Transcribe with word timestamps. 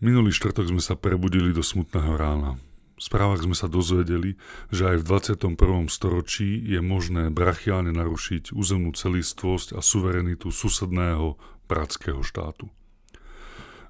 Minulý 0.00 0.32
štvrtok 0.32 0.72
sme 0.72 0.80
sa 0.80 0.96
prebudili 0.96 1.52
do 1.52 1.60
smutného 1.60 2.16
rána. 2.16 2.56
V 2.96 3.02
správach 3.04 3.44
sme 3.44 3.52
sa 3.52 3.68
dozvedeli, 3.68 4.40
že 4.72 4.88
aj 4.88 5.04
v 5.04 5.36
21. 5.36 5.92
storočí 5.92 6.56
je 6.64 6.80
možné 6.80 7.28
brachiálne 7.28 7.92
narušiť 7.92 8.56
územnú 8.56 8.96
celistvosť 8.96 9.76
a 9.76 9.84
suverenitu 9.84 10.48
susedného 10.48 11.36
bratského 11.68 12.24
štátu. 12.24 12.72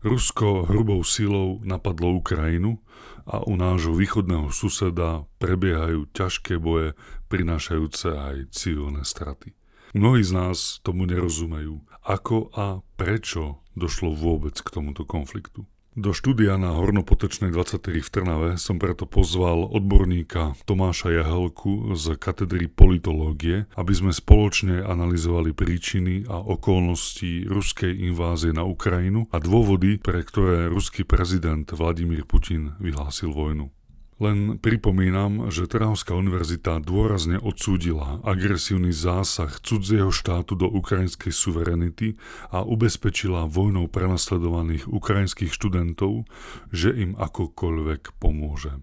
Rusko 0.03 0.67
hrubou 0.67 0.99
silou 1.07 1.63
napadlo 1.63 2.19
Ukrajinu 2.19 2.83
a 3.23 3.47
u 3.47 3.55
nášho 3.55 3.95
východného 3.95 4.51
suseda 4.51 5.31
prebiehajú 5.39 6.11
ťažké 6.11 6.59
boje, 6.59 6.99
prinášajúce 7.31 8.11
aj 8.11 8.51
civilné 8.51 9.07
straty. 9.07 9.55
Mnohí 9.95 10.27
z 10.27 10.35
nás 10.35 10.83
tomu 10.83 11.07
nerozumejú, 11.07 11.87
ako 12.03 12.51
a 12.51 12.83
prečo 12.99 13.63
došlo 13.79 14.11
vôbec 14.11 14.59
k 14.59 14.75
tomuto 14.75 15.07
konfliktu. 15.07 15.71
Do 15.99 16.15
štúdia 16.15 16.55
na 16.55 16.71
Hornopotečnej 16.79 17.51
23 17.51 17.99
v 17.99 18.11
Trnave 18.15 18.51
som 18.63 18.79
preto 18.79 19.11
pozval 19.11 19.67
odborníka 19.75 20.55
Tomáša 20.63 21.11
Jahelku 21.11 21.99
z 21.99 22.15
katedry 22.15 22.71
politológie, 22.71 23.67
aby 23.75 23.91
sme 23.91 24.15
spoločne 24.15 24.87
analyzovali 24.87 25.51
príčiny 25.51 26.31
a 26.31 26.39
okolnosti 26.39 27.43
ruskej 27.51 28.07
invázie 28.07 28.55
na 28.55 28.63
Ukrajinu 28.63 29.27
a 29.35 29.43
dôvody, 29.43 29.99
pre 29.99 30.23
ktoré 30.23 30.71
ruský 30.71 31.03
prezident 31.03 31.67
Vladimír 31.67 32.23
Putin 32.23 32.79
vyhlásil 32.79 33.35
vojnu. 33.35 33.75
Len 34.21 34.61
pripomínam, 34.61 35.49
že 35.49 35.65
Trnavská 35.65 36.13
univerzita 36.13 36.85
dôrazne 36.85 37.41
odsúdila 37.41 38.21
agresívny 38.21 38.93
zásah 38.93 39.49
cudzieho 39.65 40.13
štátu 40.13 40.61
do 40.61 40.69
ukrajinskej 40.69 41.33
suverenity 41.33 42.21
a 42.53 42.61
ubezpečila 42.61 43.49
vojnou 43.49 43.89
prenasledovaných 43.89 44.93
ukrajinských 44.93 45.57
študentov, 45.57 46.29
že 46.69 46.93
im 46.93 47.17
akokoľvek 47.17 48.21
pomôže. 48.21 48.77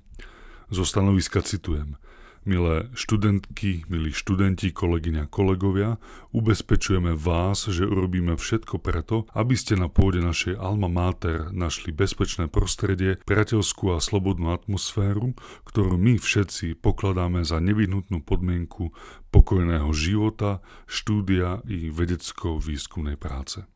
Zo 0.74 0.82
stanoviska 0.82 1.46
citujem– 1.46 2.02
Milé 2.48 2.88
študentky, 2.96 3.84
milí 3.92 4.16
študenti, 4.16 4.72
kolegyňa, 4.72 5.28
kolegovia, 5.28 6.00
ubezpečujeme 6.32 7.12
vás, 7.12 7.68
že 7.68 7.84
urobíme 7.84 8.40
všetko 8.40 8.80
preto, 8.80 9.28
aby 9.36 9.52
ste 9.60 9.76
na 9.76 9.92
pôde 9.92 10.24
našej 10.24 10.56
Alma 10.56 10.88
Mater 10.88 11.52
našli 11.52 11.92
bezpečné 11.92 12.48
prostredie, 12.48 13.20
priateľskú 13.28 13.92
a 13.92 14.00
slobodnú 14.00 14.56
atmosféru, 14.56 15.36
ktorú 15.68 16.00
my 16.00 16.16
všetci 16.16 16.80
pokladáme 16.80 17.44
za 17.44 17.60
nevyhnutnú 17.60 18.24
podmienku 18.24 18.96
pokojného 19.28 19.92
života, 19.92 20.64
štúdia 20.88 21.60
i 21.68 21.92
vedecko-výskumnej 21.92 23.20
práce 23.20 23.68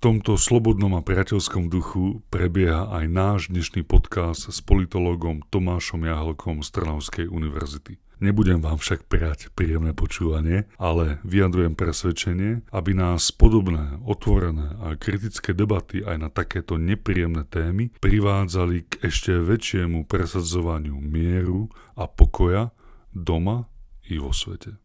tomto 0.00 0.40
slobodnom 0.40 0.96
a 0.96 1.04
priateľskom 1.04 1.68
duchu 1.68 2.24
prebieha 2.32 2.88
aj 2.88 3.04
náš 3.04 3.40
dnešný 3.52 3.84
podcast 3.84 4.48
s 4.48 4.64
politologom 4.64 5.44
Tomášom 5.52 6.08
Jahelkom 6.08 6.64
z 6.64 6.72
Trnavskej 6.72 7.26
univerzity. 7.28 8.00
Nebudem 8.16 8.64
vám 8.64 8.80
však 8.80 9.04
prijať 9.12 9.52
príjemné 9.52 9.92
počúvanie, 9.92 10.64
ale 10.80 11.20
vyjadrujem 11.24 11.76
presvedčenie, 11.76 12.64
aby 12.72 12.96
nás 12.96 13.28
podobné, 13.28 14.00
otvorené 14.08 14.72
a 14.80 14.96
kritické 14.96 15.52
debaty 15.52 16.00
aj 16.00 16.16
na 16.16 16.28
takéto 16.32 16.80
nepríjemné 16.80 17.44
témy 17.44 17.92
privádzali 18.00 18.88
k 18.88 19.04
ešte 19.04 19.36
väčšiemu 19.36 20.08
presadzovaniu 20.08 20.96
mieru 20.96 21.68
a 21.92 22.08
pokoja 22.08 22.72
doma 23.12 23.68
i 24.08 24.16
vo 24.16 24.32
svete. 24.32 24.80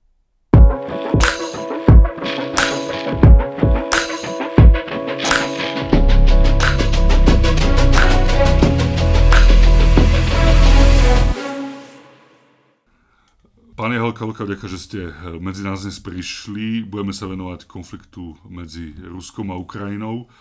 Pane 13.75 13.99
Halka, 13.99 14.23
veľká 14.23 14.47
vďaka, 14.47 14.71
že 14.71 14.79
ste 14.79 14.99
eh, 15.11 15.35
medzi 15.35 15.59
nás 15.59 15.83
dnes 15.83 15.99
prišli. 15.99 16.87
Budeme 16.87 17.11
sa 17.11 17.27
venovať 17.27 17.67
konfliktu 17.67 18.39
medzi 18.47 18.95
Ruskom 19.03 19.51
a 19.51 19.59
Ukrajinou. 19.59 20.31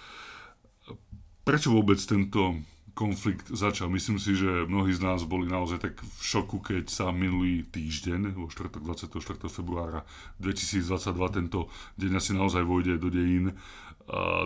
Prečo 1.42 1.74
vôbec 1.74 1.98
tento 1.98 2.62
konflikt 2.94 3.50
začal? 3.50 3.90
Myslím 3.90 4.22
si, 4.22 4.38
že 4.38 4.70
mnohí 4.70 4.94
z 4.94 5.02
nás 5.02 5.26
boli 5.26 5.50
naozaj 5.50 5.82
tak 5.82 5.98
v 5.98 6.22
šoku, 6.22 6.62
keď 6.62 6.86
sa 6.86 7.10
minulý 7.10 7.66
týždeň, 7.74 8.38
vo 8.38 8.46
štvrtok 8.46 8.86
24. 8.86 9.50
februára 9.50 10.06
2022, 10.38 11.02
tento 11.34 11.66
deň 11.98 12.12
asi 12.22 12.38
naozaj 12.38 12.62
vojde 12.62 13.02
do 13.02 13.10
dejín, 13.10 13.58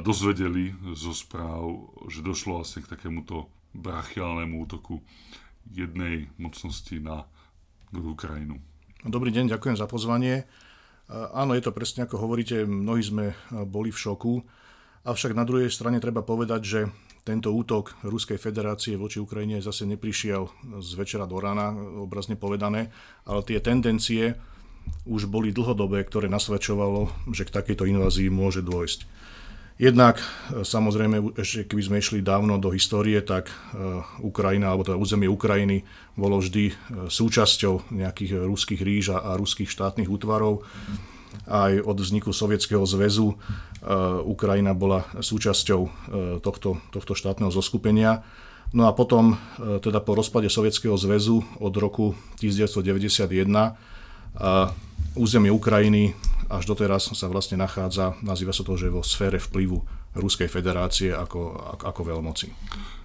dozvedeli 0.00 0.72
zo 0.96 1.12
správ, 1.12 1.92
že 2.08 2.24
došlo 2.24 2.64
asi 2.64 2.80
k 2.80 2.88
takémuto 2.88 3.52
brachiálnemu 3.76 4.64
útoku 4.64 5.04
jednej 5.68 6.32
mocnosti 6.40 6.96
na 6.98 7.28
druhú. 7.92 8.16
Dobrý 9.06 9.30
deň, 9.30 9.54
ďakujem 9.54 9.78
za 9.78 9.86
pozvanie. 9.86 10.42
Áno, 11.06 11.54
je 11.54 11.62
to 11.62 11.70
presne 11.70 12.02
ako 12.02 12.18
hovoríte, 12.18 12.66
mnohí 12.66 12.98
sme 12.98 13.30
boli 13.70 13.94
v 13.94 13.98
šoku, 14.02 14.42
avšak 15.06 15.38
na 15.38 15.46
druhej 15.46 15.70
strane 15.70 16.02
treba 16.02 16.26
povedať, 16.26 16.60
že 16.66 16.80
tento 17.22 17.54
útok 17.54 17.94
Ruskej 18.02 18.42
federácie 18.42 18.98
voči 18.98 19.22
Ukrajine 19.22 19.62
zase 19.62 19.86
neprišiel 19.86 20.50
z 20.82 20.90
večera 20.98 21.30
do 21.30 21.38
rána, 21.38 21.70
obrazne 21.78 22.34
povedané, 22.34 22.90
ale 23.22 23.46
tie 23.46 23.62
tendencie 23.62 24.34
už 25.06 25.30
boli 25.30 25.54
dlhodobé, 25.54 26.02
ktoré 26.02 26.26
nasvedčovalo, 26.26 27.30
že 27.30 27.46
k 27.46 27.54
takejto 27.54 27.86
invázii 27.86 28.34
môže 28.34 28.66
dôjsť. 28.66 29.06
Jednak 29.78 30.18
e, 30.18 30.66
samozrejme, 30.66 31.38
ešte 31.38 31.70
keby 31.70 31.82
sme 31.86 31.96
išli 32.02 32.18
dávno 32.18 32.58
do 32.58 32.74
histórie, 32.74 33.22
tak 33.22 33.46
e, 33.46 33.54
Ukrajina, 34.26 34.74
alebo 34.74 34.82
teda 34.82 34.98
územie 34.98 35.30
Ukrajiny 35.30 35.86
bolo 36.18 36.42
vždy 36.42 36.64
e, 36.66 36.74
súčasťou 37.06 37.94
nejakých 37.94 38.42
ruských 38.42 38.82
ríž 38.82 39.14
a 39.14 39.38
ruských 39.38 39.70
štátnych 39.70 40.10
útvarov. 40.10 40.66
Aj 41.46 41.70
od 41.78 41.94
vzniku 41.94 42.32
Sovietskeho 42.34 42.82
zväzu 42.88 43.36
Ukrajina 44.24 44.72
bola 44.72 45.04
súčasťou 45.12 45.80
tohto, 46.40 46.80
tohto 46.88 47.12
štátneho 47.12 47.52
zoskupenia. 47.52 48.24
No 48.72 48.88
a 48.88 48.96
potom, 48.96 49.36
teda 49.60 50.00
po 50.00 50.16
rozpade 50.16 50.48
Sovietskeho 50.48 50.96
zväzu 50.96 51.44
od 51.60 51.72
roku 51.76 52.16
1991, 52.40 53.76
územie 55.20 55.52
Ukrajiny 55.52 56.16
až 56.48 56.64
doteraz 56.64 57.12
sa 57.12 57.26
vlastne 57.28 57.60
nachádza, 57.60 58.16
nazýva 58.24 58.56
sa 58.56 58.64
to, 58.64 58.74
že 58.74 58.88
vo 58.92 59.04
sfére 59.04 59.36
vplyvu 59.36 59.84
Ruskej 60.16 60.48
federácie 60.48 61.12
ako, 61.12 61.54
ako, 61.84 62.00
veľmoci. 62.08 62.48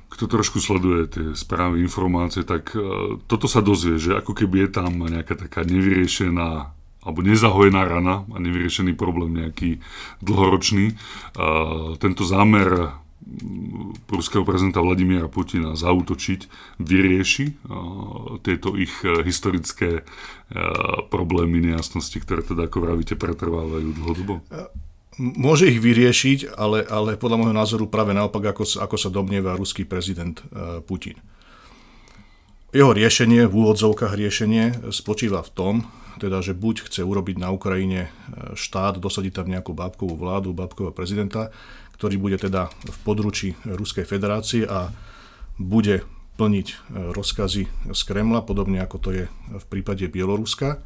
Kto 0.08 0.30
trošku 0.30 0.64
sleduje 0.64 1.02
tie 1.10 1.28
správy, 1.36 1.84
informácie, 1.84 2.48
tak 2.48 2.72
uh, 2.74 3.20
toto 3.28 3.46
sa 3.52 3.60
dozvie, 3.60 4.00
že 4.00 4.16
ako 4.16 4.32
keby 4.32 4.66
je 4.66 4.70
tam 4.72 4.92
nejaká 5.04 5.36
taká 5.36 5.68
nevyriešená 5.68 6.72
alebo 7.04 7.20
nezahojená 7.20 7.84
rana 7.84 8.24
a 8.32 8.38
nevyriešený 8.40 8.96
problém 8.96 9.36
nejaký 9.36 9.84
dlhoročný. 10.24 10.96
Uh, 11.36 12.00
tento 12.00 12.24
zámer 12.24 12.96
ruského 14.12 14.44
prezidenta 14.44 14.84
Vladimíra 14.84 15.32
Putina 15.32 15.74
zautočiť, 15.74 16.42
vyrieši 16.80 17.46
tieto 18.44 18.76
ich 18.76 18.94
e, 19.02 19.24
historické 19.24 19.90
e, 20.00 20.04
problémy, 21.08 21.72
nejasnosti, 21.74 22.20
ktoré 22.20 22.44
teda, 22.44 22.68
ako 22.68 22.78
vravíte, 22.84 23.16
pretrvávajú 23.16 23.90
dlhodobo? 23.96 24.34
Môže 25.18 25.70
ich 25.70 25.78
vyriešiť, 25.78 26.58
ale, 26.58 26.84
ale 26.90 27.16
podľa 27.22 27.38
môjho 27.38 27.56
názoru 27.56 27.86
práve 27.86 28.18
naopak, 28.18 28.54
ako, 28.54 28.82
ako 28.82 28.96
sa 28.98 29.14
domnieva 29.14 29.54
ruský 29.54 29.86
prezident 29.86 30.42
Putin. 30.90 31.22
Jeho 32.74 32.90
riešenie, 32.90 33.46
v 33.46 33.54
úvodzovkách 33.54 34.18
riešenie, 34.18 34.90
spočíva 34.90 35.46
v 35.46 35.54
tom, 35.54 35.76
teda, 36.18 36.42
že 36.42 36.58
buď 36.58 36.90
chce 36.90 37.06
urobiť 37.06 37.38
na 37.38 37.54
Ukrajine 37.54 38.10
štát, 38.58 38.98
dosadiť 38.98 39.34
tam 39.38 39.48
nejakú 39.50 39.78
bábkovú 39.78 40.18
vládu, 40.18 40.54
bábkového 40.58 40.94
prezidenta, 40.94 41.54
ktorý 41.96 42.16
bude 42.18 42.38
teda 42.42 42.68
v 42.70 42.98
područí 43.06 43.56
Ruskej 43.64 44.04
federácie 44.04 44.66
a 44.66 44.92
bude 45.62 46.02
plniť 46.36 46.68
e, 46.68 46.76
rozkazy 47.14 47.64
z 47.94 48.02
Kremla, 48.04 48.42
podobne 48.42 48.82
ako 48.82 48.98
to 48.98 49.10
je 49.14 49.24
v 49.30 49.66
prípade 49.70 50.06
Bieloruska. 50.10 50.82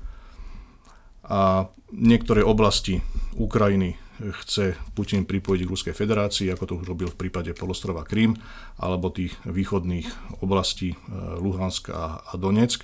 A 1.27 1.67
niektoré 1.91 2.43
oblasti 2.43 3.03
Ukrajiny 3.35 3.99
chce 4.43 4.79
Putin 4.95 5.27
pripojiť 5.27 5.61
k 5.63 5.71
Ruskej 5.71 5.95
federácii, 5.95 6.51
ako 6.51 6.63
to 6.65 6.73
už 6.81 6.85
robil 6.87 7.07
v 7.11 7.19
prípade 7.19 7.51
polostrova 7.53 8.03
Krym, 8.03 8.35
alebo 8.79 9.13
tých 9.13 9.35
východných 9.47 10.39
oblastí 10.43 10.95
e, 10.95 10.97
Luhansk 11.39 11.91
a, 11.95 12.19
Donetsk. 12.35 12.83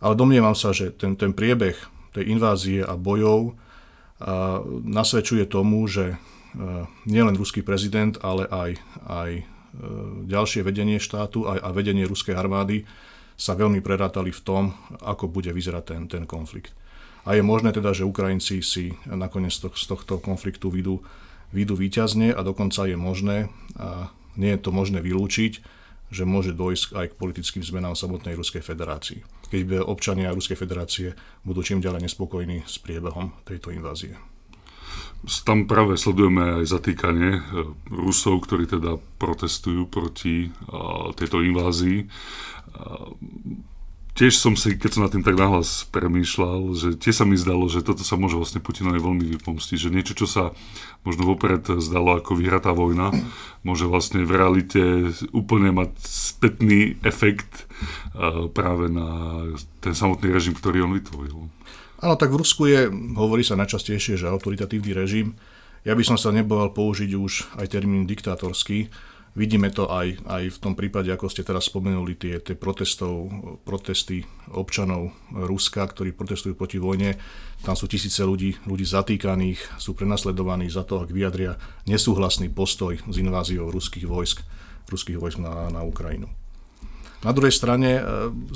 Ale 0.00 0.16
domnievam 0.16 0.56
sa, 0.56 0.72
že 0.72 0.96
ten, 0.96 1.12
ten 1.12 1.36
priebeh 1.36 1.76
tej 2.16 2.24
invázie 2.32 2.80
a 2.80 2.96
bojov 2.96 3.52
a 4.20 4.60
nasvedčuje 4.66 5.48
tomu, 5.48 5.84
že 5.88 6.16
E, 6.16 6.39
nielen 7.06 7.36
ruský 7.38 7.62
prezident, 7.62 8.18
ale 8.20 8.46
aj, 8.50 8.70
aj 9.06 9.30
e, 9.38 9.42
ďalšie 10.26 10.66
vedenie 10.66 10.98
štátu 10.98 11.46
aj, 11.46 11.58
a 11.62 11.68
vedenie 11.70 12.06
ruskej 12.06 12.34
armády 12.34 12.82
sa 13.38 13.56
veľmi 13.56 13.80
prerátali 13.80 14.34
v 14.34 14.42
tom, 14.44 14.64
ako 15.00 15.30
bude 15.30 15.48
vyzerať 15.48 15.84
ten, 15.86 16.02
ten 16.10 16.24
konflikt. 16.28 16.76
A 17.24 17.36
je 17.36 17.44
možné 17.44 17.72
teda, 17.72 17.92
že 17.92 18.08
Ukrajinci 18.08 18.64
si 18.64 18.96
nakoniec 19.08 19.52
z 19.52 19.86
tohto 19.86 20.20
konfliktu 20.20 20.72
vidú, 20.72 21.04
vidú 21.52 21.76
výťazne 21.76 22.32
a 22.32 22.40
dokonca 22.40 22.88
je 22.88 22.96
možné, 22.96 23.52
a 23.76 24.08
nie 24.36 24.56
je 24.56 24.60
to 24.60 24.72
možné 24.72 25.04
vylúčiť, 25.04 25.52
že 26.10 26.26
môže 26.26 26.56
dojsť 26.56 26.96
aj 26.96 27.06
k 27.14 27.18
politickým 27.18 27.62
zmenám 27.62 27.94
samotnej 27.94 28.34
Ruskej 28.34 28.64
federácii. 28.66 29.22
Keď 29.52 29.86
občania 29.86 30.34
Ruskej 30.34 30.58
federácie 30.58 31.14
budú 31.46 31.62
čím 31.62 31.78
ďalej 31.78 32.10
nespokojní 32.10 32.66
s 32.66 32.82
priebehom 32.82 33.30
tejto 33.46 33.70
invázie. 33.70 34.29
Tam 35.44 35.68
práve 35.68 36.00
sledujeme 36.00 36.62
aj 36.62 36.64
zatýkanie 36.70 37.30
e, 37.38 37.40
Rusov, 37.92 38.44
ktorí 38.44 38.64
teda 38.64 38.96
protestujú 39.20 39.84
proti 39.84 40.48
tejto 41.16 41.44
invázii 41.44 42.08
tiež 44.20 44.36
som 44.36 44.52
si, 44.52 44.76
keď 44.76 44.90
som 44.92 45.02
na 45.08 45.12
tým 45.12 45.24
tak 45.24 45.32
nahlas 45.32 45.88
premýšľal, 45.88 46.76
že 46.76 46.88
tiež 47.00 47.22
sa 47.22 47.24
mi 47.24 47.40
zdalo, 47.40 47.72
že 47.72 47.80
toto 47.80 48.04
sa 48.04 48.20
môže 48.20 48.36
vlastne 48.36 48.60
Putinovi 48.60 49.00
veľmi 49.00 49.24
vypomstiť, 49.40 49.78
že 49.80 49.88
niečo, 49.88 50.12
čo 50.12 50.28
sa 50.28 50.52
možno 51.08 51.24
vopred 51.24 51.64
zdalo 51.80 52.20
ako 52.20 52.36
vyhratá 52.36 52.76
vojna, 52.76 53.16
môže 53.64 53.88
vlastne 53.88 54.20
v 54.28 54.36
realite 54.36 54.82
úplne 55.32 55.72
mať 55.72 55.96
spätný 56.04 57.00
efekt 57.00 57.64
práve 58.52 58.92
na 58.92 59.08
ten 59.80 59.96
samotný 59.96 60.28
režim, 60.28 60.52
ktorý 60.52 60.84
on 60.84 60.92
vytvoril. 61.00 61.48
Áno, 62.00 62.16
tak 62.16 62.32
v 62.32 62.40
Rusku 62.40 62.64
je, 62.64 62.88
hovorí 63.16 63.44
sa 63.44 63.60
najčastejšie, 63.60 64.16
že 64.16 64.26
autoritatívny 64.28 64.96
režim. 64.96 65.36
Ja 65.84 65.92
by 65.92 66.04
som 66.04 66.16
sa 66.16 66.32
nebojal 66.32 66.72
použiť 66.72 67.12
už 67.16 67.60
aj 67.60 67.76
termín 67.76 68.08
diktátorský, 68.08 68.88
Vidíme 69.30 69.70
to 69.70 69.86
aj, 69.86 70.26
aj 70.26 70.42
v 70.50 70.58
tom 70.58 70.74
prípade, 70.74 71.06
ako 71.06 71.30
ste 71.30 71.46
teraz 71.46 71.70
spomenuli, 71.70 72.18
tie, 72.18 72.42
tie 72.42 72.58
protestov, 72.58 73.30
protesty 73.62 74.26
občanov 74.50 75.14
Ruska, 75.30 75.86
ktorí 75.86 76.10
protestujú 76.10 76.58
proti 76.58 76.82
vojne. 76.82 77.14
Tam 77.62 77.78
sú 77.78 77.86
tisíce 77.86 78.26
ľudí, 78.26 78.58
ľudí 78.66 78.82
zatýkaných, 78.82 79.78
sú 79.78 79.94
prenasledovaní 79.94 80.66
za 80.66 80.82
to, 80.82 81.06
ak 81.06 81.14
vyjadria 81.14 81.54
nesúhlasný 81.86 82.50
postoj 82.50 82.98
s 82.98 83.16
inváziou 83.22 83.70
ruských 83.70 84.10
vojsk, 84.10 84.42
ruských 84.90 85.22
vojsk 85.22 85.38
na, 85.38 85.70
na 85.70 85.86
Ukrajinu. 85.86 86.26
Na 87.20 87.36
druhej 87.36 87.52
strane 87.52 88.00
e, 88.00 88.02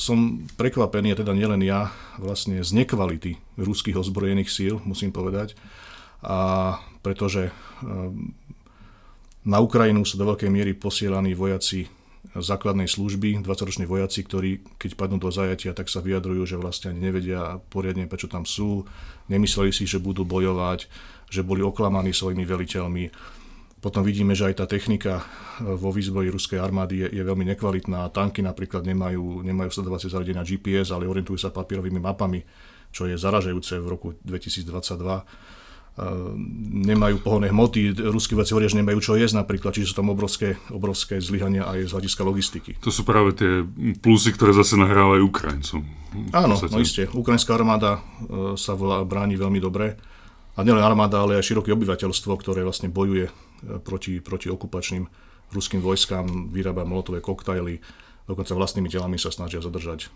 som 0.01 0.49
prekvapený, 0.57 1.13
a 1.13 1.21
teda 1.21 1.37
nielen 1.37 1.61
ja, 1.61 1.93
vlastne 2.17 2.65
z 2.65 2.71
nekvality 2.73 3.37
ruských 3.61 4.01
ozbrojených 4.01 4.49
síl, 4.49 4.81
musím 4.89 5.13
povedať, 5.13 5.53
a 6.25 6.81
pretože 7.05 7.49
e, 7.49 7.53
na 9.45 9.61
Ukrajinu 9.61 10.09
sú 10.09 10.17
do 10.17 10.25
veľkej 10.33 10.49
miery 10.49 10.73
posielaní 10.73 11.37
vojaci 11.37 11.93
základnej 12.33 12.89
služby, 12.89 13.45
20-roční 13.45 13.85
vojaci, 13.85 14.25
ktorí 14.25 14.51
keď 14.81 14.97
padnú 14.97 15.21
do 15.21 15.29
zajatia, 15.29 15.77
tak 15.77 15.93
sa 15.93 16.01
vyjadrujú, 16.01 16.49
že 16.49 16.57
vlastne 16.57 16.97
ani 16.97 17.13
nevedia 17.13 17.61
poriadne, 17.69 18.09
prečo 18.09 18.27
tam 18.27 18.49
sú, 18.49 18.89
nemysleli 19.29 19.71
si, 19.71 19.85
že 19.85 20.01
budú 20.01 20.25
bojovať, 20.25 20.89
že 21.29 21.45
boli 21.45 21.61
oklamaní 21.61 22.17
svojimi 22.17 22.43
veliteľmi. 22.49 23.05
Potom 23.85 24.01
vidíme, 24.01 24.33
že 24.33 24.49
aj 24.49 24.55
tá 24.57 24.65
technika 24.65 25.21
vo 25.61 25.93
výzbroji 25.93 26.33
ruskej 26.33 26.57
armády 26.57 27.05
je, 27.05 27.21
je 27.21 27.23
veľmi 27.23 27.45
nekvalitná. 27.53 28.09
Tanky 28.09 28.41
napríklad 28.41 28.81
nemajú, 28.89 29.45
nemajú 29.45 29.69
sledovacie 29.69 30.09
zariadenia 30.09 30.41
GPS, 30.41 30.89
ale 30.89 31.05
orientujú 31.05 31.37
sa 31.37 31.53
papierovými 31.53 32.01
mapami, 32.01 32.41
čo 32.89 33.05
je 33.05 33.21
zaražajúce 33.21 33.77
v 33.85 33.87
roku 33.93 34.17
2022 34.25 35.85
nemajú 35.95 37.23
pohonné 37.23 37.55
hmoty, 37.55 37.95
ruskí 38.11 38.35
veci 38.35 38.51
hovoria, 38.51 38.67
že 38.67 38.83
nemajú 38.83 38.99
čo 38.99 39.15
jesť 39.15 39.39
napríklad, 39.39 39.79
čiže 39.79 39.95
sú 39.95 40.03
tam 40.03 40.11
obrovské, 40.11 40.59
obrovské 40.75 41.23
zlyhania 41.23 41.71
aj 41.71 41.87
z 41.87 41.91
hľadiska 41.95 42.23
logistiky. 42.27 42.71
To 42.83 42.91
sú 42.91 43.07
práve 43.07 43.39
tie 43.39 43.63
plusy, 44.03 44.35
ktoré 44.35 44.51
zase 44.51 44.75
nahrávajú 44.75 45.23
Ukrajincom. 45.31 45.87
Áno, 46.35 46.59
no 46.59 46.79
isté. 46.83 47.07
Ukrajinská 47.07 47.55
armáda 47.55 48.03
e, 48.27 48.59
sa 48.59 48.75
volá, 48.75 49.07
bráni 49.07 49.39
veľmi 49.39 49.63
dobre. 49.63 49.95
A 50.55 50.63
nielen 50.63 50.83
armáda, 50.87 51.19
ale 51.19 51.43
aj 51.43 51.51
široké 51.51 51.75
obyvateľstvo, 51.75 52.31
ktoré 52.39 52.63
vlastne 52.63 52.87
bojuje 52.87 53.27
e, 53.27 53.33
proti, 53.83 54.23
proti 54.23 54.47
okupačným 54.47 55.11
ruským 55.51 55.83
vojskám, 55.83 56.55
vyrába 56.55 56.87
molotové 56.87 57.19
koktajly, 57.19 57.83
dokonca 58.31 58.55
vlastnými 58.55 58.87
telami 58.87 59.19
sa 59.19 59.35
snažia 59.35 59.59
zadržať 59.59 60.07
e, 60.07 60.09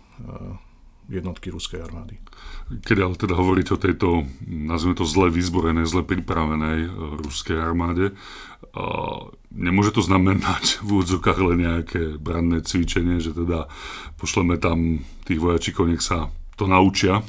jednotky 1.11 1.51
ruskej 1.51 1.83
armády. 1.83 2.21
Keď 2.71 2.97
ale 3.03 3.15
teda 3.19 3.35
hovoríte 3.35 3.75
o 3.75 3.81
tejto, 3.81 4.29
nazvime 4.47 4.95
to 4.95 5.03
zle 5.03 5.27
vyzborenej, 5.27 5.89
zle 5.91 6.07
pripravenej 6.07 6.79
e, 6.87 6.89
ruskej 7.19 7.59
armáde, 7.59 8.15
nemôže 9.49 9.91
to 9.91 10.01
znamenať 10.05 10.77
v 10.85 10.87
úvodzokách 10.87 11.39
len 11.51 11.57
nejaké 11.67 12.01
branné 12.15 12.63
cvičenie, 12.63 13.19
že 13.19 13.35
teda 13.35 13.67
pošleme 14.15 14.55
tam 14.55 15.03
tých 15.27 15.39
vojačikov, 15.43 15.91
nech 15.91 16.03
sa 16.03 16.31
to 16.55 16.67
naučia, 16.67 17.23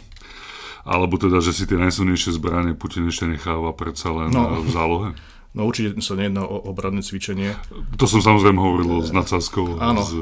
alebo 0.85 1.21
teda, 1.21 1.45
že 1.45 1.53
si 1.53 1.65
tie 1.69 1.77
najsilnejšie 1.77 2.37
zbranie 2.37 2.73
Putin 2.77 3.09
ešte 3.09 3.29
necháva 3.29 3.73
predsa 3.77 4.13
len 4.13 4.33
no. 4.33 4.65
v 4.65 4.71
zálohe? 4.71 5.11
No 5.51 5.67
určite 5.67 5.99
sa 5.99 6.15
nejedná 6.15 6.47
o 6.47 6.63
obradné 6.71 7.03
cvičenie. 7.03 7.59
To 7.99 8.07
som 8.07 8.23
samozrejme 8.23 8.55
hovoril 8.55 9.03
s 9.03 9.11
nadsázkou 9.11 9.83
Áno, 9.83 9.99
z, 10.07 10.15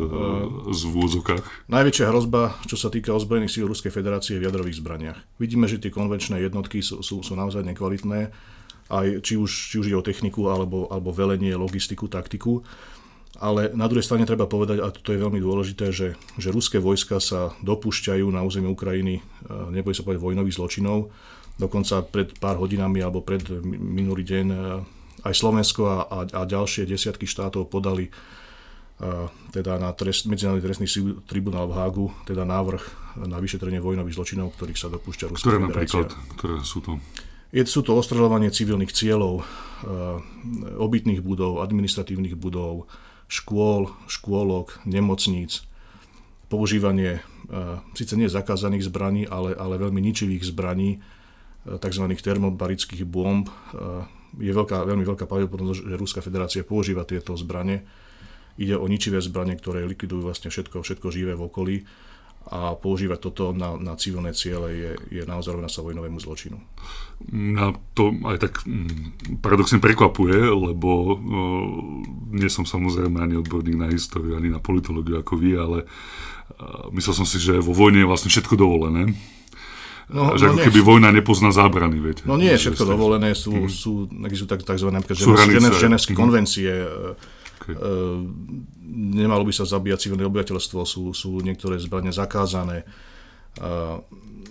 z 0.72 0.82
vôzokách. 0.88 1.44
Najväčšia 1.68 2.08
hrozba, 2.08 2.56
čo 2.64 2.80
sa 2.80 2.88
týka 2.88 3.12
ozbrojených 3.12 3.52
síl 3.52 3.68
Ruskej 3.68 3.92
federácie 3.92 4.40
v 4.40 4.48
jadrových 4.48 4.80
zbraniach. 4.80 5.20
Vidíme, 5.36 5.68
že 5.68 5.76
tie 5.76 5.92
konvenčné 5.92 6.40
jednotky 6.40 6.80
sú, 6.80 7.04
sú, 7.04 7.20
sú 7.20 7.36
naozaj 7.36 7.60
nekvalitné, 7.60 8.32
aj 8.88 9.20
či 9.20 9.36
už, 9.36 9.52
či 9.52 9.76
už 9.76 9.92
ide 9.92 10.00
o 10.00 10.06
techniku, 10.06 10.48
alebo, 10.48 10.88
alebo 10.88 11.12
velenie, 11.12 11.52
logistiku, 11.60 12.08
taktiku. 12.08 12.64
Ale 13.38 13.70
na 13.70 13.86
druhej 13.86 14.02
strane 14.02 14.26
treba 14.26 14.50
povedať, 14.50 14.82
a 14.82 14.90
to 14.90 15.14
je 15.14 15.22
veľmi 15.22 15.38
dôležité, 15.38 15.94
že, 15.94 16.18
že 16.34 16.50
ruské 16.50 16.82
vojska 16.82 17.22
sa 17.22 17.54
dopúšťajú 17.62 18.26
na 18.34 18.42
území 18.42 18.66
Ukrajiny, 18.66 19.22
nebude 19.70 19.94
sa 19.94 20.02
povedať, 20.02 20.18
vojnových 20.18 20.58
zločinov. 20.58 21.14
Dokonca 21.54 22.02
pred 22.02 22.34
pár 22.38 22.58
hodinami 22.58 22.98
alebo 22.98 23.22
pred 23.22 23.42
minulý 23.62 24.26
deň 24.26 24.46
aj 25.22 25.34
Slovensko 25.34 25.82
a, 25.86 25.98
a, 26.06 26.18
a 26.26 26.42
ďalšie 26.50 26.86
desiatky 26.86 27.30
štátov 27.30 27.70
podali 27.70 28.10
a, 28.98 29.30
teda 29.54 29.78
na 29.78 29.94
trest, 29.94 30.26
Medzinárodný 30.26 30.62
trestný 30.66 30.90
tribunál 31.30 31.70
v 31.70 31.78
Hágu, 31.78 32.06
teda 32.26 32.42
návrh 32.42 32.82
na 33.22 33.38
vyšetrenie 33.38 33.78
vojnových 33.78 34.18
zločinov, 34.18 34.58
ktorých 34.58 34.78
sa 34.82 34.90
dopúšťa 34.90 35.30
Ruská 35.30 35.46
Ktoré 35.46 35.62
napríklad, 35.62 36.10
ktoré 36.38 36.58
sú 36.66 36.82
to? 36.82 36.98
Je, 37.54 37.62
sú 37.70 37.86
to 37.86 37.94
ostreľovanie 37.94 38.50
civilných 38.50 38.90
cieľov, 38.90 39.46
obytných 40.74 41.22
budov, 41.22 41.62
administratívnych 41.62 42.34
budov, 42.34 42.90
škôl, 43.28 43.92
škôlok, 44.08 44.82
nemocníc, 44.88 45.62
používanie 46.48 47.20
síce 47.96 48.16
nie 48.16 48.28
zakázaných 48.28 48.88
zbraní, 48.88 49.24
ale, 49.28 49.56
ale 49.56 49.80
veľmi 49.80 50.00
ničivých 50.00 50.48
zbraní, 50.48 51.00
tzv. 51.64 52.04
termobarických 52.08 53.04
bomb, 53.04 53.48
je 54.36 54.52
veľká, 54.52 54.84
veľmi 54.84 55.04
veľká 55.04 55.24
pravdepodobnosť, 55.24 55.88
že 55.88 56.00
Ruská 56.00 56.20
federácia 56.20 56.64
používa 56.64 57.08
tieto 57.08 57.32
zbranie. 57.36 57.84
Ide 58.60 58.76
o 58.76 58.84
ničivé 58.84 59.20
zbranie, 59.24 59.56
ktoré 59.56 59.88
likvidujú 59.88 60.28
vlastne 60.28 60.52
všetko, 60.52 60.84
všetko 60.84 61.08
živé 61.08 61.32
v 61.32 61.44
okolí 61.48 61.76
a 62.48 62.72
používať 62.74 63.18
toto 63.20 63.52
na, 63.52 63.76
na 63.76 63.92
civilné 63.94 64.32
ciele 64.32 64.68
je, 64.72 64.92
je 65.20 65.22
naozaj 65.28 65.52
rovná 65.52 65.68
sa 65.68 65.84
vojnovému 65.84 66.16
zločinu. 66.16 66.56
Na 67.32 67.76
to 67.92 68.16
aj 68.24 68.40
tak 68.40 68.64
mm, 68.64 69.38
paradoxne 69.44 69.78
prekvapuje, 69.84 70.48
lebo 70.48 70.90
uh, 71.12 71.18
nie 72.32 72.48
som 72.48 72.64
samozrejme 72.64 73.20
ani 73.20 73.36
odborník 73.36 73.76
na 73.76 73.92
históriu, 73.92 74.40
ani 74.40 74.48
na 74.48 74.58
politológiu 74.64 75.20
ako 75.20 75.36
vy, 75.36 75.50
ale 75.60 75.78
uh, 75.84 76.88
myslel 76.96 77.14
som 77.20 77.26
si, 77.28 77.36
že 77.36 77.60
vo 77.60 77.76
vojne 77.76 78.00
je 78.00 78.08
vlastne 78.08 78.32
všetko 78.32 78.56
dovolené 78.56 79.12
No, 80.08 80.40
že 80.40 80.48
no 80.48 80.56
ako 80.56 80.72
keby 80.72 80.80
vojna 80.80 81.12
nepozná 81.12 81.52
zábrany, 81.52 82.00
viete. 82.00 82.24
No 82.24 82.40
nie 82.40 82.48
všetko 82.56 82.80
dovolené, 82.80 83.36
sú, 83.36 83.52
mm. 83.52 83.68
sú, 83.68 84.08
sú 84.08 84.44
tak, 84.48 84.64
tzv. 84.64 84.88
ženevské 85.76 86.16
mm. 86.16 86.20
Okay. 87.58 87.74
E, 87.74 87.78
nemalo 89.18 89.42
by 89.42 89.52
sa 89.52 89.66
zabíjať 89.66 90.08
civilné 90.08 90.24
obyvateľstvo, 90.30 90.78
sú, 90.86 91.10
sú 91.12 91.42
niektoré 91.42 91.76
zbranie 91.82 92.14
zakázané. 92.14 92.86
A, 93.58 93.98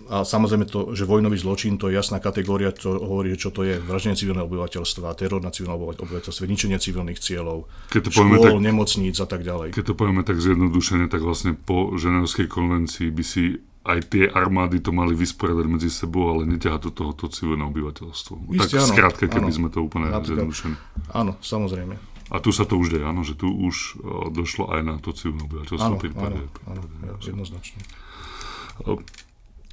a 0.08 0.16
samozrejme 0.24 0.68
to, 0.68 0.92
že 0.92 1.08
vojnový 1.08 1.40
zločin, 1.40 1.80
to 1.80 1.88
je 1.88 1.96
jasná 1.96 2.20
kategória, 2.20 2.72
čo 2.72 2.96
hovorí, 2.96 3.32
čo 3.36 3.48
to 3.48 3.64
je 3.64 3.80
vraždenie 3.80 4.16
civilného 4.16 4.44
obyvateľstva, 4.44 5.16
teror 5.16 5.40
na 5.40 5.52
civilné 5.52 5.76
obyvateľstvo, 5.76 6.44
ničenie 6.44 6.76
civilných 6.76 7.20
cieľov, 7.20 7.68
keď 7.88 8.08
to 8.08 8.10
škôl, 8.12 8.36
tak, 8.40 8.60
nemocníc 8.60 9.16
a 9.20 9.28
tak 9.28 9.44
ďalej. 9.44 9.72
Keď 9.72 9.84
to 9.84 9.94
povieme 9.96 10.24
tak 10.24 10.40
zjednodušene, 10.40 11.08
tak 11.08 11.24
vlastne 11.24 11.56
po 11.56 11.96
Ženevskej 11.96 12.48
konvencii 12.48 13.08
by 13.12 13.24
si 13.24 13.60
aj 13.88 14.12
tie 14.12 14.24
armády 14.28 14.84
to 14.84 14.92
mali 14.92 15.16
vysporiadať 15.16 15.66
medzi 15.68 15.88
sebou, 15.88 16.36
ale 16.36 16.44
neťaha 16.44 16.76
to 16.84 16.90
tohoto 16.92 17.32
civilné 17.32 17.64
obyvateľstvo. 17.64 18.52
Isté, 18.52 18.76
tak 18.76 18.92
skrátke, 18.92 19.24
keby 19.32 19.48
áno, 19.48 19.56
sme 19.56 19.68
to 19.72 19.80
úplne 19.80 20.12
zjednodušili. 20.12 20.76
Áno, 21.16 21.40
samozrejme. 21.40 21.96
A 22.28 22.44
tu 22.44 22.52
sa 22.52 22.68
to 22.68 22.76
už 22.76 22.92
deje, 22.92 23.04
áno, 23.04 23.24
že 23.24 23.32
tu 23.32 23.48
už 23.48 23.96
uh, 23.98 24.28
došlo 24.28 24.68
aj 24.68 24.80
na 24.84 24.94
to 25.00 25.16
civilné 25.16 25.48
obyvateľstvo. 25.48 25.88
Áno, 25.88 26.00
prípade, 26.00 26.40
áno, 26.68 26.82
áno, 26.84 27.18
jednoznačne. 27.24 27.80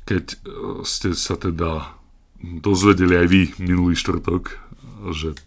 Keď 0.06 0.26
e, 0.34 0.38
ste 0.82 1.14
sa 1.14 1.38
teda 1.38 1.94
dozvedeli 2.42 3.22
aj 3.22 3.28
vy 3.30 3.42
minulý 3.62 3.94
štvrtok, 3.98 4.58
že 5.14 5.38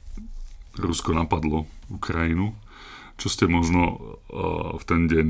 Rusko 0.78 1.14
napadlo 1.14 1.66
Ukrajinu, 1.90 2.54
čo 3.18 3.26
ste 3.26 3.50
možno 3.50 3.98
v 4.78 4.82
ten 4.86 5.10
deň 5.10 5.28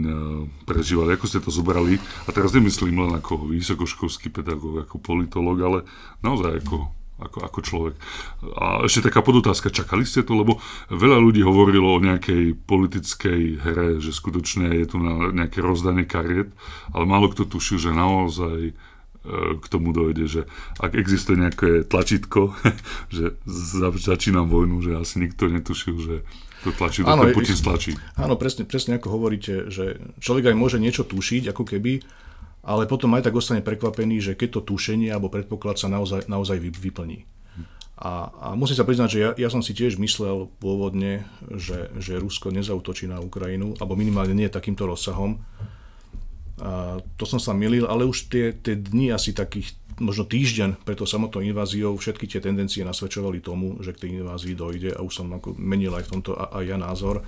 prežívali, 0.68 1.16
ako 1.16 1.24
ste 1.24 1.40
to 1.40 1.48
zobrali. 1.48 1.96
A 2.28 2.36
teraz 2.36 2.52
nemyslím 2.52 3.00
len 3.00 3.16
ako 3.16 3.48
vysokoškolský 3.48 4.28
pedagóg, 4.28 4.84
ako 4.84 5.00
politolog, 5.00 5.56
ale 5.56 5.78
naozaj 6.20 6.60
ako, 6.60 6.92
ako, 7.18 7.38
ako 7.42 7.58
človek. 7.60 7.94
A 8.54 8.86
ešte 8.86 9.10
taká 9.10 9.26
podotázka, 9.26 9.74
čakali 9.74 10.06
ste 10.06 10.22
to? 10.22 10.38
Lebo 10.38 10.62
veľa 10.88 11.18
ľudí 11.18 11.42
hovorilo 11.42 11.98
o 11.98 12.02
nejakej 12.02 12.54
politickej 12.54 13.40
hre, 13.58 13.88
že 13.98 14.14
skutočne 14.14 14.70
je 14.78 14.86
tu 14.86 14.96
na 15.02 15.34
nejaké 15.34 15.58
rozdanie 15.58 16.06
kariet, 16.06 16.54
ale 16.94 17.04
málo 17.04 17.28
kto 17.30 17.50
tušil, 17.50 17.82
že 17.82 17.90
naozaj 17.90 18.58
e, 18.70 18.72
k 19.58 19.66
tomu 19.66 19.90
dojde, 19.90 20.24
že 20.30 20.40
ak 20.78 20.94
existuje 20.94 21.42
nejaké 21.42 21.82
tlačítko, 21.84 22.54
že 23.14 23.34
začínam 23.98 24.46
vojnu, 24.46 24.78
že 24.78 24.94
asi 24.94 25.18
nikto 25.18 25.50
netušil, 25.50 25.96
že 25.98 26.16
to 26.66 26.74
tlačí, 26.74 27.06
áno, 27.06 27.22
to 27.22 27.38
Putin 27.38 27.54
stlačí. 27.54 27.94
Áno, 28.18 28.34
presne, 28.34 28.66
presne 28.66 28.98
ako 28.98 29.14
hovoríte, 29.14 29.70
že 29.70 30.02
človek 30.18 30.50
aj 30.50 30.56
môže 30.58 30.78
niečo 30.82 31.06
tušiť, 31.06 31.54
ako 31.54 31.62
keby, 31.62 32.02
ale 32.68 32.84
potom 32.84 33.16
aj 33.16 33.24
tak 33.24 33.32
ostane 33.32 33.64
prekvapený, 33.64 34.20
že 34.20 34.36
keď 34.36 34.60
to 34.60 34.76
tušenie 34.76 35.08
alebo 35.08 35.32
predpoklad 35.32 35.80
sa 35.80 35.88
naozaj, 35.88 36.28
naozaj 36.28 36.60
vyplní. 36.60 37.24
A, 37.98 38.30
a 38.30 38.48
musím 38.54 38.78
sa 38.78 38.86
priznať, 38.86 39.08
že 39.10 39.18
ja, 39.18 39.30
ja 39.34 39.48
som 39.50 39.58
si 39.58 39.74
tiež 39.74 39.98
myslel 39.98 40.46
pôvodne, 40.62 41.26
že, 41.50 41.90
že 41.98 42.20
Rusko 42.20 42.54
nezautočí 42.54 43.10
na 43.10 43.18
Ukrajinu, 43.18 43.74
alebo 43.80 43.98
minimálne 43.98 44.38
nie 44.38 44.46
takýmto 44.46 44.86
rozsahom. 44.86 45.42
A 46.62 47.02
to 47.18 47.26
som 47.26 47.42
sa 47.42 47.50
milil, 47.56 47.90
ale 47.90 48.06
už 48.06 48.30
tie, 48.30 48.54
tie 48.54 48.78
dni 48.78 49.10
asi 49.10 49.34
takých, 49.34 49.74
možno 49.98 50.30
týždeň 50.30 50.86
pred 50.86 50.94
tou 50.94 51.10
samotnou 51.10 51.42
inváziou, 51.42 51.98
všetky 51.98 52.30
tie 52.30 52.38
tendencie 52.38 52.86
nasvedčovali 52.86 53.42
tomu, 53.42 53.82
že 53.82 53.90
k 53.96 54.06
tej 54.06 54.22
invázii 54.22 54.54
dojde 54.54 54.90
a 54.94 55.02
už 55.02 55.12
som 55.18 55.26
menil 55.58 55.90
aj 55.98 56.06
v 56.06 56.12
tomto 56.14 56.38
aj 56.38 56.64
ja 56.68 56.78
názor 56.78 57.26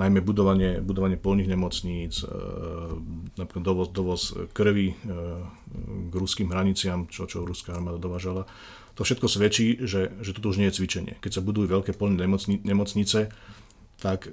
najmä 0.00 0.24
budovanie, 0.24 0.80
budovanie 0.80 1.20
polných 1.20 1.52
nemocníc, 1.52 2.24
e, 2.24 2.26
napríklad 3.36 3.64
dovoz, 3.64 3.88
dovoz 3.92 4.22
krvi 4.56 4.92
e, 4.92 4.94
k 6.08 6.12
ruským 6.16 6.48
hraniciam, 6.48 7.04
čo, 7.12 7.28
čo 7.28 7.44
ruská 7.44 7.76
armáda 7.76 8.00
dovážala. 8.00 8.48
To 8.96 9.04
všetko 9.04 9.28
svedčí, 9.28 9.80
že, 9.84 10.12
že 10.24 10.32
toto 10.32 10.50
už 10.50 10.60
nie 10.60 10.68
je 10.72 10.80
cvičenie. 10.80 11.14
Keď 11.20 11.40
sa 11.40 11.44
budujú 11.44 11.68
veľké 11.68 11.92
polné 11.96 12.24
nemocnice, 12.64 13.32
tak 14.00 14.32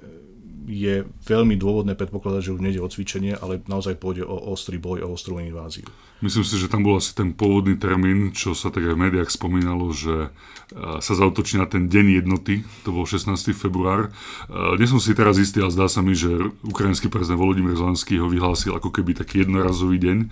je 0.68 1.08
veľmi 1.24 1.56
dôvodné 1.56 1.96
predpokladať, 1.96 2.40
že 2.44 2.54
už 2.54 2.60
nejde 2.60 2.84
o 2.84 2.92
cvičenie, 2.92 3.32
ale 3.32 3.64
naozaj 3.64 3.96
pôjde 3.96 4.28
o 4.28 4.36
ostrý 4.52 4.76
boj, 4.76 5.00
o 5.02 5.16
ostrú 5.16 5.40
inváziu. 5.40 5.88
Myslím 6.18 6.42
si, 6.42 6.58
že 6.58 6.66
tam 6.66 6.82
bol 6.82 6.98
asi 6.98 7.14
ten 7.14 7.30
pôvodný 7.30 7.78
termín, 7.78 8.34
čo 8.34 8.50
sa 8.50 8.74
tak 8.74 8.82
aj 8.82 8.98
v 8.98 9.02
médiách 9.06 9.30
spomínalo, 9.30 9.94
že 9.94 10.28
e, 10.74 10.98
sa 10.98 11.12
zautočí 11.14 11.62
na 11.62 11.70
ten 11.70 11.86
deň 11.86 12.20
jednoty, 12.20 12.66
to 12.82 12.90
bol 12.90 13.06
16. 13.06 13.54
február. 13.54 14.10
E, 14.50 14.76
nie 14.82 14.90
som 14.90 14.98
si 14.98 15.14
teraz 15.14 15.38
istý, 15.38 15.62
ale 15.62 15.70
zdá 15.70 15.86
sa 15.86 16.02
mi, 16.02 16.18
že 16.18 16.28
ukrajinský 16.66 17.06
prezident 17.06 17.38
Volodymyr 17.38 17.78
Zelenský 17.78 18.18
ho 18.18 18.26
vyhlásil 18.26 18.74
ako 18.74 18.90
keby 18.90 19.14
taký 19.14 19.46
jednorazový 19.46 20.02
deň, 20.02 20.18
e, 20.26 20.28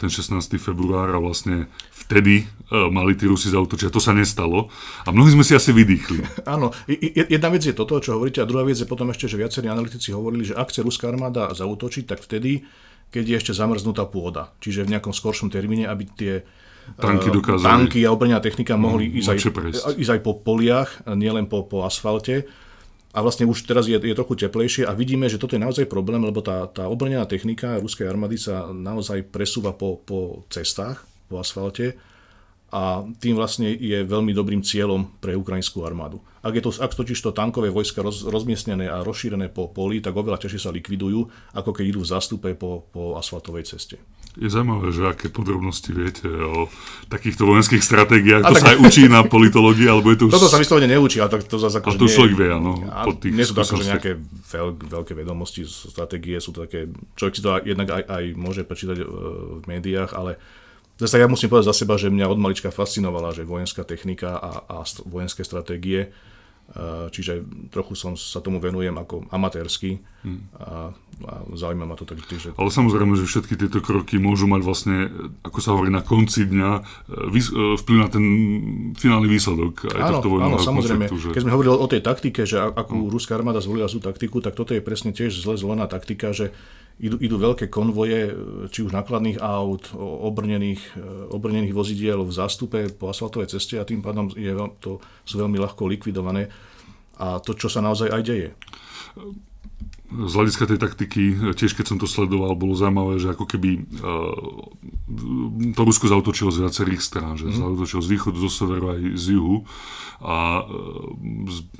ten 0.00 0.08
16. 0.08 0.56
február 0.56 1.12
a 1.12 1.20
vlastne 1.20 1.68
vtedy 1.92 2.48
mali 2.68 3.16
tí 3.16 3.24
Rusi 3.24 3.48
zautočiť 3.48 3.92
to 3.92 4.00
sa 4.00 4.12
nestalo. 4.12 4.68
A 5.04 5.12
mnohí 5.12 5.32
sme 5.32 5.44
si 5.44 5.56
asi 5.56 5.72
vydýchli. 5.72 6.24
Áno, 6.54 6.72
jedna 6.88 7.48
vec 7.52 7.64
je 7.64 7.76
toto, 7.76 8.00
čo 8.00 8.16
hovoríte, 8.16 8.40
a 8.40 8.48
druhá 8.48 8.64
vec 8.64 8.80
je 8.80 8.88
potom 8.88 9.08
ešte, 9.12 9.27
že 9.28 9.36
viacerí 9.38 9.68
analytici 9.68 10.10
hovorili, 10.10 10.48
že 10.48 10.56
ak 10.56 10.72
chce 10.72 10.80
ruská 10.82 11.12
armáda 11.12 11.52
zautočiť, 11.52 12.04
tak 12.08 12.24
vtedy, 12.24 12.64
keď 13.12 13.24
je 13.24 13.36
ešte 13.38 13.52
zamrznutá 13.52 14.08
pôda. 14.08 14.52
Čiže 14.64 14.88
v 14.88 14.96
nejakom 14.96 15.12
skoršom 15.12 15.52
termíne, 15.52 15.86
aby 15.86 16.04
tie 16.08 16.34
tanky, 16.96 17.28
uh, 17.28 17.60
tanky 17.60 18.00
a 18.08 18.12
obrnená 18.12 18.40
technika 18.40 18.80
mohli 18.80 19.12
mm, 19.12 19.16
ísť, 19.20 19.28
aj, 19.28 19.38
ísť 20.00 20.12
aj 20.16 20.20
po 20.24 20.32
poliach, 20.40 21.04
nielen 21.04 21.44
po, 21.44 21.68
po 21.68 21.84
asfalte. 21.84 22.48
A 23.16 23.24
vlastne 23.24 23.48
už 23.48 23.64
teraz 23.64 23.88
je, 23.88 23.96
je 23.96 24.14
trochu 24.16 24.36
teplejšie 24.36 24.84
a 24.84 24.92
vidíme, 24.92 25.24
že 25.32 25.40
toto 25.40 25.56
je 25.56 25.64
naozaj 25.64 25.88
problém, 25.88 26.20
lebo 26.20 26.44
tá, 26.44 26.68
tá 26.68 26.86
obrnená 26.92 27.24
technika 27.24 27.80
ruskej 27.80 28.04
armády 28.04 28.36
sa 28.36 28.68
naozaj 28.68 29.32
presúva 29.32 29.72
po, 29.72 29.96
po 30.04 30.44
cestách, 30.52 31.08
po 31.26 31.40
asfalte 31.40 31.96
a 32.68 33.00
tým 33.16 33.32
vlastne 33.32 33.72
je 33.72 34.04
veľmi 34.04 34.36
dobrým 34.36 34.60
cieľom 34.60 35.08
pre 35.24 35.32
ukrajinskú 35.32 35.88
armádu. 35.88 36.20
Ak, 36.48 36.56
je 36.56 36.64
to, 36.64 36.72
ak 36.72 36.96
totiž 36.96 37.20
to 37.20 37.36
tankové 37.36 37.68
vojska 37.68 38.00
roz, 38.00 38.24
rozmiestnené 38.24 38.88
a 38.88 39.04
rozšírené 39.04 39.52
po 39.52 39.68
poli, 39.68 40.00
tak 40.00 40.16
oveľa 40.16 40.40
ťažšie 40.40 40.60
sa 40.64 40.72
likvidujú, 40.72 41.28
ako 41.52 41.70
keď 41.76 41.84
idú 41.92 42.00
v 42.00 42.08
zástupe 42.08 42.56
po, 42.56 42.88
po 42.88 43.20
asfaltovej 43.20 43.68
ceste. 43.68 44.00
Je 44.38 44.46
zaujímavé, 44.46 44.94
že 44.94 45.02
aké 45.02 45.28
podrobnosti 45.28 45.90
viete 45.90 46.30
o 46.30 46.70
takýchto 47.10 47.42
vojenských 47.42 47.82
stratégiách. 47.82 48.46
A 48.46 48.54
to 48.54 48.56
tak... 48.56 48.62
sa 48.62 48.70
aj 48.72 48.78
učí 48.80 49.04
na 49.10 49.26
politológii, 49.26 49.90
alebo 49.90 50.14
je 50.14 50.24
to 50.24 50.24
už... 50.30 50.32
Toto 50.38 50.48
sa 50.48 50.62
vyslovene 50.62 50.88
neučí, 50.88 51.18
ale 51.18 51.36
to, 51.36 51.36
to 51.44 51.58
zase 51.58 51.82
akože... 51.82 51.98
to 51.98 52.06
človek 52.06 52.34
vie, 52.38 52.48
áno. 52.54 52.72
nie 53.28 53.44
sú 53.44 53.52
to 53.52 53.66
akože 53.66 53.84
nejaké 53.84 54.10
veľk, 54.54 54.76
veľké 54.88 55.12
vedomosti 55.18 55.66
stratégie, 55.66 56.38
sú 56.40 56.54
to 56.54 56.64
také... 56.64 56.86
Človek 57.18 57.34
si 57.34 57.42
to 57.42 57.50
jednak 57.66 57.88
aj, 57.92 58.02
aj 58.08 58.24
môže 58.38 58.62
prečítať 58.64 58.96
v 59.04 59.64
médiách, 59.66 60.16
ale 60.16 60.40
Zase 60.98 61.22
ja 61.22 61.30
musím 61.30 61.46
povedať 61.46 61.70
za 61.70 61.78
seba, 61.78 61.94
že 61.94 62.10
mňa 62.10 62.26
od 62.26 62.42
malička 62.42 62.74
fascinovala, 62.74 63.30
že 63.30 63.46
vojenská 63.46 63.86
technika 63.86 64.34
a, 64.34 64.66
a 64.66 64.76
vojenské 65.06 65.46
stratégie, 65.46 66.10
čiže 67.08 67.48
trochu 67.72 67.96
som 67.96 68.12
sa 68.12 68.44
tomu 68.44 68.60
venujem 68.60 68.92
ako 68.92 69.24
amatérsky 69.32 70.04
hmm. 70.20 70.40
a, 70.60 70.92
a 71.24 71.32
zaujíma 71.56 71.88
ma 71.88 71.96
to 71.96 72.04
tak. 72.04 72.20
Že... 72.20 72.52
Ale 72.60 72.68
samozrejme, 72.68 73.16
že 73.16 73.24
všetky 73.24 73.56
tieto 73.56 73.80
kroky 73.80 74.20
môžu 74.20 74.44
mať 74.44 74.60
vlastne, 74.68 74.96
ako 75.48 75.58
sa 75.64 75.72
hovorí, 75.72 75.88
na 75.88 76.04
konci 76.04 76.44
dňa 76.44 76.70
e, 76.76 77.80
vplyv 77.80 77.98
na 77.98 78.08
ten 78.12 78.24
finálny 79.00 79.28
výsledok 79.32 79.88
aj 79.88 79.96
áno, 79.96 80.12
tohto 80.20 80.28
áno, 80.44 80.60
samozrejme. 80.60 81.08
Konceptu, 81.08 81.32
že... 81.32 81.34
Keď 81.40 81.42
sme 81.48 81.54
hovorili 81.56 81.72
o 81.72 81.88
tej 81.88 82.02
taktike, 82.04 82.44
že 82.44 82.60
akú 82.60 83.08
hmm. 83.08 83.12
ruská 83.16 83.40
armáda 83.40 83.64
zvolila 83.64 83.88
tú 83.88 84.04
taktiku, 84.04 84.44
tak 84.44 84.52
toto 84.52 84.76
je 84.76 84.84
presne 84.84 85.16
tiež 85.16 85.32
zle 85.40 85.56
zvolená 85.56 85.88
taktika, 85.88 86.36
že 86.36 86.52
idú, 86.98 87.16
idú 87.18 87.36
veľké 87.38 87.70
konvoje, 87.70 88.34
či 88.74 88.82
už 88.82 88.94
nakladných 88.94 89.38
aut, 89.38 89.94
obrnených, 89.98 90.82
e, 90.98 91.32
obrnených 91.32 91.74
vozidiel 91.74 92.22
v 92.26 92.32
zástupe 92.34 92.90
po 92.94 93.10
asfaltovej 93.10 93.54
ceste 93.54 93.78
a 93.78 93.86
tým 93.86 94.02
pádom 94.02 94.30
je, 94.34 94.50
to 94.82 94.98
sú 95.22 95.34
veľmi 95.38 95.58
ľahko 95.58 95.86
likvidované. 95.86 96.50
A 97.18 97.42
to, 97.42 97.54
čo 97.54 97.66
sa 97.66 97.82
naozaj 97.82 98.14
aj 98.14 98.22
deje 98.22 98.48
z 100.08 100.32
hľadiska 100.32 100.64
tej 100.64 100.80
taktiky, 100.80 101.52
tiež 101.52 101.76
keď 101.76 101.92
som 101.92 101.98
to 102.00 102.08
sledoval, 102.08 102.56
bolo 102.56 102.72
zaujímavé, 102.72 103.20
že 103.20 103.28
ako 103.28 103.44
keby 103.44 103.84
uh, 104.00 105.76
to 105.76 105.80
Rusko 105.84 106.08
zautočilo 106.08 106.48
z 106.48 106.64
viacerých 106.64 107.04
strán, 107.04 107.36
že 107.36 107.52
mm. 107.52 107.60
zautočilo 107.60 108.00
z 108.00 108.08
východu, 108.16 108.36
zo 108.40 108.48
severu 108.48 108.96
aj 108.96 109.00
z 109.20 109.36
juhu 109.36 109.68
a 110.24 110.64
uh, 110.64 111.04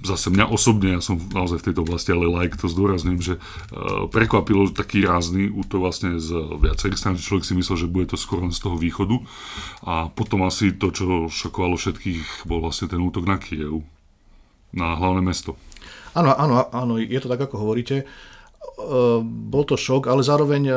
zase 0.05 0.29
mňa 0.29 0.45
osobne, 0.45 1.01
ja 1.01 1.01
som 1.01 1.17
naozaj 1.17 1.65
v 1.65 1.67
tejto 1.73 1.81
oblasti, 1.89 2.13
ale 2.13 2.29
like 2.29 2.61
to 2.61 2.69
zdôrazním, 2.69 3.25
že 3.25 3.41
uh, 3.41 4.05
prekvapilo 4.13 4.69
taký 4.77 5.09
rázny 5.09 5.49
útok 5.49 5.89
vlastne 5.89 6.21
z 6.21 6.37
viacerých 6.61 7.01
strán, 7.01 7.17
že 7.17 7.25
človek 7.25 7.49
si 7.49 7.57
myslel, 7.57 7.89
že 7.89 7.89
bude 7.89 8.13
to 8.13 8.21
skoro 8.21 8.45
len 8.45 8.53
z 8.53 8.61
toho 8.61 8.77
východu 8.77 9.25
a 9.89 10.13
potom 10.13 10.45
asi 10.45 10.77
to, 10.77 10.93
čo 10.93 11.33
šokovalo 11.33 11.81
všetkých, 11.81 12.45
bol 12.45 12.61
vlastne 12.61 12.93
ten 12.93 13.01
útok 13.01 13.25
na 13.25 13.41
Kiev, 13.41 13.81
na 14.77 15.01
hlavné 15.01 15.25
mesto. 15.25 15.57
Áno, 16.17 16.33
áno, 16.33 16.69
áno, 16.73 16.97
je 16.97 17.19
to 17.21 17.29
tak, 17.29 17.45
ako 17.49 17.61
hovoríte. 17.61 18.03
E, 18.03 18.05
bol 19.25 19.65
to 19.69 19.77
šok, 19.77 20.09
ale 20.09 20.25
zároveň 20.25 20.63
e, 20.69 20.73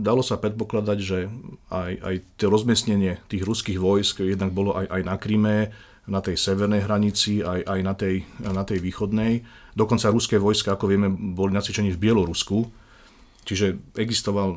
dalo 0.00 0.24
sa 0.24 0.40
predpokladať, 0.40 0.98
že 0.98 1.30
aj, 1.70 1.92
aj 2.00 2.14
to 2.38 2.50
rozmiestnenie 2.50 3.22
tých 3.30 3.44
ruských 3.44 3.78
vojsk 3.78 4.24
jednak 4.24 4.50
bolo 4.50 4.74
aj, 4.74 4.86
aj 4.90 5.02
na 5.06 5.14
Kryme, 5.20 5.58
na 6.04 6.20
tej 6.20 6.36
severnej 6.36 6.84
hranici, 6.84 7.40
aj, 7.40 7.64
aj 7.64 7.80
na, 7.80 7.94
tej, 7.96 8.28
na 8.44 8.64
tej 8.64 8.78
východnej. 8.84 9.40
Dokonca 9.72 10.12
ruské 10.12 10.36
vojska, 10.36 10.76
ako 10.76 10.90
vieme, 10.92 11.08
boli 11.08 11.56
nacvičení 11.56 11.96
v 11.96 12.02
Bielorusku, 12.02 12.83
Čiže 13.44 13.76
existoval 14.00 14.56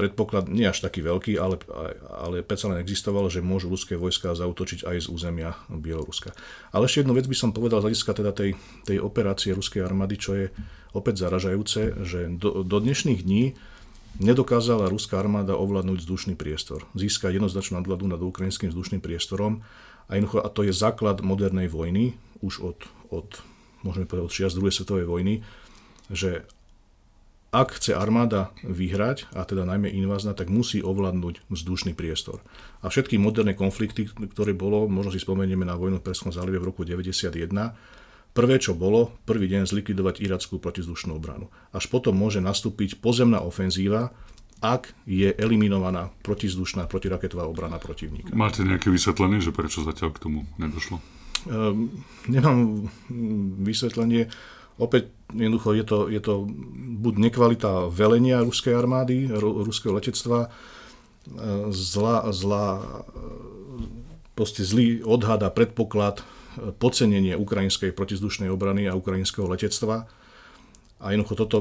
predpoklad, 0.00 0.48
nie 0.48 0.64
až 0.64 0.80
taký 0.80 1.04
veľký, 1.04 1.36
ale, 1.36 1.60
ale 2.08 2.40
predsa 2.40 2.72
len 2.72 2.80
existoval, 2.80 3.28
že 3.28 3.44
môžu 3.44 3.68
ruské 3.68 3.92
vojska 4.00 4.32
zautočiť 4.32 4.88
aj 4.88 4.96
z 5.04 5.06
územia 5.12 5.52
Bieloruska. 5.68 6.32
Ale 6.72 6.88
ešte 6.88 7.04
jednu 7.04 7.12
vec 7.12 7.28
by 7.28 7.36
som 7.36 7.52
povedal 7.52 7.84
z 7.84 7.92
hľadiska 7.92 8.12
teda 8.16 8.32
tej, 8.32 8.56
tej 8.88 9.04
operácie 9.04 9.52
ruskej 9.52 9.84
armády, 9.84 10.16
čo 10.16 10.32
je 10.32 10.46
opäť 10.96 11.28
zaražajúce, 11.28 12.04
že 12.08 12.32
do, 12.32 12.64
do 12.64 12.76
dnešných 12.80 13.20
dní 13.20 13.52
nedokázala 14.20 14.88
ruská 14.88 15.20
armáda 15.20 15.56
ovládnuť 15.56 16.04
vzdušný 16.04 16.34
priestor, 16.36 16.88
získať 16.96 17.36
jednoznačnú 17.36 17.80
nadvladu 17.80 18.08
nad 18.08 18.20
ukrajinským 18.20 18.72
vzdušným 18.72 19.00
priestorom 19.04 19.64
a, 20.08 20.14
a 20.20 20.48
to 20.52 20.60
je 20.64 20.72
základ 20.72 21.24
modernej 21.24 21.68
vojny, 21.68 22.16
už 22.44 22.60
od, 22.60 22.78
od 23.08 23.28
môžeme 23.80 24.04
povedať 24.04 24.24
od 24.24 24.34
čias 24.34 24.52
druhej 24.56 24.74
svetovej 24.74 25.06
vojny, 25.08 25.34
že 26.12 26.44
ak 27.52 27.76
chce 27.76 27.92
armáda 27.92 28.48
vyhrať, 28.64 29.28
a 29.36 29.44
teda 29.44 29.68
najmä 29.68 29.92
invázna, 29.92 30.32
tak 30.32 30.48
musí 30.48 30.80
ovládnuť 30.80 31.52
vzdušný 31.52 31.92
priestor. 31.92 32.40
A 32.80 32.88
všetky 32.88 33.20
moderné 33.20 33.52
konflikty, 33.52 34.08
ktoré 34.08 34.56
bolo, 34.56 34.88
možno 34.88 35.12
si 35.12 35.20
spomenieme 35.20 35.68
na 35.68 35.76
vojnu 35.76 36.00
v 36.00 36.06
Perskom 36.08 36.32
zálive 36.32 36.56
v 36.56 36.72
roku 36.72 36.88
1991, 36.88 38.32
prvé, 38.32 38.56
čo 38.56 38.72
bolo, 38.72 39.12
prvý 39.28 39.52
deň 39.52 39.68
zlikvidovať 39.68 40.24
irackú 40.24 40.56
protizdušnú 40.56 41.12
obranu. 41.12 41.52
Až 41.76 41.92
potom 41.92 42.16
môže 42.16 42.40
nastúpiť 42.40 43.04
pozemná 43.04 43.44
ofenzíva, 43.44 44.16
ak 44.64 44.96
je 45.04 45.36
eliminovaná 45.36 46.08
protizdušná 46.24 46.88
protiraketová 46.88 47.44
obrana 47.44 47.76
protivníka. 47.76 48.32
Máte 48.32 48.64
nejaké 48.64 48.88
vysvetlenie, 48.88 49.44
že 49.44 49.52
prečo 49.52 49.84
zatiaľ 49.84 50.16
k 50.16 50.22
tomu 50.24 50.48
nedošlo? 50.56 51.02
Um, 51.50 51.90
nemám 52.30 52.86
vysvetlenie. 53.66 54.30
Opäť 54.80 55.12
jednoducho 55.32 55.76
je 55.76 55.84
to, 55.84 55.98
je 56.08 56.20
to 56.20 56.48
buď 57.00 57.14
nekvalita 57.28 57.92
velenia 57.92 58.40
ruskej 58.40 58.72
armády, 58.72 59.28
ruského 59.38 59.92
letectva, 59.92 60.48
e, 60.48 60.48
zlá, 61.72 62.28
zlá, 62.32 62.66
proste 64.32 64.64
zlý 64.64 65.04
odhad 65.04 65.44
a 65.44 65.52
predpoklad, 65.52 66.20
e, 66.20 66.24
podcenenie 66.72 67.36
ukrajinskej 67.36 67.92
protizdušnej 67.92 68.48
obrany 68.48 68.88
a 68.88 68.96
ukrajinského 68.96 69.44
letectva. 69.44 70.08
A 71.02 71.04
jednoducho 71.12 71.36
toto, 71.36 71.58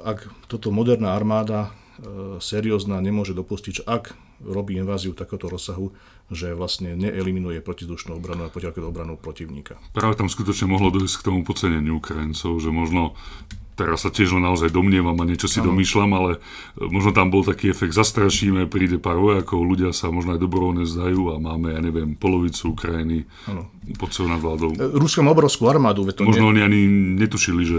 ak 0.00 0.24
toto 0.48 0.72
moderná 0.72 1.12
armáda 1.12 1.68
e, 1.68 1.70
seriózna 2.40 3.02
nemôže 3.04 3.36
dopustiť, 3.36 3.84
ak 3.84 4.16
robí 4.44 4.76
inváziu 4.80 5.12
takéhoto 5.12 5.52
rozsahu, 5.52 5.92
že 6.30 6.54
vlastne 6.54 6.94
neeliminuje 6.94 7.60
protizdušnú 7.60 8.16
obranu 8.16 8.46
a 8.46 8.52
protiraketnú 8.52 8.88
obranu 8.88 9.14
protivníka. 9.18 9.76
Práve 9.92 10.16
tam 10.16 10.30
skutočne 10.30 10.70
mohlo 10.70 10.94
dojsť 10.94 11.14
k 11.20 11.26
tomu 11.26 11.40
podceneniu 11.42 11.98
Ukrajincov, 11.98 12.56
že 12.62 12.70
možno 12.70 13.18
teraz 13.80 14.04
sa 14.04 14.12
tiež 14.12 14.36
len 14.36 14.44
naozaj 14.44 14.68
domnievam 14.68 15.16
a 15.16 15.24
niečo 15.24 15.48
si 15.48 15.64
ano. 15.64 15.72
domýšľam, 15.72 16.10
ale 16.12 16.30
možno 16.76 17.16
tam 17.16 17.32
bol 17.32 17.40
taký 17.40 17.72
efekt, 17.72 17.96
zastrašíme, 17.96 18.68
príde 18.68 19.00
pár 19.00 19.16
vojakov, 19.16 19.64
ľudia 19.64 19.96
sa 19.96 20.12
možno 20.12 20.36
aj 20.36 20.40
dobrovoľne 20.44 20.84
zdajú 20.84 21.32
a 21.32 21.40
máme, 21.40 21.72
ja 21.72 21.80
neviem, 21.80 22.12
polovicu 22.12 22.76
Ukrajiny 22.76 23.24
ano. 23.48 23.72
pod 23.96 24.12
svojou 24.12 24.36
nadvládou. 24.36 24.70
E, 24.76 25.00
Ruskom 25.00 25.32
obrovskú 25.32 25.72
armádu. 25.72 26.04
To 26.12 26.28
možno 26.28 26.52
nie... 26.52 26.60
oni 26.60 26.60
ani 26.60 26.80
netušili, 27.16 27.62
že 27.64 27.78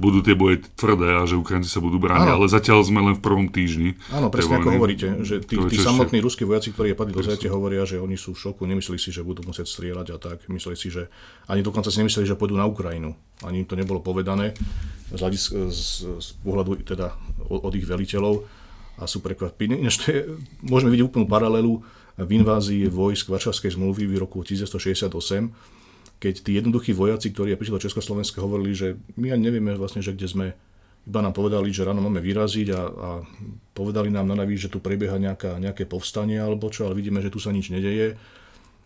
budú 0.00 0.24
tie 0.24 0.32
boje 0.32 0.64
tvrdé 0.80 1.20
a 1.20 1.28
že 1.28 1.36
Ukrajinci 1.36 1.68
sa 1.68 1.84
budú 1.84 2.00
brániť, 2.00 2.32
ale 2.32 2.48
zatiaľ 2.48 2.80
sme 2.80 3.04
len 3.04 3.14
v 3.14 3.22
prvom 3.22 3.46
týždni. 3.52 4.00
Áno, 4.08 4.32
presne 4.32 4.56
ako 4.56 4.80
hovoríte, 4.80 5.20
že 5.20 5.44
tí, 5.44 5.60
tí 5.68 5.76
samotní 5.76 6.24
ruskí 6.24 6.48
vojaci, 6.48 6.72
ktorí 6.72 6.96
padli 6.96 7.12
do 7.12 7.20
zajate, 7.20 7.52
hovoria, 7.52 7.84
že 7.84 8.00
oni 8.00 8.16
sú 8.16 8.32
v 8.32 8.40
šoku, 8.48 8.64
nemysleli 8.64 8.96
si, 8.96 9.12
že 9.12 9.20
budú 9.20 9.44
musieť 9.44 9.68
strieľať 9.68 10.06
a 10.10 10.18
tak. 10.18 10.48
Mysleli 10.48 10.80
si, 10.80 10.88
že 10.88 11.12
ani 11.44 11.60
dokonca 11.60 11.92
si 11.92 12.00
nemysleli, 12.00 12.24
že 12.24 12.40
pôjdu 12.40 12.56
na 12.56 12.64
Ukrajinu. 12.64 13.12
Ani 13.44 13.62
im 13.62 13.68
to 13.68 13.76
nebolo 13.76 14.00
povedané 14.00 14.56
z, 15.12 15.20
z, 15.68 15.82
z 16.16 16.28
pohľadu 16.40 16.80
teda 16.82 17.12
od, 17.52 17.60
od 17.68 17.72
ich 17.76 17.84
veliteľov 17.84 18.48
a 19.00 19.04
sú 19.04 19.20
prekvapení. 19.20 19.80
Môžeme 20.64 20.90
vidieť 20.92 21.06
úplnú 21.08 21.26
paralelu 21.28 21.80
v 22.20 22.30
invázii 22.36 22.88
vojsk 22.92 23.32
Varšavskej 23.32 23.80
zmluvy 23.80 24.04
v 24.04 24.20
roku 24.20 24.44
1968, 24.44 25.79
keď 26.20 26.34
tí 26.44 26.60
jednoduchí 26.60 26.92
vojaci, 26.92 27.32
ktorí 27.32 27.56
prišli 27.56 27.80
do 27.80 27.84
Československa, 27.88 28.44
hovorili, 28.44 28.76
že 28.76 29.00
my 29.16 29.32
ani 29.32 29.48
nevieme 29.48 29.72
vlastne, 29.72 30.04
že 30.04 30.12
kde 30.12 30.28
sme, 30.28 30.46
iba 31.08 31.20
nám 31.24 31.32
povedali, 31.32 31.72
že 31.72 31.88
ráno 31.88 32.04
máme 32.04 32.20
vyraziť 32.20 32.68
a, 32.76 32.82
a 32.84 33.08
povedali 33.72 34.12
nám 34.12 34.28
na 34.28 34.36
navíc, 34.36 34.68
že 34.68 34.72
tu 34.72 34.84
prebieha 34.84 35.16
nejaká, 35.16 35.56
nejaké 35.56 35.88
povstanie 35.88 36.36
alebo 36.36 36.68
čo, 36.68 36.84
ale 36.84 36.94
vidíme, 37.00 37.24
že 37.24 37.32
tu 37.32 37.40
sa 37.40 37.50
nič 37.56 37.72
nedeje. 37.72 38.20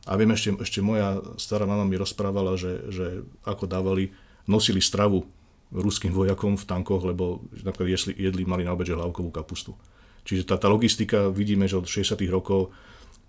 A 0.06 0.14
viem, 0.14 0.30
ešte, 0.30 0.54
ešte 0.62 0.78
moja 0.78 1.18
stará 1.34 1.66
mama 1.66 1.82
mi 1.82 1.98
rozprávala, 1.98 2.54
že, 2.54 2.86
že 2.94 3.26
ako 3.42 3.66
dávali, 3.66 4.14
nosili 4.46 4.78
stravu 4.78 5.26
ruským 5.74 6.14
vojakom 6.14 6.54
v 6.54 6.68
tankoch, 6.70 7.02
lebo 7.02 7.42
napríklad 7.66 7.98
jedli, 7.98 8.12
jedli 8.14 8.42
mali 8.46 8.62
na 8.62 8.78
obed 8.78 8.86
hlavkovú 8.86 9.34
kapustu. 9.34 9.74
Čiže 10.22 10.46
tá, 10.46 10.56
tá 10.56 10.70
logistika, 10.70 11.28
vidíme, 11.34 11.66
že 11.66 11.76
od 11.76 11.90
60. 11.90 12.14
rokov 12.30 12.70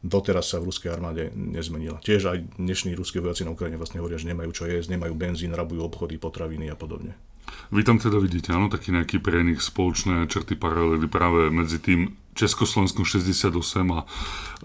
doteraz 0.06 0.54
sa 0.54 0.62
v 0.62 0.70
ruskej 0.70 0.94
armáde 0.94 1.34
nezmenila. 1.34 1.98
Tiež 2.06 2.30
aj 2.30 2.62
dnešní 2.62 2.94
ruskí 2.94 3.18
vojaci 3.18 3.42
na 3.42 3.58
Ukrajine 3.58 3.82
vlastne 3.82 4.00
hovoria, 4.00 4.22
že 4.22 4.30
nemajú 4.30 4.54
čo 4.54 4.70
jesť, 4.70 4.94
nemajú 4.94 5.18
benzín, 5.18 5.58
rabujú 5.58 5.82
obchody, 5.82 6.22
potraviny 6.22 6.70
a 6.70 6.78
podobne. 6.78 7.18
Vy 7.74 7.82
tam 7.82 7.98
teda 7.98 8.22
vidíte, 8.22 8.54
áno, 8.54 8.70
taký 8.70 8.94
nejaký 8.94 9.18
pre 9.22 9.42
nich 9.42 9.62
spoločné 9.62 10.30
črty 10.30 10.58
paralely 10.58 11.10
práve 11.10 11.50
medzi 11.50 11.82
tým 11.82 12.14
Československom 12.36 13.08
68 13.08 13.48
a, 13.96 14.04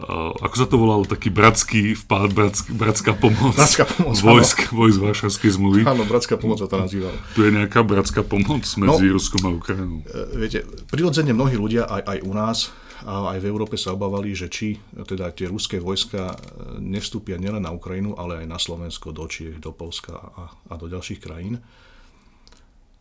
a 0.02 0.06
ako 0.42 0.54
sa 0.58 0.66
to 0.66 0.74
volalo, 0.74 1.06
taký 1.06 1.30
bratský 1.30 1.94
vpád, 1.94 2.34
bratsk, 2.34 2.64
bratská 2.74 3.14
pomoc, 3.14 3.54
bratská 3.54 3.86
pomoc 3.86 4.18
vojsk, 4.26 4.74
vojsk 4.74 4.98
Varšavskej 4.98 5.50
zmluvy. 5.54 5.80
Áno, 5.86 6.02
bratská 6.02 6.34
pomoc 6.34 6.58
sa 6.58 6.66
to 6.66 6.82
nazývala. 6.82 7.14
Tu 7.38 7.46
je 7.46 7.54
nejaká 7.54 7.86
bratská 7.86 8.26
pomoc 8.26 8.66
medzi 8.66 9.06
no, 9.06 9.14
Ruskom 9.14 9.42
a 9.46 9.50
Ukrajinou. 9.54 10.02
E, 10.02 10.34
viete, 10.34 10.66
prirodzene 10.90 11.30
mnohí 11.30 11.54
ľudia 11.54 11.86
aj, 11.86 12.02
aj 12.10 12.18
u 12.26 12.32
nás 12.34 12.58
a 13.04 13.32
aj 13.36 13.40
v 13.40 13.48
Európe 13.48 13.80
sa 13.80 13.96
obávali, 13.96 14.36
že 14.36 14.52
či 14.52 14.76
teda 14.92 15.32
tie 15.32 15.48
ruské 15.48 15.80
vojska 15.80 16.36
nevstúpia 16.76 17.40
nielen 17.40 17.64
na 17.64 17.72
Ukrajinu, 17.72 18.12
ale 18.16 18.44
aj 18.44 18.46
na 18.46 18.58
Slovensko, 18.60 19.16
do 19.16 19.24
Čiech, 19.24 19.56
do 19.60 19.72
Polska 19.72 20.16
a, 20.16 20.44
a 20.68 20.74
do 20.76 20.86
ďalších 20.88 21.20
krajín. 21.20 21.64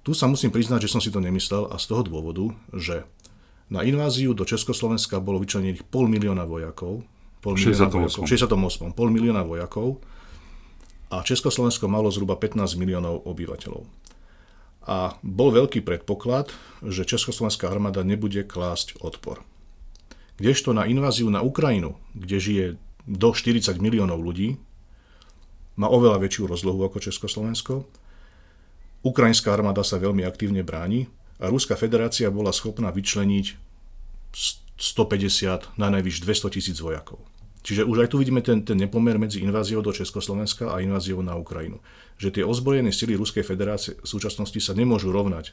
Tu 0.04 0.16
sa 0.16 0.32
musím 0.32 0.50
priznať, 0.56 0.88
že 0.88 0.92
som 0.96 1.04
si 1.04 1.12
to 1.12 1.20
nemyslel 1.20 1.68
a 1.68 1.76
z 1.76 1.86
toho 1.92 2.08
dôvodu, 2.08 2.48
že 2.72 3.04
na 3.70 3.84
inváziu 3.86 4.34
do 4.34 4.48
Československa 4.48 5.22
bolo 5.22 5.44
vyčlenených 5.44 5.86
pol 5.86 6.10
milióna 6.10 6.48
vojakov, 6.48 7.06
pol 7.44 7.54
milióna 7.60 7.92
68. 7.92 8.00
vojakov, 8.00 8.24
68, 8.26 8.98
pol 8.98 9.10
milióna 9.12 9.44
vojakov 9.46 10.02
a 11.12 11.22
Československo 11.22 11.86
malo 11.92 12.08
zhruba 12.10 12.40
15 12.40 12.80
miliónov 12.80 13.28
obyvateľov. 13.28 13.84
A 14.90 15.14
bol 15.22 15.54
veľký 15.54 15.86
predpoklad, 15.86 16.50
že 16.82 17.06
Československá 17.06 17.70
armáda 17.70 18.02
nebude 18.02 18.42
klásť 18.42 18.98
odpor. 19.04 19.46
Kdežto 20.40 20.72
na 20.72 20.88
inváziu 20.88 21.28
na 21.28 21.44
Ukrajinu, 21.44 22.00
kde 22.16 22.38
žije 22.40 22.66
do 23.04 23.36
40 23.36 23.76
miliónov 23.84 24.24
ľudí, 24.24 24.56
má 25.76 25.92
oveľa 25.92 26.24
väčšiu 26.24 26.48
rozlohu 26.48 26.80
ako 26.88 27.04
Československo. 27.04 27.84
Ukrajinská 29.04 29.52
armáda 29.52 29.84
sa 29.84 30.00
veľmi 30.00 30.24
aktívne 30.24 30.64
bráni 30.64 31.12
a 31.40 31.52
Ruská 31.52 31.76
federácia 31.76 32.32
bola 32.32 32.56
schopná 32.56 32.92
vyčleniť 32.92 33.56
150, 34.80 35.76
na 35.76 35.88
najvyš 35.92 36.24
200 36.24 36.56
tisíc 36.56 36.80
vojakov. 36.80 37.20
Čiže 37.60 37.84
už 37.84 38.08
aj 38.08 38.10
tu 38.12 38.16
vidíme 38.16 38.40
ten, 38.40 38.64
ten 38.64 38.80
nepomer 38.80 39.20
medzi 39.20 39.44
inváziou 39.44 39.84
do 39.84 39.92
Československa 39.92 40.72
a 40.72 40.80
inváziou 40.80 41.20
na 41.20 41.36
Ukrajinu. 41.36 41.84
Že 42.16 42.40
tie 42.40 42.44
ozbrojené 42.48 42.96
sily 42.96 43.20
Ruskej 43.20 43.44
federácie 43.44 44.00
v 44.00 44.08
súčasnosti 44.08 44.56
sa 44.64 44.72
nemôžu 44.72 45.12
rovnať 45.12 45.52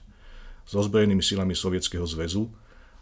s 0.62 0.72
ozbrojenými 0.74 1.22
silami 1.22 1.58
Sovietskeho 1.58 2.06
zväzu 2.06 2.46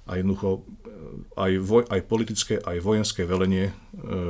a 0.05 0.21
jednoducho 0.21 0.61
eh, 0.61 1.41
aj, 1.41 1.53
voj, 1.65 1.83
aj 1.89 2.01
politické, 2.05 2.55
aj 2.61 2.79
vojenské 2.81 3.25
velenie 3.25 3.71
e, 3.71 3.73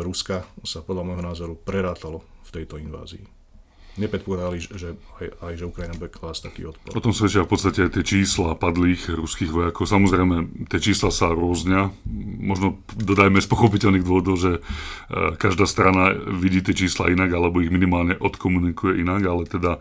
Ruska 0.02 0.46
sa 0.62 0.80
podľa 0.80 1.02
môjho 1.04 1.22
názoru 1.24 1.54
prerátalo 1.58 2.22
v 2.46 2.50
tejto 2.60 2.78
invázii 2.80 3.43
nepredpokladali, 3.94 4.58
že 4.58 4.98
aj, 5.22 5.26
aj 5.38 5.52
že 5.54 5.64
Ukrajina 5.70 5.94
bude 5.94 6.10
klásť 6.10 6.50
taký 6.50 6.74
odpor. 6.74 6.98
O 6.98 7.04
tom 7.04 7.14
svedčia 7.14 7.46
v 7.46 7.50
podstate 7.54 7.86
tie 7.86 8.02
čísla 8.02 8.58
padlých 8.58 9.14
ruských 9.14 9.54
vojakov. 9.54 9.86
Samozrejme, 9.86 10.66
tie 10.66 10.80
čísla 10.82 11.14
sa 11.14 11.30
rôznia. 11.30 11.94
Možno 12.42 12.82
dodajme 12.98 13.38
z 13.38 13.48
pochopiteľných 13.48 14.02
dôvodov, 14.02 14.34
že 14.34 14.52
e, 14.58 14.60
každá 15.38 15.70
strana 15.70 16.10
vidí 16.14 16.58
tie 16.58 16.74
čísla 16.74 17.14
inak, 17.14 17.30
alebo 17.30 17.62
ich 17.62 17.70
minimálne 17.70 18.18
odkomunikuje 18.18 18.98
inak, 18.98 19.22
ale 19.30 19.46
teda 19.46 19.78
e, 19.78 19.80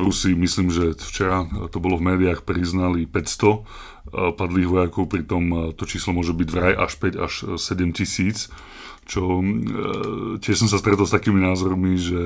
Rusi, 0.00 0.32
myslím, 0.32 0.72
že 0.72 0.96
včera 0.96 1.44
to 1.68 1.78
bolo 1.84 2.00
v 2.00 2.16
médiách, 2.16 2.40
priznali 2.48 3.04
500 3.04 3.12
e, 3.12 3.58
padlých 4.32 4.68
vojakov, 4.68 5.12
pritom 5.12 5.76
to 5.76 5.84
číslo 5.84 6.16
môže 6.16 6.32
byť 6.32 6.48
vraj 6.48 6.72
až 6.72 6.92
5 6.96 7.20
až 7.20 7.32
7 7.60 7.92
tisíc 7.92 8.48
čo 9.04 9.40
e, 9.40 9.44
tiež 10.40 10.64
som 10.64 10.68
sa 10.68 10.80
stretol 10.80 11.04
s 11.04 11.14
takými 11.14 11.40
názormi, 11.40 11.96
že 12.00 12.20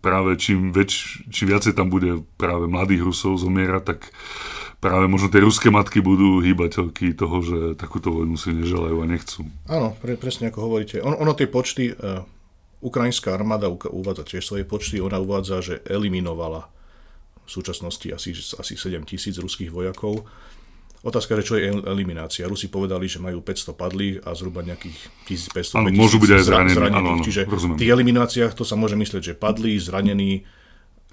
práve 0.00 0.36
čím, 0.40 0.72
väč, 0.72 1.22
čím 1.28 1.52
viacej 1.52 1.76
tam 1.76 1.92
bude 1.92 2.24
práve 2.40 2.68
mladých 2.68 3.04
Rusov 3.04 3.40
zomierať, 3.40 3.82
tak 3.84 4.10
práve 4.80 5.08
možno 5.08 5.32
tie 5.32 5.44
ruské 5.44 5.68
matky 5.68 6.04
budú 6.04 6.40
hýbateľky 6.40 7.16
toho, 7.16 7.36
že 7.40 7.58
takúto 7.76 8.12
vojnu 8.12 8.36
si 8.36 8.52
neželajú 8.52 8.96
a 9.00 9.06
nechcú. 9.08 9.48
Áno, 9.68 9.96
pre, 10.00 10.16
presne 10.16 10.48
ako 10.52 10.58
hovoríte. 10.68 11.00
On, 11.00 11.16
ono 11.16 11.32
tie 11.32 11.48
počty, 11.48 11.92
uh, 11.92 12.24
ukrajinská 12.84 13.32
armáda 13.32 13.72
uvádza 13.72 14.24
tiež 14.24 14.44
svoje 14.44 14.64
počty, 14.68 15.00
ona 15.00 15.16
uvádza, 15.16 15.64
že 15.64 15.74
eliminovala 15.88 16.68
v 17.46 17.50
súčasnosti 17.50 18.10
asi, 18.10 18.34
asi 18.34 18.74
7 18.74 19.06
tisíc 19.06 19.38
ruských 19.38 19.70
vojakov 19.70 20.26
Otázka 21.06 21.38
je, 21.38 21.46
čo 21.46 21.54
je 21.54 21.70
eliminácia. 21.70 22.50
Rusi 22.50 22.66
povedali, 22.66 23.06
že 23.06 23.22
majú 23.22 23.38
500 23.38 23.78
padlých 23.78 24.14
a 24.26 24.34
zhruba 24.34 24.66
nejakých 24.66 24.98
1500 25.54 25.78
Áno, 25.78 25.94
môžu 25.94 26.18
byť 26.18 26.30
aj 26.34 26.42
zranení. 26.42 26.74
zranení. 26.74 26.98
Áno, 26.98 27.10
áno, 27.14 27.22
Čiže 27.22 27.46
rozumiem. 27.46 27.78
v 27.78 27.82
tých 27.86 27.94
elimináciách 27.94 28.52
to 28.58 28.66
sa 28.66 28.74
môže 28.74 28.98
myslieť, 28.98 29.22
že 29.22 29.34
padli, 29.38 29.78
zranení, 29.78 30.42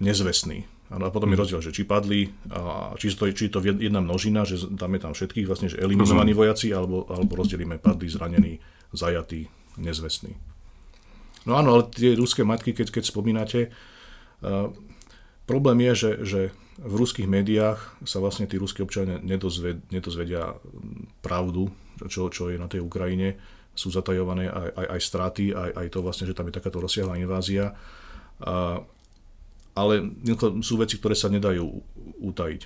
nezvestní. 0.01 0.65
a 0.89 0.97
potom 1.13 1.29
je 1.29 1.37
mhm. 1.37 1.41
rozdiel, 1.45 1.61
že 1.61 1.69
či 1.69 1.85
padli, 1.85 2.33
a 2.49 2.97
či, 2.97 3.13
to, 3.13 3.29
či 3.29 3.53
to 3.53 3.61
jedna 3.61 4.01
množina, 4.01 4.49
že 4.49 4.65
dáme 4.65 4.97
tam 4.97 5.13
všetkých, 5.13 5.45
vlastne, 5.45 5.69
že 5.69 5.77
eliminovaní 5.77 6.33
vojaci, 6.33 6.73
alebo, 6.73 7.05
alebo 7.05 7.37
rozdelíme 7.37 7.77
padli, 7.77 8.09
zranení, 8.09 8.57
zajatí, 8.97 9.45
nezvestní. 9.77 10.33
No 11.45 11.53
áno, 11.53 11.77
ale 11.77 11.83
tie 11.93 12.17
ruské 12.17 12.41
matky, 12.41 12.73
keď, 12.73 12.89
keď 12.97 13.03
spomínate, 13.13 13.59
uh, 14.41 14.73
problém 15.45 15.85
je, 15.85 15.93
že, 15.93 16.11
že 16.25 16.41
v 16.81 16.93
ruských 16.97 17.29
médiách 17.29 17.77
sa 18.01 18.17
vlastne 18.17 18.49
tí 18.49 18.57
ruskí 18.57 18.81
občania 18.81 19.21
nedozved, 19.21 19.93
nedozvedia 19.93 20.57
pravdu, 21.21 21.69
čo, 22.09 22.33
čo 22.33 22.49
je 22.49 22.57
na 22.57 22.65
tej 22.65 22.81
Ukrajine. 22.81 23.37
Sú 23.77 23.93
zatajované 23.93 24.49
aj, 24.49 24.69
aj, 24.73 24.87
aj 24.97 25.01
straty, 25.01 25.45
aj, 25.53 25.69
aj 25.77 25.87
to 25.93 25.99
vlastne, 26.01 26.25
že 26.25 26.37
tam 26.37 26.49
je 26.49 26.57
takáto 26.57 26.81
rozsiahla 26.81 27.21
invázia. 27.21 27.77
A, 28.41 28.81
ale 29.73 29.93
sú 30.61 30.77
veci, 30.77 30.97
ktoré 30.97 31.17
sa 31.17 31.29
nedajú 31.29 31.65
utajiť. 32.21 32.61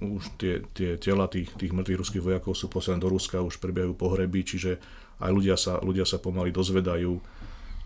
Už 0.00 0.24
tie, 0.40 0.64
tie 0.72 0.96
tela 0.96 1.28
tých, 1.28 1.52
tých 1.54 1.72
mŕtvych 1.72 2.00
ruských 2.00 2.24
vojakov 2.24 2.56
sú 2.56 2.72
poslané 2.72 3.00
do 3.00 3.12
Ruska, 3.12 3.44
už 3.44 3.60
prebiehajú 3.60 3.94
pohreby, 3.94 4.42
čiže 4.42 4.80
aj 5.20 5.30
ľudia 5.30 5.56
sa, 5.60 5.78
ľudia 5.84 6.08
sa 6.08 6.16
pomaly 6.16 6.50
dozvedajú. 6.52 7.12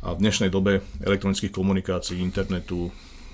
A 0.03 0.09
v 0.15 0.23
dnešnej 0.23 0.51
dobe 0.51 0.83
elektronických 1.03 1.55
komunikácií, 1.55 2.19
internetu, 2.19 2.91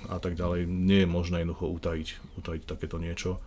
a 0.07 0.17
tak 0.23 0.39
ďalej, 0.39 0.69
nie 0.69 1.03
je 1.03 1.09
možné 1.09 1.43
jednoducho 1.43 1.67
utajiť, 1.67 2.39
utajiť 2.39 2.63
takéto 2.63 2.95
niečo. 2.95 3.43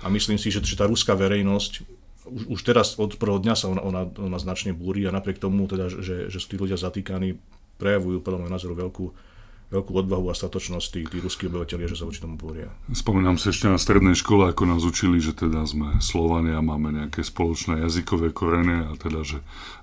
A 0.00 0.08
myslím 0.08 0.40
si, 0.40 0.48
že, 0.48 0.64
že 0.64 0.78
tá 0.78 0.88
ruská 0.88 1.12
verejnosť 1.12 1.84
už, 2.24 2.42
už 2.48 2.60
teraz 2.64 2.96
od 2.96 3.20
prvého 3.20 3.40
dňa 3.40 3.54
sa 3.54 3.68
ona, 3.68 3.82
ona, 3.84 4.02
ona 4.16 4.38
značne 4.40 4.72
búri 4.72 5.04
a 5.04 5.12
napriek 5.12 5.36
tomu, 5.36 5.68
teda, 5.68 5.92
že, 5.92 6.32
že 6.32 6.38
sú 6.40 6.46
tí 6.48 6.56
ľudia 6.56 6.80
zatýkaní, 6.80 7.36
prejavujú 7.76 8.24
podľa 8.24 8.38
môjho 8.44 8.54
názoru 8.54 8.74
veľkú, 8.80 9.04
veľkú 9.72 9.92
odvahu 10.04 10.28
a 10.30 10.34
statočnosť 10.36 10.86
tí, 10.92 11.00
tí 11.08 11.18
ruskí 11.18 11.48
obyvateľia, 11.48 11.90
že 11.90 11.98
sa 11.98 12.04
voči 12.04 12.20
tomu 12.20 12.36
búria. 12.36 12.68
Spomínam 12.92 13.40
si 13.40 13.50
ešte 13.50 13.66
na 13.66 13.80
strednej 13.80 14.14
škole, 14.14 14.48
ako 14.48 14.68
nás 14.68 14.84
učili, 14.84 15.18
že 15.18 15.32
teda 15.32 15.64
sme 15.64 15.98
Slovania, 15.98 16.60
máme 16.60 16.92
nejaké 16.92 17.24
spoločné 17.24 17.82
jazykové 17.82 18.30
korene 18.30 18.88
a 18.88 18.92
teda, 18.94 19.24
že 19.24 19.38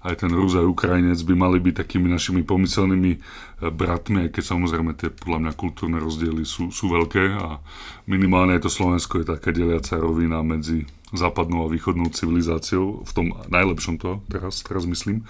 aj 0.05 0.23
ten 0.23 0.31
Rus 0.31 0.53
a 0.55 0.63
Ukrajinec 0.63 1.19
by 1.25 1.33
mali 1.33 1.57
byť 1.59 1.75
takými 1.81 2.07
našimi 2.07 2.45
pomyselnými 2.45 3.11
eh, 3.17 3.19
bratmi, 3.67 4.29
aj 4.29 4.29
keď 4.37 4.43
samozrejme 4.43 4.91
tie 4.95 5.09
podľa 5.11 5.49
mňa 5.49 5.53
kultúrne 5.59 5.97
rozdiely 5.99 6.45
sú, 6.47 6.69
sú 6.69 6.93
veľké 6.93 7.23
a 7.35 7.59
minimálne 8.05 8.55
aj 8.57 8.65
to 8.65 8.71
Slovensko 8.71 9.21
je 9.21 9.31
taká 9.33 9.49
deliaca 9.51 9.97
rovina 9.97 10.39
medzi 10.45 10.85
západnou 11.11 11.67
a 11.67 11.71
východnou 11.71 12.07
civilizáciou, 12.11 13.03
v 13.03 13.11
tom 13.11 13.35
najlepšom 13.51 13.99
to 13.99 14.23
teraz, 14.31 14.63
teraz 14.63 14.87
myslím. 14.87 15.27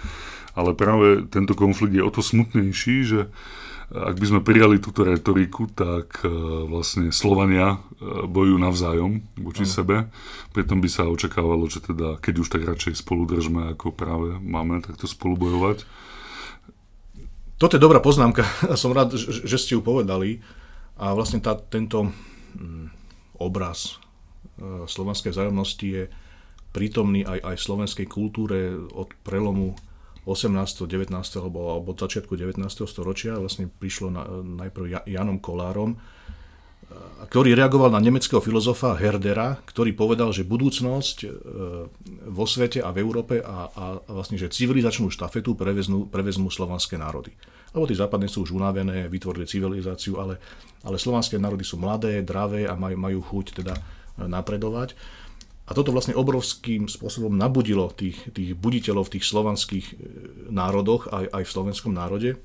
Ale 0.54 0.76
práve 0.76 1.26
tento 1.26 1.58
konflikt 1.58 1.96
je 1.96 2.04
o 2.04 2.12
to 2.12 2.22
smutnejší, 2.22 2.96
že 3.02 3.20
ak 3.92 4.16
by 4.16 4.26
sme 4.26 4.40
prijali 4.40 4.80
túto 4.80 5.04
retoriku, 5.04 5.68
tak 5.68 6.24
e, 6.24 6.32
vlastne 6.64 7.12
Slovania 7.12 7.76
e, 7.76 8.24
bojujú 8.24 8.56
navzájom 8.56 9.20
voči 9.36 9.68
mm. 9.68 9.70
sebe. 9.70 9.96
Pritom 10.56 10.80
by 10.80 10.88
sa 10.88 11.04
očakávalo, 11.04 11.68
že 11.68 11.84
teda, 11.84 12.16
keď 12.16 12.34
už 12.40 12.48
tak 12.48 12.64
radšej 12.64 13.04
spolu 13.04 13.28
držme, 13.28 13.76
ako 13.76 13.92
práve 13.92 14.40
máme 14.40 14.80
takto 14.80 15.04
spolu 15.04 15.36
bojovať. 15.36 15.84
Toto 17.60 17.76
je 17.76 17.84
dobrá 17.84 18.00
poznámka 18.00 18.48
som 18.80 18.96
rád, 18.96 19.12
že, 19.20 19.58
ste 19.60 19.76
ju 19.76 19.84
povedali. 19.84 20.40
A 20.96 21.12
vlastne 21.12 21.44
tá, 21.44 21.52
tento 21.52 22.08
mm, 22.56 22.88
obraz 23.44 24.00
e, 24.56 24.88
slovanskej 24.88 25.36
vzájomnosti 25.36 25.84
je 25.84 26.04
prítomný 26.72 27.28
aj, 27.28 27.44
aj 27.44 27.56
v 27.60 27.66
slovenskej 27.68 28.06
kultúre 28.08 28.72
od 28.72 29.12
prelomu 29.20 29.76
18., 30.22 30.86
19. 30.86 31.10
alebo, 31.38 31.74
alebo 31.74 31.98
začiatku 31.98 32.38
19. 32.38 32.62
storočia 32.86 33.34
vlastne 33.38 33.66
prišlo 33.66 34.08
na, 34.14 34.22
najprv 34.62 35.06
Janom 35.10 35.42
Kolárom, 35.42 35.98
ktorý 37.22 37.54
reagoval 37.54 37.94
na 37.94 38.02
nemeckého 38.02 38.42
filozofa 38.42 38.98
Herdera, 38.98 39.62
ktorý 39.64 39.94
povedal, 39.94 40.34
že 40.34 40.44
budúcnosť 40.44 41.16
e, 41.24 41.28
vo 42.28 42.44
svete 42.44 42.82
a 42.82 42.90
v 42.90 43.00
Európe 43.00 43.40
a, 43.40 43.70
a 43.72 43.84
vlastne, 44.10 44.36
že 44.36 44.52
civilizačnú 44.52 45.08
štafetu 45.08 45.54
prevezmú, 45.54 46.10
prevezmú 46.10 46.50
slovanské 46.50 46.98
národy. 46.98 47.32
Lebo 47.72 47.88
tí 47.88 47.94
západní 47.96 48.28
sú 48.28 48.44
už 48.44 48.52
unavené, 48.52 49.08
vytvorili 49.08 49.48
civilizáciu, 49.48 50.20
ale, 50.20 50.36
ale 50.84 51.00
slovanské 51.00 51.40
národy 51.40 51.64
sú 51.64 51.80
mladé, 51.80 52.20
dravé 52.20 52.68
a 52.68 52.76
majú, 52.76 52.96
majú 52.98 53.20
chuť 53.22 53.46
teda 53.64 53.74
napredovať. 54.20 54.92
A 55.72 55.76
toto 55.76 55.88
vlastne 55.88 56.12
obrovským 56.12 56.84
spôsobom 56.84 57.32
nabudilo 57.32 57.88
tých, 57.88 58.20
tých 58.36 58.52
buditeľov 58.52 59.08
v 59.08 59.12
tých 59.16 59.24
slovanských 59.24 59.86
e, 59.88 59.94
národoch, 60.52 61.08
aj, 61.08 61.32
aj 61.32 61.42
v 61.48 61.52
slovenskom 61.56 61.96
národe. 61.96 62.36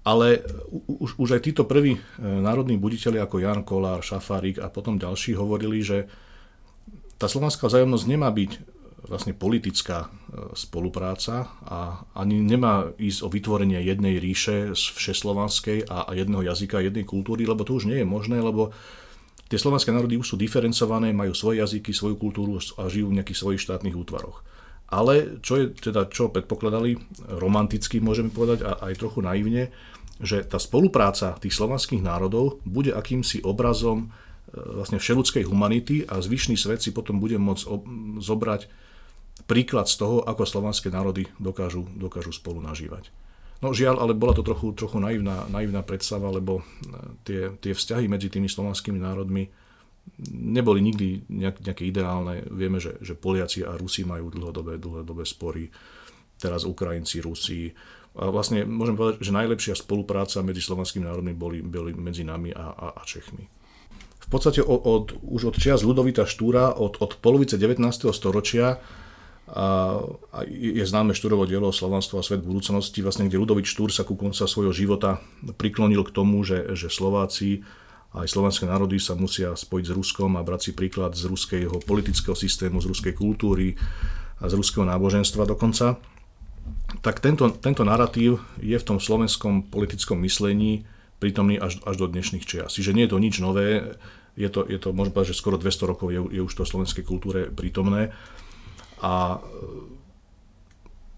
Ale 0.00 0.40
už, 0.88 1.20
už 1.20 1.36
aj 1.36 1.44
títo 1.44 1.68
prví 1.68 2.00
e, 2.00 2.24
národní 2.24 2.80
buditeľi 2.80 3.20
ako 3.20 3.44
Jan 3.44 3.60
Kolár, 3.60 4.00
Šafárik 4.00 4.56
a 4.56 4.72
potom 4.72 4.96
ďalší 4.96 5.36
hovorili, 5.36 5.84
že 5.84 6.08
tá 7.20 7.28
slovanská 7.28 7.68
vzájomnosť 7.68 8.08
nemá 8.08 8.32
byť 8.32 8.56
vlastne 9.04 9.36
politická 9.36 10.08
e, 10.08 10.56
spolupráca 10.56 11.60
a 11.60 12.08
ani 12.16 12.40
nemá 12.40 12.88
ísť 12.96 13.20
o 13.20 13.28
vytvorenie 13.28 13.84
jednej 13.84 14.16
ríše 14.16 14.72
z 14.72 14.82
všeslovanskej 14.96 15.92
a, 15.92 16.08
jedného 16.16 16.40
jazyka, 16.40 16.80
jednej 16.80 17.04
kultúry, 17.04 17.44
lebo 17.44 17.68
to 17.68 17.76
už 17.76 17.84
nie 17.84 18.00
je 18.00 18.08
možné, 18.08 18.40
lebo 18.40 18.72
Tie 19.46 19.62
slovanské 19.62 19.94
národy 19.94 20.18
už 20.18 20.34
sú 20.34 20.36
diferencované, 20.36 21.14
majú 21.14 21.30
svoje 21.30 21.62
jazyky, 21.62 21.94
svoju 21.94 22.18
kultúru 22.18 22.58
a 22.58 22.90
žijú 22.90 23.14
v 23.14 23.22
nejakých 23.22 23.38
svojich 23.38 23.62
štátnych 23.62 23.94
útvaroch. 23.94 24.42
Ale 24.90 25.42
čo 25.42 25.58
je 25.58 25.64
teda, 25.74 26.06
čo 26.10 26.30
predpokladali, 26.30 26.98
romanticky 27.38 27.98
môžeme 27.98 28.30
povedať 28.30 28.66
a 28.66 28.78
aj 28.90 29.02
trochu 29.02 29.22
naivne, 29.22 29.70
že 30.22 30.42
tá 30.46 30.56
spolupráca 30.56 31.36
tých 31.38 31.54
slovanských 31.54 32.02
národov 32.02 32.62
bude 32.64 32.94
akýmsi 32.94 33.42
obrazom 33.42 34.06
e, 34.06 34.56
vlastne 34.56 34.96
všeludskej 34.96 35.44
humanity 35.44 36.06
a 36.06 36.22
zvyšný 36.22 36.56
svet 36.56 36.80
si 36.80 36.94
potom 36.94 37.18
bude 37.20 37.36
môcť 37.36 37.64
zobrať 38.22 38.62
príklad 39.44 39.86
z 39.86 40.00
toho, 40.00 40.24
ako 40.24 40.48
slovanské 40.48 40.88
národy 40.88 41.28
dokážu, 41.36 41.84
dokážu 41.92 42.32
spolu 42.32 42.64
nažívať. 42.64 43.12
No 43.64 43.72
žiaľ, 43.72 44.04
ale 44.04 44.12
bola 44.12 44.36
to 44.36 44.44
trochu, 44.44 44.76
trochu 44.76 45.00
naivná, 45.00 45.48
naivná 45.48 45.80
predstava, 45.80 46.28
lebo 46.28 46.60
e, 46.60 46.64
tie, 47.24 47.40
tie 47.56 47.72
vzťahy 47.72 48.04
medzi 48.04 48.28
tými 48.28 48.52
slovanskými 48.52 49.00
národmi 49.00 49.48
neboli 50.32 50.80
nikdy 50.84 51.26
nejak, 51.26 51.64
nejaké 51.64 51.84
ideálne. 51.88 52.44
Vieme, 52.52 52.78
že, 52.78 53.00
že 53.02 53.18
Poliaci 53.18 53.66
a 53.66 53.74
Rusi 53.74 54.06
majú 54.06 54.30
dlhodobé, 54.30 54.78
dlhodobé 54.78 55.24
spory, 55.26 55.72
teraz 56.38 56.62
Ukrajinci, 56.68 57.24
Rusi. 57.24 57.72
A 58.16 58.32
vlastne 58.32 58.64
môžem 58.64 58.96
povedať, 58.96 59.20
že 59.20 59.34
najlepšia 59.34 59.74
spolupráca 59.76 60.40
medzi 60.40 60.64
slovanskými 60.64 61.04
národmi 61.04 61.32
boli, 61.36 61.60
boli 61.60 61.92
medzi 61.92 62.24
nami 62.24 62.52
a, 62.54 62.72
a, 62.72 62.86
a 62.96 63.02
Čechmi. 63.04 63.44
V 64.26 64.28
podstate 64.32 64.58
od, 64.64 64.80
od, 64.82 65.04
už 65.22 65.54
od 65.54 65.56
čias 65.60 65.86
Ludovita 65.86 66.26
Štúra, 66.26 66.74
od, 66.74 66.98
od 66.98 67.22
polovice 67.22 67.60
19. 67.60 68.10
storočia, 68.10 68.80
a, 69.46 70.02
a 70.34 70.38
je 70.46 70.82
známe 70.82 71.14
štúrovo 71.14 71.46
dielo 71.46 71.70
Slovanstvo 71.70 72.18
a 72.18 72.26
svet 72.26 72.42
budúcnosti, 72.42 72.98
vlastne 72.98 73.30
kde 73.30 73.38
Ludovič 73.38 73.70
Štúr 73.70 73.94
sa 73.94 74.02
ku 74.02 74.18
konca 74.18 74.42
svojho 74.42 74.74
života 74.74 75.22
priklonil 75.54 76.02
k 76.02 76.10
tomu, 76.10 76.42
že, 76.42 76.74
že 76.74 76.90
Slováci 76.90 77.62
aj 78.16 78.32
slovenské 78.32 78.64
národy 78.64 78.96
sa 78.96 79.12
musia 79.12 79.52
spojiť 79.52 79.84
s 79.86 79.92
Ruskom 79.92 80.34
a 80.34 80.42
brať 80.42 80.70
si 80.70 80.72
príklad 80.72 81.12
z 81.12 81.28
ruského 81.28 81.78
politického 81.84 82.34
systému, 82.34 82.80
z 82.80 82.88
ruskej 82.90 83.12
kultúry 83.12 83.76
a 84.40 84.48
z 84.48 84.56
ruského 84.56 84.88
náboženstva 84.88 85.44
dokonca. 85.44 86.00
Tak 87.04 87.20
tento, 87.20 87.52
tento 87.60 87.84
narratív 87.84 88.40
je 88.58 88.74
v 88.74 88.86
tom 88.88 88.98
slovenskom 88.98 89.68
politickom 89.68 90.18
myslení 90.24 90.88
prítomný 91.20 91.60
až, 91.60 91.78
až 91.84 92.02
do 92.02 92.06
dnešných 92.08 92.44
čias. 92.44 92.74
Čiže 92.74 92.96
nie 92.96 93.04
je 93.04 93.12
to 93.12 93.22
nič 93.22 93.38
nové, 93.38 93.94
je 94.36 94.48
to, 94.48 94.64
je 94.68 94.76
to 94.80 94.92
môžem 94.92 95.12
povedať, 95.12 95.32
že 95.32 95.40
skoro 95.40 95.56
200 95.60 95.92
rokov 95.92 96.08
je, 96.12 96.20
je 96.36 96.40
už 96.44 96.52
to 96.52 96.64
v 96.64 96.72
slovenskej 96.72 97.04
kultúre 97.04 97.48
prítomné. 97.48 98.12
A 99.02 99.36
e, 99.36 99.38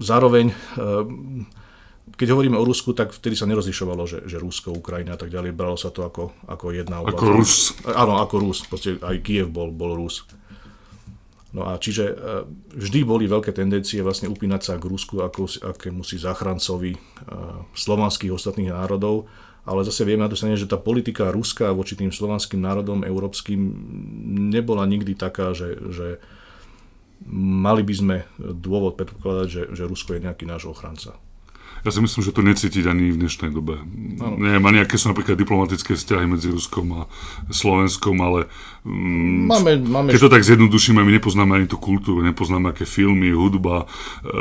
zároveň, 0.02 0.50
e, 0.50 0.54
keď 2.18 2.28
hovoríme 2.34 2.58
o 2.58 2.66
Rusku, 2.66 2.94
tak 2.94 3.14
vtedy 3.14 3.38
sa 3.38 3.46
nerozlišovalo, 3.46 4.02
že, 4.08 4.18
že 4.26 4.42
Rusko, 4.42 4.74
Ukrajina 4.74 5.14
a 5.14 5.20
tak 5.20 5.30
ďalej, 5.30 5.54
bralo 5.54 5.78
sa 5.78 5.94
to 5.94 6.02
ako, 6.02 6.34
ako 6.50 6.74
jedna 6.74 7.04
oblasť. 7.04 7.18
Ako 7.18 7.26
Rus. 7.30 7.54
Áno, 7.86 8.18
ako 8.18 8.34
Rus, 8.42 8.58
proste 8.66 8.98
aj 8.98 9.16
Kiev 9.22 9.54
bol, 9.54 9.70
bol 9.70 9.94
Rus. 9.94 10.26
No 11.54 11.64
a 11.64 11.80
čiže 11.80 12.12
e, 12.12 12.14
vždy 12.76 13.00
boli 13.06 13.24
veľké 13.30 13.54
tendencie 13.54 14.02
vlastne 14.02 14.26
upínať 14.28 14.62
sa 14.68 14.74
k 14.76 14.84
Rusku 14.84 15.22
ako 15.22 15.48
akému 15.74 16.02
si 16.02 16.20
záchrancovi 16.20 16.98
slovanských 17.72 18.34
ostatných 18.34 18.74
národov, 18.74 19.30
ale 19.68 19.84
zase 19.84 20.08
vieme 20.08 20.24
na 20.24 20.32
to 20.32 20.36
strane, 20.36 20.56
že 20.56 20.64
tá 20.64 20.80
politika 20.80 21.28
Ruska 21.28 21.76
voči 21.76 21.92
tým 21.92 22.08
slovanským 22.08 22.56
národom 22.56 23.04
európskym 23.04 23.60
nebola 24.48 24.88
nikdy 24.88 25.12
taká, 25.12 25.52
že, 25.52 25.76
že 25.92 26.06
mali 27.26 27.82
by 27.82 27.94
sme 27.94 28.16
dôvod 28.38 28.94
predpokladať, 28.94 29.46
že, 29.48 29.62
že 29.74 29.88
Rusko 29.88 30.16
je 30.16 30.24
nejaký 30.24 30.44
náš 30.46 30.70
ochranca. 30.70 31.18
Ja 31.86 31.94
si 31.94 32.02
myslím, 32.02 32.22
že 32.26 32.34
to 32.34 32.42
necítiť 32.42 32.84
ani 32.90 33.14
v 33.14 33.20
dnešnej 33.22 33.54
dobe. 33.54 33.78
Ano. 34.18 34.34
Neviem, 34.34 34.64
ani 34.66 34.78
aké 34.82 34.98
sú 34.98 35.14
napríklad 35.14 35.38
diplomatické 35.38 35.94
vzťahy 35.94 36.26
medzi 36.26 36.50
Ruskom 36.50 36.90
a 36.90 37.02
Slovenskom, 37.54 38.18
ale 38.18 38.50
mm, 38.82 39.46
máme, 39.46 39.72
máme... 39.86 40.08
keď 40.10 40.20
to 40.26 40.34
tak 40.34 40.42
zjednodušíme, 40.42 40.98
my 40.98 41.12
nepoznáme 41.22 41.52
ani 41.54 41.66
tú 41.70 41.78
kultúru, 41.78 42.18
nepoznáme 42.26 42.74
aké 42.74 42.82
filmy, 42.82 43.30
hudba, 43.30 43.86
e, 43.86 44.36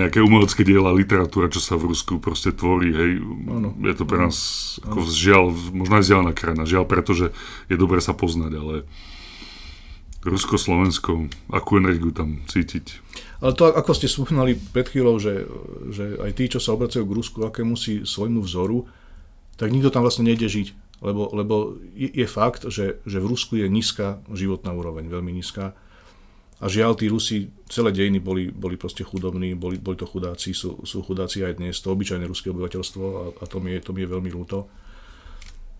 nejaké 0.00 0.24
umelecké 0.24 0.64
diela, 0.64 0.96
literatúra, 0.96 1.52
čo 1.52 1.60
sa 1.60 1.76
v 1.76 1.92
Rusku 1.92 2.16
proste 2.16 2.56
tvorí. 2.56 2.96
Hej. 2.96 3.10
Ano. 3.52 3.76
Je 3.84 3.92
to 3.92 4.08
pre 4.08 4.16
nás 4.16 4.36
ano. 4.80 4.96
ako 4.96 4.98
žiaľ, 5.04 5.52
možno 5.76 6.00
aj 6.00 6.04
vzdialená 6.08 6.32
krajina. 6.32 6.64
Žiaľ, 6.64 6.84
pretože 6.88 7.26
je 7.68 7.76
dobre 7.76 8.00
sa 8.00 8.16
poznať, 8.16 8.52
ale 8.56 8.74
Rusko-Slovensko, 10.26 11.30
akú 11.54 11.78
energiu 11.78 12.10
tam 12.10 12.42
cítiť. 12.50 13.06
Ale 13.38 13.54
to, 13.54 13.70
ako 13.70 13.94
ste 13.94 14.10
spomínali 14.10 14.58
pred 14.58 14.90
chvíľou, 14.90 15.22
že, 15.22 15.46
že 15.94 16.18
aj 16.18 16.30
tí, 16.34 16.50
čo 16.50 16.58
sa 16.58 16.74
obracajú 16.74 17.06
k 17.06 17.16
Rusku, 17.16 17.38
aké 17.46 17.62
musí 17.62 18.02
svojmu 18.02 18.42
vzoru, 18.42 18.90
tak 19.54 19.70
nikto 19.70 19.94
tam 19.94 20.02
vlastne 20.02 20.26
nejde 20.26 20.50
žiť. 20.50 20.68
Lebo, 20.98 21.30
lebo 21.30 21.78
je, 21.94 22.10
je 22.10 22.26
fakt, 22.26 22.66
že, 22.66 22.98
že 23.06 23.18
v 23.22 23.30
Rusku 23.30 23.54
je 23.54 23.70
nízka 23.70 24.18
životná 24.34 24.74
úroveň, 24.74 25.06
veľmi 25.06 25.30
nízka. 25.30 25.78
A 26.58 26.66
žiaľ, 26.66 26.98
tí 26.98 27.06
Rusi, 27.06 27.54
celé 27.70 27.94
dejiny 27.94 28.18
boli, 28.18 28.50
boli 28.50 28.74
proste 28.74 29.06
chudobní, 29.06 29.54
boli, 29.54 29.78
boli 29.78 29.94
to 29.94 30.10
chudáci, 30.10 30.50
sú, 30.50 30.82
sú 30.82 31.06
chudáci 31.06 31.46
aj 31.46 31.62
dnes, 31.62 31.78
to 31.78 31.94
obyčajné 31.94 32.26
ruské 32.26 32.50
obyvateľstvo 32.50 33.04
a, 33.06 33.22
a 33.38 33.44
to, 33.46 33.62
mi 33.62 33.78
je, 33.78 33.86
je 33.86 34.08
veľmi 34.10 34.30
ľúto. 34.34 34.66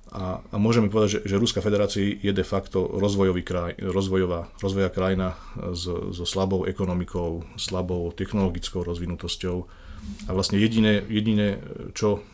A, 0.08 0.40
a 0.40 0.56
môžeme 0.56 0.88
povedať, 0.88 1.20
že, 1.20 1.36
že 1.36 1.40
Ruská 1.40 1.60
federácia 1.60 2.00
je 2.00 2.32
de 2.32 2.46
facto 2.46 2.88
rozvojový 2.96 3.44
kraj, 3.44 3.76
rozvojová, 3.76 4.48
rozvoja 4.56 4.88
krajina 4.88 5.36
so, 5.76 6.16
so 6.16 6.24
slabou 6.24 6.64
ekonomikou, 6.64 7.44
slabou 7.60 8.08
technologickou 8.16 8.80
rozvinutosťou. 8.88 9.56
A 10.26 10.30
vlastne 10.32 10.56
jediné, 10.56 11.04
jediné, 11.12 11.60
čo 11.92 12.24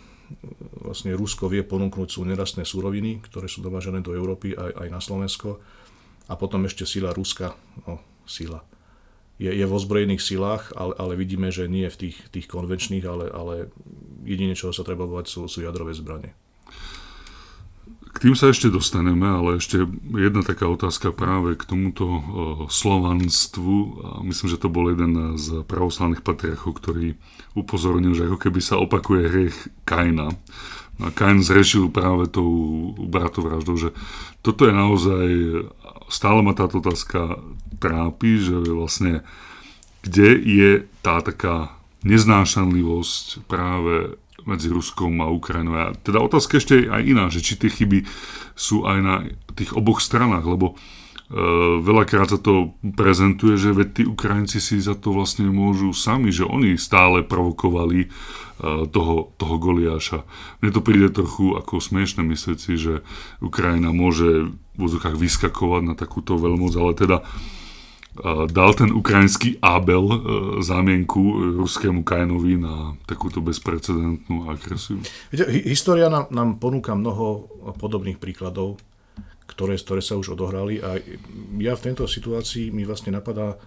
vlastne 0.79 1.19
Rusko 1.19 1.51
vie 1.51 1.67
ponúknuť 1.67 2.09
sú 2.15 2.23
nerastné 2.23 2.63
súroviny, 2.63 3.21
ktoré 3.27 3.51
sú 3.51 3.61
dovážené 3.61 4.01
do 4.01 4.15
Európy 4.15 4.55
aj, 4.55 4.71
aj 4.87 4.89
na 4.95 5.01
Slovensko. 5.03 5.59
A 6.31 6.39
potom 6.39 6.65
ešte 6.65 6.87
sila 6.87 7.11
Ruska, 7.13 7.59
no, 7.85 8.01
sila. 8.25 8.65
Je, 9.35 9.51
je 9.51 9.67
v 9.67 9.75
ozbrojených 9.75 10.23
silách, 10.23 10.71
ale, 10.79 10.95
ale 10.95 11.19
vidíme, 11.19 11.51
že 11.51 11.67
nie 11.67 11.91
v 11.91 12.07
tých, 12.07 12.17
tých 12.31 12.47
konvenčných, 12.47 13.03
ale, 13.03 13.27
ale 13.35 13.55
jedine, 14.23 14.55
čo 14.55 14.71
sa 14.71 14.87
treba 14.87 15.11
bovať, 15.11 15.27
sú, 15.27 15.41
sú 15.51 15.67
jadrové 15.67 15.91
zbranie. 15.91 16.33
K 18.15 18.23
tým 18.23 18.39
sa 18.39 18.55
ešte 18.55 18.71
dostaneme, 18.71 19.27
ale 19.27 19.59
ešte 19.59 19.91
jedna 20.15 20.47
taká 20.47 20.71
otázka 20.71 21.11
práve 21.11 21.59
k 21.59 21.67
tomuto 21.67 22.07
uh, 22.07 22.23
slovanstvu. 22.71 23.77
Myslím, 24.23 24.49
že 24.55 24.63
to 24.63 24.71
bol 24.71 24.87
jeden 24.87 25.35
z 25.35 25.67
pravoslavných 25.67 26.23
patriarchov, 26.23 26.79
ktorý 26.79 27.19
upozornil, 27.59 28.15
že 28.15 28.31
ako 28.31 28.39
keby 28.39 28.61
sa 28.63 28.79
opakuje 28.79 29.23
hriech 29.27 29.59
Kaina. 29.83 30.31
A 31.03 31.11
Kain 31.11 31.43
zrešil 31.43 31.91
práve 31.91 32.31
tou 32.31 32.95
bratovraždou, 32.95 33.75
že 33.75 33.91
toto 34.47 34.63
je 34.63 34.73
naozaj, 34.73 35.27
stále 36.07 36.39
ma 36.47 36.55
táto 36.55 36.79
otázka 36.79 37.43
trápi, 37.83 38.39
že 38.39 38.63
vlastne 38.63 39.27
kde 40.07 40.39
je 40.39 40.71
tá 41.03 41.19
taká 41.25 41.75
neznášanlivosť 42.05 43.49
práve 43.49 44.21
medzi 44.45 44.69
Ruskom 44.73 45.21
a 45.25 45.29
Ukrajinou. 45.33 45.75
A 45.77 45.97
teda 45.97 46.21
otázka 46.21 46.61
ešte 46.61 46.85
je 46.85 46.91
aj 46.93 47.03
iná, 47.05 47.25
že 47.33 47.45
či 47.45 47.57
tie 47.57 47.69
chyby 47.73 48.05
sú 48.55 48.85
aj 48.85 48.99
na 49.01 49.15
tých 49.57 49.75
oboch 49.75 49.99
stranách, 50.01 50.45
lebo 50.47 50.67
e, 50.73 50.75
veľakrát 51.83 52.33
sa 52.33 52.39
to 52.39 52.77
prezentuje, 52.95 53.57
že 53.57 53.75
veď 53.75 53.89
tí 53.91 54.03
Ukrajinci 54.07 54.59
si 54.63 54.79
za 54.79 54.95
to 54.95 55.13
vlastne 55.17 55.49
môžu 55.51 55.91
sami, 55.97 56.31
že 56.31 56.47
oni 56.47 56.77
stále 56.77 57.27
provokovali 57.27 58.07
e, 58.07 58.09
toho, 58.89 59.35
toho 59.35 59.55
Goliáša. 59.59 60.23
Mne 60.63 60.71
to 60.71 60.81
príde 60.85 61.11
trochu 61.11 61.57
ako 61.57 61.83
smiešne 61.83 62.23
myslieť 62.23 62.59
si, 62.61 62.77
že 62.77 62.95
Ukrajina 63.43 63.91
môže 63.91 64.53
v 64.75 64.79
úzokách 64.79 65.19
vyskakovať 65.19 65.83
na 65.87 65.95
takúto 65.95 66.35
veľmoc, 66.39 66.73
ale 66.77 66.93
teda 66.95 67.19
dal 68.51 68.71
ten 68.79 68.95
ukrajinský 68.95 69.59
Abel 69.59 70.07
e, 70.07 70.19
zámienku 70.63 71.19
ruskému 71.59 72.07
Kainovi 72.07 72.55
na 72.63 72.95
takúto 73.11 73.43
bezprecedentnú 73.43 74.47
agresiu? 74.47 75.03
Viete, 75.35 75.51
história 75.67 76.07
nám, 76.07 76.31
nám 76.31 76.63
ponúka 76.63 76.95
mnoho 76.95 77.51
podobných 77.75 78.23
príkladov, 78.23 78.79
ktoré, 79.51 79.75
ktoré 79.75 79.99
sa 79.99 80.15
už 80.15 80.39
odohrali 80.39 80.79
a 80.79 81.03
ja 81.59 81.75
v 81.75 81.85
tejto 81.91 82.07
situácii 82.07 82.71
mi 82.71 82.87
vlastne 82.87 83.11
napadá 83.11 83.59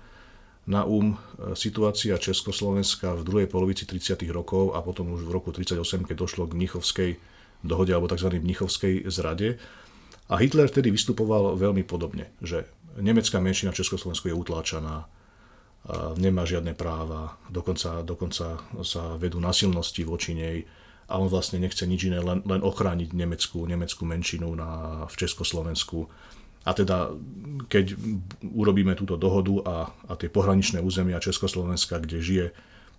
na 0.63 0.88
um 0.88 1.15
e, 1.15 1.55
situácia 1.55 2.15
Československa 2.15 3.19
v 3.19 3.25
druhej 3.27 3.47
polovici 3.51 3.83
30. 3.83 4.23
rokov 4.31 4.75
a 4.75 4.83
potom 4.83 5.12
už 5.12 5.27
v 5.27 5.31
roku 5.36 5.51
38, 5.51 6.07
keď 6.07 6.15
došlo 6.15 6.47
k 6.47 6.55
Mnichovskej 6.55 7.12
dohode 7.67 7.91
alebo 7.91 8.07
tzv. 8.07 8.31
Mnichovskej 8.39 9.12
zrade. 9.12 9.60
A 10.27 10.36
Hitler 10.39 10.67
vtedy 10.67 10.91
vystupoval 10.91 11.55
veľmi 11.55 11.88
podobne, 11.88 12.31
že 12.43 12.67
nemecká 12.97 13.39
menšina 13.39 13.71
v 13.71 13.79
Československu 13.79 14.27
je 14.27 14.36
utláčaná, 14.36 15.07
nemá 16.19 16.43
žiadne 16.43 16.75
práva, 16.75 17.39
dokonca, 17.47 18.03
dokonca 18.03 18.60
sa 18.83 19.03
vedú 19.15 19.39
nasilnosti 19.39 20.03
voči 20.03 20.36
nej 20.36 20.57
a 21.07 21.15
on 21.15 21.31
vlastne 21.31 21.63
nechce 21.63 21.88
nič 21.88 22.12
iné, 22.12 22.19
len, 22.19 22.43
len 22.43 22.60
ochrániť 22.60 23.15
nemeckú, 23.15 23.63
nemeckú 23.63 24.03
menšinu 24.03 24.51
na, 24.60 25.03
v 25.07 25.15
Československu. 25.15 26.12
A 26.67 26.75
teda, 26.75 27.15
keď 27.71 27.95
urobíme 28.43 28.91
túto 28.99 29.15
dohodu 29.15 29.55
a, 29.63 29.75
a 30.12 30.13
tie 30.19 30.27
pohraničné 30.27 30.83
územia 30.83 31.23
Československa, 31.23 32.03
kde 32.03 32.19
žije, 32.19 32.47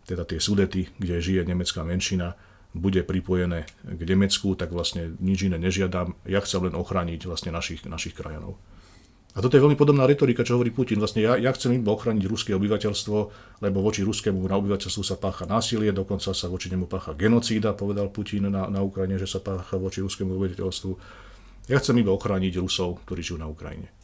teda 0.08 0.24
tie 0.24 0.40
sudety, 0.40 0.88
kde 0.96 1.20
žije 1.20 1.44
nemecká 1.44 1.84
menšina, 1.84 2.32
bude 2.72 3.04
pripojené 3.04 3.68
k 3.84 4.00
Nemecku, 4.08 4.56
tak 4.56 4.72
vlastne 4.72 5.12
nič 5.20 5.48
iné 5.48 5.61
nežiadam. 5.61 6.16
Ja 6.24 6.40
chcem 6.40 6.68
len 6.68 6.76
ochrániť 6.76 7.28
vlastne 7.28 7.52
našich, 7.52 7.84
našich 7.84 8.16
krajanov. 8.16 8.56
A 9.38 9.42
toto 9.42 9.55
je 9.55 9.62
veľmi 9.62 9.79
podobná 9.79 10.03
retorika, 10.03 10.42
čo 10.42 10.59
hovorí 10.59 10.74
Putin. 10.74 10.98
Vlastne 10.98 11.22
ja, 11.22 11.38
ja 11.38 11.55
chcem 11.55 11.79
iba 11.79 11.94
ochrániť 11.94 12.27
ruské 12.27 12.59
obyvateľstvo, 12.59 13.18
lebo 13.62 13.79
voči 13.79 14.03
ruskému 14.03 14.42
na 14.42 14.59
obyvateľstvu 14.59 15.03
sa 15.07 15.14
pácha 15.14 15.46
násilie, 15.46 15.94
dokonca 15.94 16.35
sa 16.35 16.51
voči 16.51 16.66
nemu 16.74 16.90
pácha 16.90 17.14
genocída, 17.14 17.70
povedal 17.70 18.11
Putin 18.11 18.51
na, 18.51 18.66
na 18.66 18.83
Ukrajine, 18.83 19.14
že 19.14 19.31
sa 19.31 19.38
pácha 19.38 19.79
voči 19.79 20.03
ruskému 20.03 20.35
obyvateľstvu. 20.35 20.90
Ja 21.70 21.79
chcem 21.79 22.03
iba 22.03 22.11
ochrániť 22.11 22.59
Rusov, 22.59 22.98
ktorí 23.07 23.22
žijú 23.22 23.38
na 23.38 23.46
Ukrajine. 23.46 23.94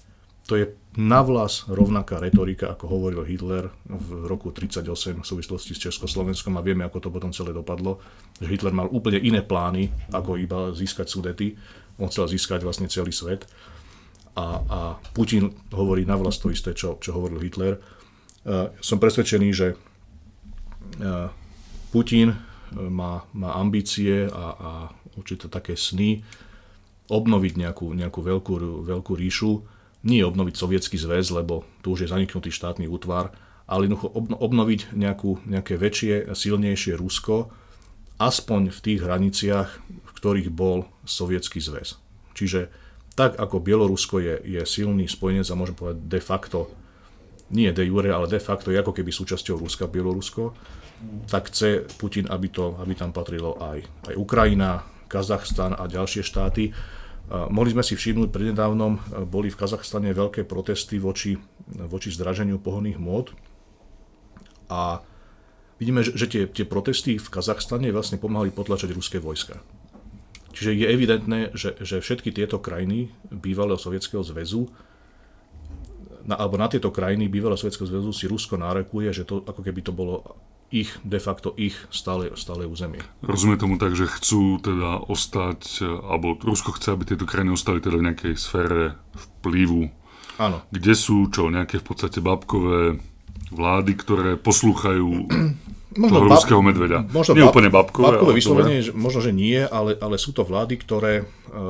To 0.47 0.55
je 0.55 0.71
navlas 1.01 1.67
rovnaká 1.67 2.21
retorika, 2.23 2.71
ako 2.71 2.85
hovoril 2.87 3.27
Hitler 3.27 3.75
v 3.89 4.31
roku 4.31 4.55
1938 4.55 5.19
v 5.19 5.27
súvislosti 5.27 5.73
s 5.75 5.83
Československom 5.89 6.55
a 6.55 6.63
vieme, 6.63 6.87
ako 6.87 7.01
to 7.01 7.11
potom 7.11 7.35
celé 7.35 7.51
dopadlo. 7.51 7.99
Že 8.39 8.53
Hitler 8.55 8.77
mal 8.77 8.87
úplne 8.93 9.19
iné 9.19 9.43
plány, 9.43 9.91
ako 10.15 10.39
iba 10.39 10.71
získať 10.71 11.11
sudety. 11.11 11.57
On 11.99 12.07
chcel 12.13 12.31
získať 12.31 12.61
vlastne 12.61 12.87
celý 12.87 13.11
svet 13.11 13.49
a, 14.35 14.47
a 14.67 14.79
Putin 15.15 15.51
hovorí 15.71 16.03
na 16.03 16.19
vlast 16.19 16.43
to 16.43 16.51
isté, 16.51 16.75
čo, 16.75 16.99
čo 16.99 17.15
hovoril 17.15 17.39
Hitler. 17.39 17.79
Uh, 18.45 18.75
som 18.83 18.99
presvedčený, 18.99 19.49
že 19.55 19.73
uh, 19.73 21.31
Putin 21.95 22.35
e, 22.35 22.37
má, 22.75 23.23
má 23.31 23.55
ambície 23.55 24.27
a, 24.27 24.47
a 24.59 24.71
určite 25.15 25.47
také 25.47 25.79
sny 25.79 26.27
obnoviť 27.07 27.55
nejakú, 27.55 27.95
nejakú 27.95 28.19
veľkú, 28.19 28.55
veľkú 28.83 29.13
ríšu, 29.15 29.63
nie 30.03 30.27
obnoviť 30.27 30.55
sovietský 30.59 30.99
zväz, 30.99 31.31
lebo 31.31 31.63
tu 31.87 31.95
už 31.95 32.05
je 32.05 32.13
zaniknutý 32.13 32.51
štátny 32.51 32.91
útvar, 32.91 33.31
ale 33.71 33.87
jednoducho 33.87 34.11
obnoviť 34.43 34.91
nejakú, 34.93 35.47
nejaké 35.47 35.79
väčšie, 35.79 36.35
silnejšie 36.35 36.99
Rusko, 36.99 37.55
aspoň 38.19 38.75
v 38.75 38.79
tých 38.83 39.01
hraniciach, 39.07 39.71
v 39.87 40.11
ktorých 40.11 40.51
bol 40.51 40.91
sovietský 41.07 41.63
zväz. 41.63 41.97
Čiže 42.35 42.75
tak 43.15 43.39
ako 43.39 43.63
Bielorusko 43.63 44.19
je, 44.19 44.35
je 44.43 44.63
silný 44.67 45.07
spojenec 45.07 45.47
a 45.47 45.59
môžem 45.59 45.79
povedať 45.79 45.99
de 46.03 46.21
facto, 46.21 46.71
nie 47.55 47.71
de 47.71 47.87
jure, 47.87 48.11
ale 48.11 48.27
de 48.27 48.43
facto 48.43 48.75
je 48.75 48.79
ako 48.83 48.91
keby 48.91 49.15
súčasťou 49.15 49.63
Ruska 49.63 49.87
Bielorusko, 49.87 50.51
tak 51.31 51.53
chce 51.53 51.87
Putin, 52.01 52.27
aby, 52.31 52.51
to, 52.51 52.75
aby 52.81 52.97
tam 52.99 53.15
patrilo 53.15 53.55
aj, 53.61 54.11
aj 54.11 54.15
Ukrajina, 54.19 54.83
Kazachstan 55.07 55.77
a 55.77 55.87
ďalšie 55.87 56.27
štáty. 56.27 56.75
Mohli 57.31 57.79
sme 57.79 57.85
si 57.87 57.95
všimnúť, 57.95 58.35
prednedávnom 58.35 58.99
boli 59.31 59.49
v 59.49 59.59
Kazachstane 59.59 60.11
veľké 60.11 60.45
protesty 60.45 60.99
voči, 60.99 61.39
voči 61.87 62.09
zdraženiu 62.11 62.59
pohonných 62.59 62.99
môd 62.99 63.31
a 64.69 65.01
vidíme, 65.79 66.03
že, 66.03 66.17
že 66.17 66.27
tie, 66.27 66.43
tie 66.49 66.67
protesty 66.67 67.17
v 67.21 67.29
Kazachstane 67.31 67.93
vlastne 67.93 68.21
pomáhali 68.21 68.51
potlačať 68.51 68.91
ruské 68.93 69.21
vojska. 69.21 69.61
Čiže 70.55 70.71
je 70.71 70.87
evidentné, 70.87 71.39
že, 71.53 71.75
že 71.83 71.99
všetky 71.99 72.31
tieto 72.31 72.63
krajiny 72.63 73.11
bývalého 73.29 73.77
Sovietskeho 73.77 74.23
zväzu 74.23 74.71
na, 76.25 76.41
alebo 76.41 76.57
na 76.57 76.73
tieto 76.73 76.89
krajiny 76.89 77.29
bývalého 77.29 77.61
Sovietskeho 77.61 77.89
zväzu 77.89 78.11
si 78.17 78.25
Rusko 78.25 78.57
nárekuje, 78.57 79.13
že 79.13 79.29
to 79.29 79.45
ako 79.45 79.61
keby 79.61 79.81
to 79.85 79.93
bolo 79.93 80.25
ich, 80.73 80.91
de 81.05 81.21
facto 81.21 81.53
ich 81.55 81.77
stále, 81.93 82.33
stále 82.35 82.65
územie. 82.65 83.05
Rozumie 83.23 83.61
tomu 83.61 83.77
tak, 83.77 83.95
že 83.95 84.11
chcú 84.11 84.59
teda 84.59 85.07
ostať, 85.07 85.85
alebo 86.03 86.35
Rusko 86.41 86.75
chce, 86.75 86.97
aby 86.97 87.15
tieto 87.15 87.29
krajiny 87.29 87.55
ostali 87.55 87.79
teda 87.79 88.01
v 88.01 88.07
nejakej 88.11 88.35
sfére 88.35 88.99
vplyvu. 89.13 89.93
Áno. 90.41 90.67
Kde 90.75 90.95
sú 90.99 91.31
čo, 91.31 91.53
nejaké 91.53 91.79
v 91.79 91.87
podstate 91.87 92.19
babkové 92.19 92.99
vlády, 93.55 93.93
ktoré 93.95 94.31
poslúchajú 94.35 95.31
možno 95.97 96.17
toho 96.23 96.31
ruského 96.31 96.61
medveďa. 96.63 96.99
Možno 97.11 97.33
nie 97.35 97.45
bab, 97.47 97.53
úplne 97.55 97.71
babkové. 97.71 98.05
Babkové 98.15 98.33
vyslovene, 98.37 98.77
možno, 98.95 99.21
že 99.23 99.33
nie, 99.35 99.59
ale, 99.63 99.97
ale 99.99 100.17
sú 100.19 100.35
to 100.35 100.43
vlády, 100.43 100.75
ktoré 100.79 101.23
uh, 101.23 101.27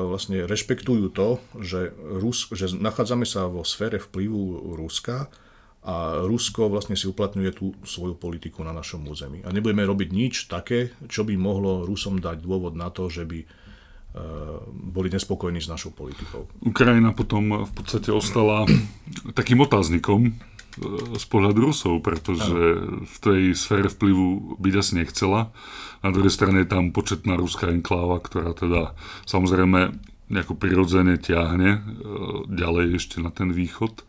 vlastne 0.09 0.43
rešpektujú 0.45 1.13
to, 1.13 1.37
že, 1.61 1.93
Rus, 1.95 2.49
že 2.53 2.73
nachádzame 2.75 3.23
sa 3.23 3.45
vo 3.45 3.61
sfére 3.61 4.01
vplyvu 4.01 4.75
Ruska 4.77 5.29
a 5.85 6.25
Rusko 6.25 6.65
vlastne 6.73 6.97
si 6.97 7.05
uplatňuje 7.05 7.51
tú 7.53 7.77
svoju 7.85 8.17
politiku 8.17 8.65
na 8.65 8.73
našom 8.73 9.05
území. 9.05 9.45
A 9.45 9.53
nebudeme 9.53 9.85
robiť 9.85 10.09
nič 10.09 10.49
také, 10.49 10.89
čo 11.05 11.21
by 11.21 11.37
mohlo 11.37 11.85
Rusom 11.85 12.17
dať 12.17 12.41
dôvod 12.41 12.73
na 12.73 12.89
to, 12.89 13.05
že 13.05 13.29
by 13.29 13.45
uh, 13.45 14.65
boli 14.69 15.13
nespokojní 15.13 15.61
s 15.61 15.69
našou 15.69 15.93
politikou. 15.93 16.49
Ukrajina 16.65 17.13
potom 17.13 17.69
v 17.69 17.71
podstate 17.77 18.09
ostala 18.09 18.65
takým 19.37 19.61
otáznikom 19.61 20.33
z 21.15 21.25
pohľadu 21.31 21.71
Rusov, 21.71 22.03
pretože 22.03 22.55
v 22.99 23.17
tej 23.23 23.41
sfére 23.55 23.87
vplyvu 23.87 24.59
byť 24.59 24.73
asi 24.75 24.93
nechcela. 24.99 25.55
Na 26.03 26.11
druhej 26.11 26.33
strane 26.33 26.63
je 26.63 26.69
tam 26.69 26.91
početná 26.91 27.39
ruská 27.39 27.71
enkláva, 27.71 28.19
ktorá 28.19 28.51
teda 28.51 28.91
samozrejme 29.23 29.95
nejako 30.27 30.57
prirodzene 30.57 31.21
ťahne 31.21 31.69
e, 31.69 31.79
ďalej 32.49 32.97
ešte 32.97 33.21
na 33.21 33.29
ten 33.29 33.53
východ. 33.53 34.03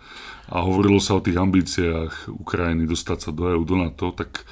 A 0.51 0.63
hovorilo 0.63 0.99
sa 1.03 1.19
o 1.19 1.25
tých 1.25 1.39
ambíciách 1.39 2.31
Ukrajiny 2.31 2.87
dostať 2.87 3.19
sa 3.19 3.31
do 3.35 3.51
EU, 3.51 3.63
do 3.67 3.77
NATO, 3.79 4.15
tak 4.15 4.47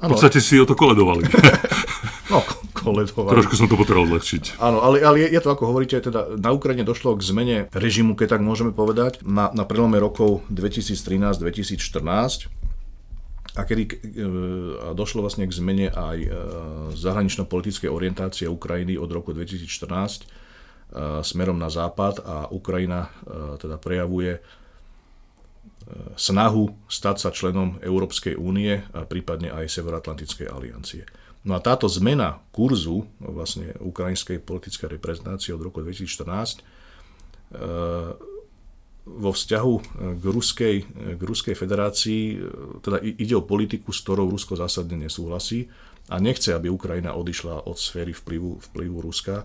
v 0.00 0.08
podstate 0.08 0.40
si 0.40 0.56
o 0.56 0.64
to 0.68 0.76
koledovali. 0.76 1.24
No, 2.30 2.46
koledovali. 2.80 3.36
Trošku 3.36 3.60
som 3.60 3.68
to 3.68 3.76
potreboval 3.76 4.08
odľahčiť. 4.08 4.56
Áno, 4.58 4.80
ale, 4.80 5.04
ale 5.04 5.28
je, 5.28 5.36
je 5.36 5.40
to, 5.44 5.52
ako 5.52 5.68
hovoríte, 5.68 6.00
teda 6.00 6.40
na 6.40 6.50
Ukrajine 6.56 6.82
došlo 6.82 7.14
k 7.14 7.22
zmene 7.22 7.56
režimu, 7.76 8.16
keď 8.16 8.28
tak 8.36 8.42
môžeme 8.42 8.72
povedať, 8.72 9.20
na, 9.22 9.52
na 9.52 9.68
prelome 9.68 10.00
rokov 10.00 10.40
2013-2014 10.48 12.48
a 13.58 13.66
kedy 13.66 13.82
e, 13.82 13.90
došlo 14.94 15.26
vlastne 15.26 15.46
k 15.46 15.52
zmene 15.52 15.90
aj 15.90 16.18
e, 16.22 16.28
zahranično-politickej 16.94 17.90
orientácie 17.90 18.46
Ukrajiny 18.46 18.94
od 18.94 19.10
roku 19.10 19.34
2014 19.34 19.66
e, 19.66 20.26
smerom 21.26 21.58
na 21.58 21.66
západ 21.66 22.22
a 22.22 22.36
Ukrajina 22.50 23.10
teda 23.58 23.76
prejavuje 23.76 24.38
snahu 26.14 26.70
stať 26.86 27.16
sa 27.18 27.30
členom 27.34 27.82
Európskej 27.82 28.38
únie 28.38 28.86
a 28.94 29.02
prípadne 29.02 29.50
aj 29.50 29.66
Severoatlantickej 29.66 30.46
aliancie. 30.46 31.02
No 31.40 31.56
a 31.56 31.60
táto 31.64 31.88
zmena 31.88 32.44
kurzu 32.52 33.08
vlastne 33.16 33.72
ukrajinskej 33.80 34.44
politickej 34.44 35.00
reprezentácie 35.00 35.56
od 35.56 35.64
roku 35.64 35.80
2014 35.80 36.60
vo 39.10 39.30
vzťahu 39.32 39.74
k 40.20 40.24
Ruskej, 40.24 40.76
k 41.16 41.20
Ruskej 41.20 41.56
federácii, 41.56 42.22
teda 42.84 43.00
ide 43.00 43.34
o 43.34 43.42
politiku, 43.42 43.90
s 43.90 44.04
ktorou 44.04 44.28
Rusko 44.28 44.54
zásadne 44.54 45.08
nesúhlasí 45.08 45.66
a 46.12 46.20
nechce, 46.20 46.52
aby 46.52 46.68
Ukrajina 46.68 47.16
odišla 47.16 47.66
od 47.66 47.80
sféry 47.80 48.12
vplyvu, 48.12 48.60
vplyvu 48.70 49.00
Ruska 49.00 49.42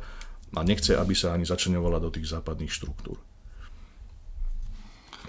a 0.54 0.60
nechce, 0.62 0.94
aby 1.00 1.16
sa 1.16 1.34
ani 1.34 1.48
začlenovala 1.48 2.04
do 2.04 2.12
tých 2.12 2.30
západných 2.30 2.70
štruktúr. 2.72 3.18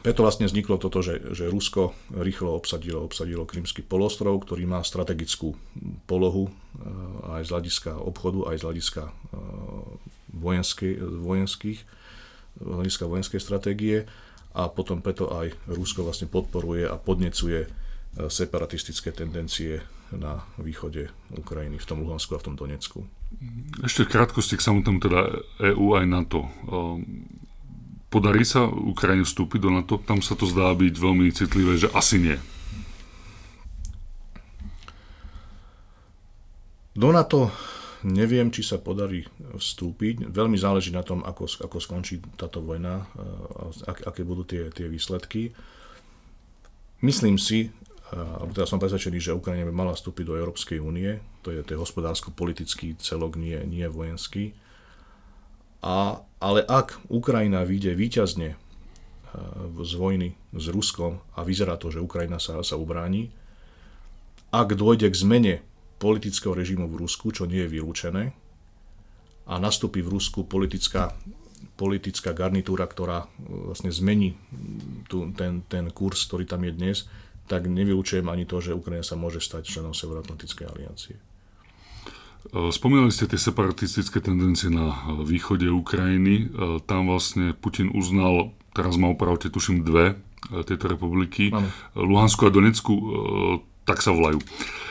Preto 0.06 0.22
vlastne 0.22 0.46
vzniklo 0.46 0.78
toto, 0.78 1.02
že, 1.02 1.34
že 1.34 1.50
Rusko 1.50 1.90
rýchlo 2.14 2.54
obsadilo, 2.54 3.02
obsadilo 3.02 3.42
Krymský 3.42 3.82
polostrov, 3.82 4.38
ktorý 4.46 4.62
má 4.62 4.78
strategickú 4.78 5.58
polohu 6.06 6.46
eh, 6.46 7.42
aj 7.42 7.42
z 7.42 7.50
hľadiska 7.50 7.90
obchodu, 7.98 8.54
aj 8.54 8.56
z 8.62 8.64
hľadiska 8.70 9.02
eh, 9.02 9.12
vojenských, 10.30 11.02
vojenských, 11.02 11.78
hľadiska 12.62 13.04
vojenskej 13.10 13.40
stratégie 13.42 14.06
a 14.54 14.70
potom 14.70 15.02
preto 15.02 15.26
aj 15.26 15.50
Rusko 15.66 16.06
vlastne 16.06 16.30
podporuje 16.30 16.86
a 16.86 16.94
podnecuje 17.02 17.66
eh, 17.66 17.68
separatistické 18.30 19.10
tendencie 19.10 19.82
na 20.14 20.46
východe 20.62 21.10
Ukrajiny, 21.34 21.82
v 21.82 21.88
tom 21.90 22.06
Luhansku 22.06 22.30
a 22.30 22.38
v 22.38 22.46
tom 22.46 22.54
Donecku. 22.54 23.02
Ešte 23.82 24.06
v 24.06 24.14
krátkosti 24.14 24.54
k 24.54 24.62
samotnému 24.70 25.02
teda 25.02 25.42
EU 25.74 25.98
aj 25.98 26.06
NATO. 26.06 26.46
Podarí 28.06 28.46
sa 28.46 28.64
Ukrajine 28.70 29.26
vstúpiť 29.26 29.60
do 29.60 29.70
NATO? 29.74 29.98
Tam 29.98 30.22
sa 30.22 30.38
to 30.38 30.46
zdá 30.46 30.70
byť 30.72 30.94
veľmi 30.94 31.26
citlivé, 31.34 31.74
že 31.76 31.90
asi 31.90 32.22
nie. 32.22 32.38
Do 36.96 37.12
NATO 37.12 37.52
neviem, 38.06 38.48
či 38.54 38.62
sa 38.62 38.78
podarí 38.78 39.26
vstúpiť. 39.58 40.30
Veľmi 40.30 40.56
záleží 40.56 40.94
na 40.94 41.02
tom, 41.02 41.26
ako, 41.26 41.44
ako 41.66 41.76
skončí 41.82 42.22
táto 42.38 42.62
vojna, 42.62 43.04
ak, 43.84 44.06
aké 44.06 44.22
budú 44.22 44.46
tie, 44.46 44.70
tie 44.70 44.86
výsledky. 44.86 45.52
Myslím 47.04 47.36
si, 47.36 47.68
alebo 48.14 48.54
teda 48.54 48.70
som 48.70 48.78
presvedčený, 48.78 49.18
že 49.18 49.36
Ukrajina 49.36 49.66
by 49.68 49.74
mala 49.74 49.92
vstúpiť 49.92 50.24
do 50.24 50.38
Európskej 50.38 50.78
únie. 50.78 51.18
To 51.42 51.50
je, 51.50 51.60
to 51.66 51.74
je 51.74 51.82
hospodársko-politický 51.82 52.96
celok, 53.02 53.34
nie, 53.36 53.58
nie 53.66 53.84
vojenský. 53.90 54.54
A, 55.86 56.18
ale 56.42 56.66
ak 56.66 56.98
Ukrajina 57.06 57.62
vyjde 57.62 57.94
výťazne 57.94 58.48
e, 58.50 58.56
z 59.86 59.92
vojny 59.94 60.34
s 60.50 60.66
Ruskom 60.74 61.22
a 61.38 61.46
vyzerá 61.46 61.78
to, 61.78 61.94
že 61.94 62.02
Ukrajina 62.02 62.42
sa, 62.42 62.58
sa 62.66 62.74
ubráni, 62.74 63.30
ak 64.50 64.74
dôjde 64.74 65.06
k 65.14 65.16
zmene 65.22 65.54
politického 66.02 66.58
režimu 66.58 66.90
v 66.90 67.06
Rusku, 67.06 67.30
čo 67.30 67.46
nie 67.46 67.62
je 67.62 67.70
vylúčené, 67.70 68.34
a 69.46 69.62
nastúpi 69.62 70.02
v 70.02 70.18
Rusku 70.18 70.42
politická, 70.42 71.14
politická 71.78 72.34
garnitúra, 72.34 72.90
ktorá 72.90 73.30
e, 73.30 73.70
vlastne 73.70 73.94
zmení 73.94 74.34
tu, 75.06 75.30
ten, 75.38 75.62
ten 75.70 75.86
kurz, 75.94 76.26
ktorý 76.26 76.50
tam 76.50 76.66
je 76.66 76.74
dnes, 76.74 76.96
tak 77.46 77.70
nevylučujem 77.70 78.26
ani 78.26 78.42
to, 78.42 78.58
že 78.58 78.74
Ukrajina 78.74 79.06
sa 79.06 79.14
môže 79.14 79.38
stať 79.38 79.70
členom 79.70 79.94
Severoatlantickej 79.94 80.66
aliancie. 80.66 81.14
E, 82.52 82.70
spomínali 82.72 83.10
ste 83.10 83.26
tie 83.26 83.40
separatistické 83.40 84.22
tendencie 84.22 84.70
na 84.70 84.92
e, 84.92 84.96
východe 85.26 85.66
Ukrajiny. 85.68 86.34
E, 86.36 86.44
tam 86.84 87.10
vlastne 87.10 87.52
Putin 87.56 87.90
uznal, 87.92 88.54
teraz 88.72 88.96
má 88.96 89.10
opravte 89.10 89.50
tuším 89.50 89.82
dve 89.82 90.20
tieto 90.46 90.86
republiky, 90.86 91.50
ano. 91.50 91.66
Luhansku 91.98 92.46
a 92.46 92.54
Donecku, 92.54 92.94
tak 93.82 93.98
sa 93.98 94.14
volajú. 94.14 94.38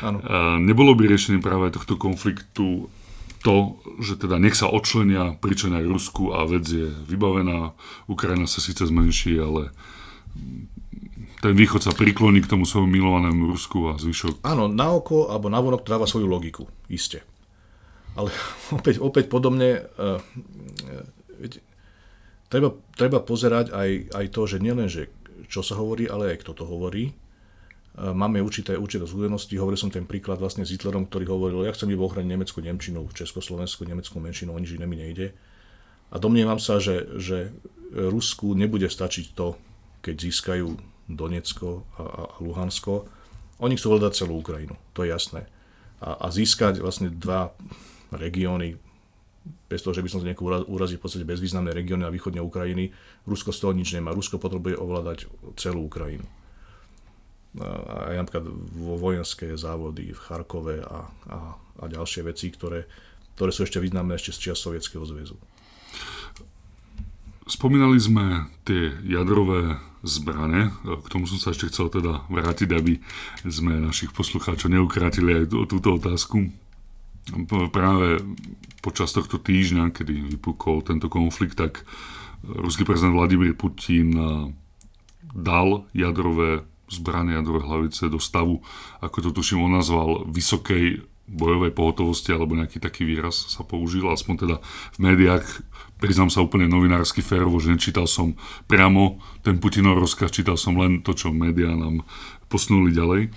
Ano. 0.03 0.19
Nebolo 0.59 0.91
by 0.99 1.07
riešením 1.07 1.39
práve 1.39 1.71
tohto 1.71 1.95
konfliktu 1.95 2.91
to, 3.39 3.79
že 4.03 4.19
teda 4.19 4.35
nech 4.35 4.57
sa 4.57 4.67
odčlenia, 4.67 5.39
pričom 5.39 5.71
aj 5.71 5.87
Rusku 5.87 6.35
a 6.35 6.43
vec 6.43 6.67
je 6.67 6.91
vybavená. 7.07 7.71
Ukrajina 8.11 8.51
sa 8.51 8.59
síce 8.59 8.83
zmenší, 8.83 9.39
ale 9.39 9.71
ten 11.39 11.53
východ 11.55 11.87
sa 11.87 11.95
prikloní 11.95 12.43
k 12.43 12.51
tomu 12.51 12.67
svojmu 12.67 12.89
milovanému 12.91 13.55
Rusku 13.55 13.93
a 13.93 14.01
zvyšok. 14.01 14.43
Áno, 14.43 14.67
na 14.67 14.91
oko 14.91 15.31
alebo 15.31 15.47
na 15.47 15.63
vonok 15.63 15.87
dáva 15.87 16.03
svoju 16.03 16.27
logiku, 16.27 16.67
iste. 16.91 17.23
Ale 18.15 18.31
opäť, 18.77 18.95
opäť 19.03 19.25
podobne, 19.27 19.85
uh, 19.99 20.19
viete, 21.37 21.59
treba, 22.47 22.73
treba 22.95 23.19
pozerať 23.21 23.75
aj, 23.75 23.89
aj 24.15 24.25
to, 24.31 24.41
že 24.47 24.57
nielen, 24.63 24.87
že 24.87 25.11
čo 25.51 25.61
sa 25.61 25.77
hovorí, 25.77 26.09
ale 26.09 26.33
aj 26.33 26.41
kto 26.41 26.51
to 26.57 26.63
hovorí. 26.65 27.11
Uh, 27.95 28.15
máme 28.15 28.39
určité, 28.39 28.79
určité 28.79 29.03
zúdenosti. 29.03 29.59
Hovoril 29.59 29.79
som 29.79 29.91
ten 29.91 30.07
príklad 30.07 30.39
vlastne 30.39 30.63
s 30.63 30.71
Hitlerom, 30.71 31.11
ktorý 31.11 31.27
hovoril, 31.27 31.67
ja 31.67 31.75
chcem 31.75 31.91
v 31.91 32.01
ochrane 32.01 32.27
Nemecku, 32.27 32.63
Nemčinu, 32.63 33.05
Československu, 33.11 33.83
Nemeckú 33.83 34.17
menšinu, 34.19 34.55
o 34.55 34.59
nič 34.59 34.75
iné 34.75 34.87
mi 34.87 34.97
nejde. 34.99 35.35
A 36.09 36.15
domnievam 36.15 36.61
sa, 36.61 36.79
že, 36.79 37.07
že 37.19 37.51
Rusku 37.91 38.55
nebude 38.55 38.87
stačiť 38.87 39.35
to, 39.35 39.59
keď 40.05 40.15
získajú 40.31 40.67
Donecko 41.09 41.85
a, 41.97 42.03
a 42.03 42.21
Luhansko. 42.41 43.09
Oni 43.61 43.79
chcú 43.79 43.95
hľadať 43.95 44.11
celú 44.13 44.39
Ukrajinu, 44.41 44.75
to 44.91 45.05
je 45.05 45.13
jasné. 45.15 45.47
A, 46.03 46.27
a 46.27 46.27
získať 46.29 46.83
vlastne 46.83 47.09
dva 47.09 47.55
regióny, 48.17 48.75
bez 49.69 49.81
toho, 49.85 49.93
že 49.93 50.01
by 50.01 50.09
som 50.09 50.19
sa 50.21 50.29
niekoho 50.29 50.65
urazil, 50.65 50.97
v 50.97 51.05
podstate 51.05 51.25
bezvýznamné 51.25 51.69
regióny 51.73 52.05
na 52.05 52.13
východne 52.13 52.41
Ukrajiny. 52.41 52.89
Rusko 53.29 53.53
z 53.53 53.59
toho 53.61 53.73
nič 53.77 53.93
nemá. 53.93 54.13
Rusko 54.13 54.41
potrebuje 54.41 54.77
ovládať 54.77 55.29
celú 55.57 55.85
Ukrajinu. 55.85 56.25
A 57.61 58.11
aj 58.11 58.15
napríklad 58.25 58.45
vo 58.75 58.99
vojenské 58.99 59.55
závody 59.55 60.11
v 60.11 60.19
Charkove 60.19 60.83
a, 60.83 61.07
a, 61.29 61.37
a 61.55 61.83
ďalšie 61.87 62.27
veci, 62.27 62.51
ktoré, 62.51 62.83
ktoré 63.37 63.51
sú 63.53 63.63
ešte 63.63 63.79
významné 63.79 64.17
ešte 64.17 64.35
z 64.35 64.39
čias 64.49 64.59
Sovietskeho 64.59 65.05
zväzu. 65.07 65.37
Spomínali 67.45 68.01
sme 68.01 68.49
tie 68.65 68.97
jadrové 69.05 69.77
zbrane. 70.01 70.73
K 70.83 71.07
tomu 71.07 71.29
som 71.29 71.37
sa 71.37 71.53
ešte 71.53 71.69
chcel 71.69 71.93
teda 71.93 72.25
vrátiť, 72.33 72.69
aby 72.73 72.97
sme 73.45 73.77
našich 73.77 74.09
poslucháčov 74.11 74.73
neukrátili 74.73 75.45
aj 75.45 75.53
túto 75.69 76.01
otázku 76.01 76.49
práve 77.73 78.21
počas 78.85 79.09
tohto 79.13 79.41
týždňa, 79.41 79.89
kedy 79.89 80.37
vypukol 80.37 80.85
tento 80.85 81.09
konflikt, 81.09 81.57
tak 81.57 81.81
ruský 82.45 82.85
prezident 82.85 83.17
Vladimír 83.17 83.57
Putin 83.57 84.13
dal 85.33 85.89
jadrové 85.91 86.63
zbrany, 86.85 87.33
jadrové 87.33 87.65
hlavice 87.65 88.13
do 88.13 88.21
stavu, 88.21 88.61
ako 89.01 89.17
to 89.25 89.29
tuším 89.33 89.65
on 89.65 89.73
nazval, 89.73 90.21
vysokej 90.29 91.01
bojovej 91.25 91.73
pohotovosti, 91.73 92.29
alebo 92.29 92.53
nejaký 92.53 92.77
taký 92.77 93.01
výraz 93.01 93.49
sa 93.49 93.65
použil, 93.65 94.05
aspoň 94.05 94.45
teda 94.45 94.55
v 94.93 94.97
médiách, 95.01 95.45
priznám 95.97 96.29
sa 96.29 96.45
úplne 96.45 96.69
novinársky 96.69 97.25
férovo, 97.25 97.57
že 97.57 97.73
nečítal 97.73 98.05
som 98.05 98.37
priamo 98.69 99.17
ten 99.41 99.57
Putinov 99.57 99.97
rozkaz, 99.97 100.29
čítal 100.29 100.53
som 100.61 100.77
len 100.77 101.01
to, 101.01 101.17
čo 101.17 101.33
médiá 101.33 101.73
nám 101.73 102.05
posunuli 102.45 102.93
ďalej. 102.93 103.33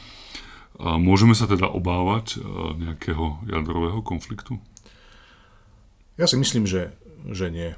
Môžeme 0.78 1.34
sa 1.34 1.50
teda 1.50 1.66
obávať 1.66 2.38
e, 2.38 2.46
nejakého 2.86 3.42
jadrového 3.50 3.98
konfliktu? 3.98 4.62
Ja 6.14 6.30
si 6.30 6.38
myslím, 6.38 6.66
že, 6.70 6.94
že 7.26 7.50
nie. 7.50 7.74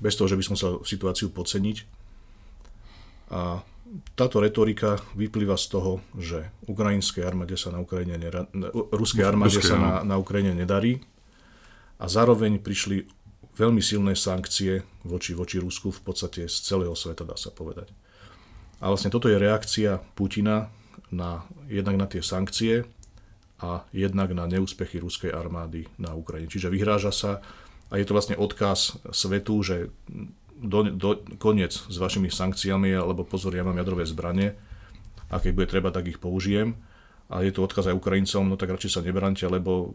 Bez 0.00 0.16
toho, 0.16 0.28
že 0.28 0.36
by 0.36 0.44
som 0.44 0.56
sa 0.56 0.76
situáciu 0.84 1.32
podceniť. 1.32 1.84
A 3.32 3.64
táto 4.12 4.42
retorika 4.42 5.00
vyplýva 5.16 5.56
z 5.56 5.66
toho, 5.72 5.92
že 6.16 6.52
ukrajinskej 6.68 7.24
armáde 7.24 7.56
sa 7.56 7.72
na 7.72 7.80
Ukrajine 7.80 8.20
nera, 8.20 8.44
ruskej 8.92 9.24
armáde 9.24 9.64
sa 9.64 9.80
na, 9.80 9.92
na 10.04 10.16
Ukrajine 10.20 10.52
nedarí 10.52 11.00
a 11.96 12.04
zároveň 12.04 12.60
prišli 12.60 13.08
veľmi 13.56 13.80
silné 13.80 14.12
sankcie 14.12 14.84
voči, 15.06 15.32
voči 15.32 15.56
Rusku 15.56 15.88
v 15.88 16.00
podstate 16.04 16.44
z 16.44 16.56
celého 16.60 16.92
sveta, 16.92 17.24
dá 17.24 17.38
sa 17.40 17.48
povedať. 17.48 17.88
A 18.84 18.92
vlastne 18.92 19.08
toto 19.08 19.32
je 19.32 19.40
reakcia 19.40 19.96
Putina 20.12 20.68
na, 21.10 21.46
jednak 21.70 21.96
na 21.96 22.06
tie 22.06 22.22
sankcie 22.22 22.84
a 23.62 23.86
jednak 23.94 24.32
na 24.36 24.44
neúspechy 24.44 25.00
ruskej 25.00 25.32
armády 25.32 25.88
na 25.96 26.12
Ukrajine. 26.12 26.50
Čiže 26.50 26.68
vyhráža 26.68 27.12
sa 27.14 27.32
a 27.88 27.94
je 27.96 28.04
to 28.04 28.16
vlastne 28.18 28.36
odkaz 28.36 28.98
svetu, 29.14 29.62
že 29.62 29.94
do, 30.56 30.88
do, 30.90 31.22
koniec 31.38 31.72
s 31.76 31.96
vašimi 31.96 32.32
sankciami, 32.32 32.96
alebo 32.96 33.22
pozor, 33.22 33.54
ja 33.54 33.62
mám 33.62 33.78
jadrové 33.78 34.08
zbranie 34.08 34.56
a 35.30 35.38
keď 35.38 35.52
bude 35.52 35.68
treba, 35.70 35.94
tak 35.94 36.10
ich 36.10 36.18
použijem. 36.18 36.74
A 37.26 37.42
je 37.42 37.50
to 37.50 37.66
odkaz 37.66 37.90
aj 37.90 37.98
Ukrajincom, 37.98 38.46
no 38.46 38.54
tak 38.54 38.70
radšej 38.70 38.92
sa 38.98 39.02
nebrante, 39.02 39.42
lebo 39.46 39.90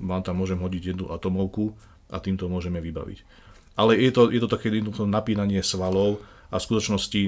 vám 0.00 0.20
tam 0.20 0.36
môžem 0.36 0.60
hodiť 0.60 0.92
jednu 0.92 1.08
atomovku 1.08 1.72
a 2.12 2.20
týmto 2.20 2.44
môžeme 2.48 2.76
vybaviť. 2.80 3.24
Ale 3.74 3.96
je 3.96 4.12
to, 4.12 4.28
je 4.28 4.38
to 4.38 4.48
také 4.52 4.70
napínanie 5.08 5.64
svalov, 5.64 6.20
a 6.54 6.62
v 6.62 6.66
skutočnosti 6.70 7.20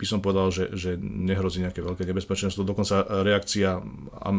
by 0.00 0.06
som 0.08 0.24
povedal, 0.24 0.48
že, 0.48 0.72
že 0.72 0.96
nehrozí 0.96 1.60
nejaké 1.60 1.84
veľké 1.84 2.08
nebezpečenstvo. 2.08 2.64
Dokonca 2.64 3.04
reakcia 3.20 3.76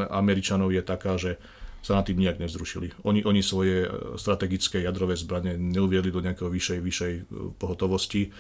Američanov 0.10 0.74
je 0.74 0.82
taká, 0.82 1.22
že 1.22 1.38
sa 1.84 2.00
na 2.00 2.04
tým 2.04 2.18
nejak 2.18 2.42
nevzrušili. 2.42 3.06
Oni, 3.06 3.22
oni 3.22 3.46
svoje 3.46 3.86
strategické 4.16 4.82
jadrové 4.82 5.20
zbranie 5.20 5.60
neuviedli 5.60 6.10
do 6.10 6.24
nejakého 6.24 6.48
vyššej, 6.48 6.80
vyššej 6.80 7.14
e, 7.14 7.22
pohotovosti 7.60 8.32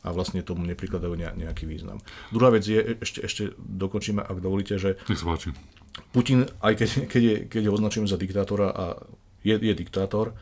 a 0.00 0.16
vlastne 0.16 0.40
tomu 0.40 0.64
neprikladajú 0.64 1.12
nejaký 1.36 1.68
význam. 1.68 2.00
Druhá 2.32 2.48
vec 2.56 2.64
je, 2.64 2.96
ešte, 3.04 3.20
ešte 3.20 3.42
dokončíme, 3.60 4.24
ak 4.24 4.40
dovolíte, 4.40 4.80
že 4.80 4.96
Putin, 6.08 6.48
aj 6.64 6.72
keď, 6.72 6.88
keď, 7.04 7.22
je, 7.22 7.36
keď 7.52 7.62
je 7.68 7.74
označený 7.76 8.06
za 8.08 8.16
diktátora 8.16 8.68
a 8.72 8.84
je, 9.44 9.54
je 9.60 9.74
diktátor, 9.76 10.32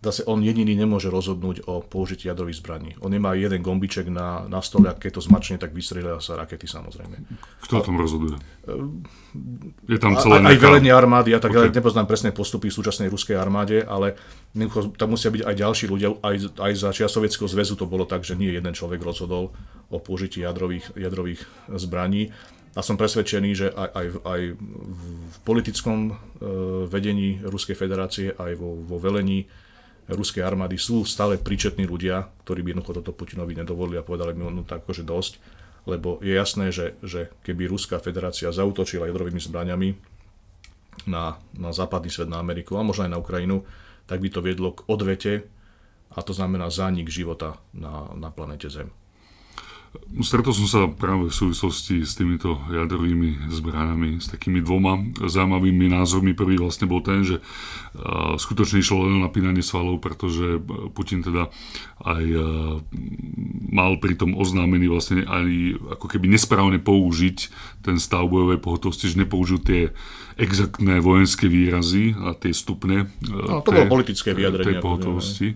zase 0.00 0.24
on 0.24 0.40
jediný 0.40 0.72
nemôže 0.72 1.12
rozhodnúť 1.12 1.68
o 1.68 1.84
použití 1.84 2.24
jadrových 2.24 2.64
zbraní. 2.64 2.96
On 3.04 3.12
nemá 3.12 3.36
jeden 3.36 3.60
gombiček 3.60 4.08
na, 4.08 4.48
na 4.48 4.64
stole 4.64 4.88
a 4.88 4.96
keď 4.96 5.20
to 5.20 5.22
zmačne, 5.28 5.60
tak 5.60 5.76
vystrelia 5.76 6.16
sa 6.24 6.40
rakety 6.40 6.64
samozrejme. 6.64 7.20
Kto 7.68 7.72
o 7.78 7.84
tom 7.84 8.00
rozhoduje? 8.00 8.40
Je 9.84 10.00
tam 10.00 10.16
celé 10.16 10.40
aj, 10.40 10.56
aj 10.56 10.56
velenie 10.56 10.92
armády, 10.92 11.36
ja 11.36 11.40
tak 11.40 11.52
okay. 11.52 11.68
nepoznám 11.68 12.08
presné 12.08 12.32
postupy 12.32 12.72
v 12.72 12.78
súčasnej 12.80 13.12
ruskej 13.12 13.36
armáde, 13.36 13.84
ale 13.84 14.16
tam 14.96 15.12
musia 15.12 15.28
byť 15.28 15.44
aj 15.44 15.54
ďalší 15.60 15.84
ľudia, 15.92 16.16
aj, 16.24 16.36
aj 16.56 16.72
za 16.80 16.90
čia 16.96 17.04
Sovietskeho 17.04 17.46
zväzu 17.52 17.76
to 17.76 17.84
bolo 17.84 18.08
tak, 18.08 18.24
že 18.24 18.40
nie 18.40 18.48
jeden 18.48 18.72
človek 18.72 19.04
rozhodol 19.04 19.52
o 19.92 19.98
použití 20.00 20.40
jadrových, 20.40 20.96
jadrových 20.96 21.44
zbraní. 21.76 22.32
A 22.70 22.86
som 22.86 22.94
presvedčený, 22.94 23.50
že 23.52 23.66
aj, 23.74 23.88
aj, 23.98 24.06
aj 24.22 24.40
v 25.26 25.36
politickom 25.42 25.98
e, 26.06 26.12
vedení 26.86 27.42
Ruskej 27.42 27.74
federácie, 27.74 28.30
aj 28.30 28.54
vo, 28.54 28.78
vo 28.78 29.02
velení 29.02 29.50
ruskej 30.08 30.40
armády 30.40 30.80
sú 30.80 31.04
stále 31.04 31.36
príčetní 31.36 31.84
ľudia, 31.84 32.30
ktorí 32.46 32.64
by 32.64 32.68
jednoducho 32.72 32.96
toto 33.02 33.12
Putinovi 33.12 33.52
nedovolili 33.52 34.00
a 34.00 34.06
povedali 34.06 34.32
mi 34.32 34.46
no 34.46 34.64
tak 34.64 34.86
akože 34.86 35.04
dosť, 35.04 35.32
lebo 35.88 36.20
je 36.20 36.32
jasné, 36.32 36.72
že, 36.72 36.96
že 37.00 37.32
keby 37.44 37.68
Ruská 37.68 37.98
federácia 37.98 38.52
zautočila 38.52 39.08
jadrovými 39.08 39.40
zbraniami 39.40 39.88
na, 41.08 41.40
na 41.56 41.70
západný 41.72 42.12
svet, 42.12 42.28
na 42.28 42.40
Ameriku 42.40 42.76
a 42.76 42.84
možno 42.84 43.08
aj 43.08 43.12
na 43.12 43.20
Ukrajinu, 43.20 43.64
tak 44.04 44.20
by 44.20 44.28
to 44.28 44.44
viedlo 44.44 44.76
k 44.76 44.84
odvete 44.90 45.32
a 46.10 46.18
to 46.20 46.34
znamená 46.34 46.68
zánik 46.68 47.08
života 47.08 47.56
na, 47.72 48.10
na 48.18 48.28
planete 48.34 48.66
Zem. 48.66 48.90
Stretol 50.22 50.54
som 50.54 50.66
sa 50.70 50.80
práve 50.86 51.30
v 51.30 51.34
súvislosti 51.34 52.06
s 52.06 52.14
týmito 52.14 52.62
jadrovými 52.70 53.50
zbraniami, 53.50 54.22
s 54.22 54.30
takými 54.30 54.62
dvoma 54.62 55.02
zaujímavými 55.18 55.90
názormi. 55.90 56.30
Prvý 56.30 56.62
vlastne 56.62 56.86
bol 56.86 57.02
ten, 57.02 57.26
že 57.26 57.42
skutočne 58.38 58.78
išlo 58.78 59.10
len 59.10 59.18
o 59.18 59.24
napínanie 59.26 59.66
svalov, 59.66 59.98
pretože 59.98 60.62
Putin 60.94 61.26
teda 61.26 61.50
aj 62.06 62.22
mal 63.70 63.98
pri 63.98 64.14
tom 64.14 64.38
oznámený 64.38 64.86
vlastne 64.86 65.26
aj 65.26 65.46
ako 65.98 66.06
keby 66.06 66.38
nesprávne 66.38 66.78
použiť 66.78 67.50
ten 67.82 67.98
stav 67.98 68.30
bojovej 68.30 68.62
pohotovosti, 68.62 69.10
že 69.10 69.18
nepoužil 69.18 69.58
tie 69.58 69.90
exaktné 70.38 71.02
vojenské 71.02 71.50
výrazy 71.50 72.14
a 72.14 72.38
tie 72.38 72.54
stupne 72.54 73.10
no, 73.26 73.58
to 73.66 73.74
tej, 73.74 73.82
bolo 73.82 73.98
politické 73.98 74.38
vyjadrenie. 74.38 74.66
tej 74.70 74.76
pohotovosti. 74.78 75.48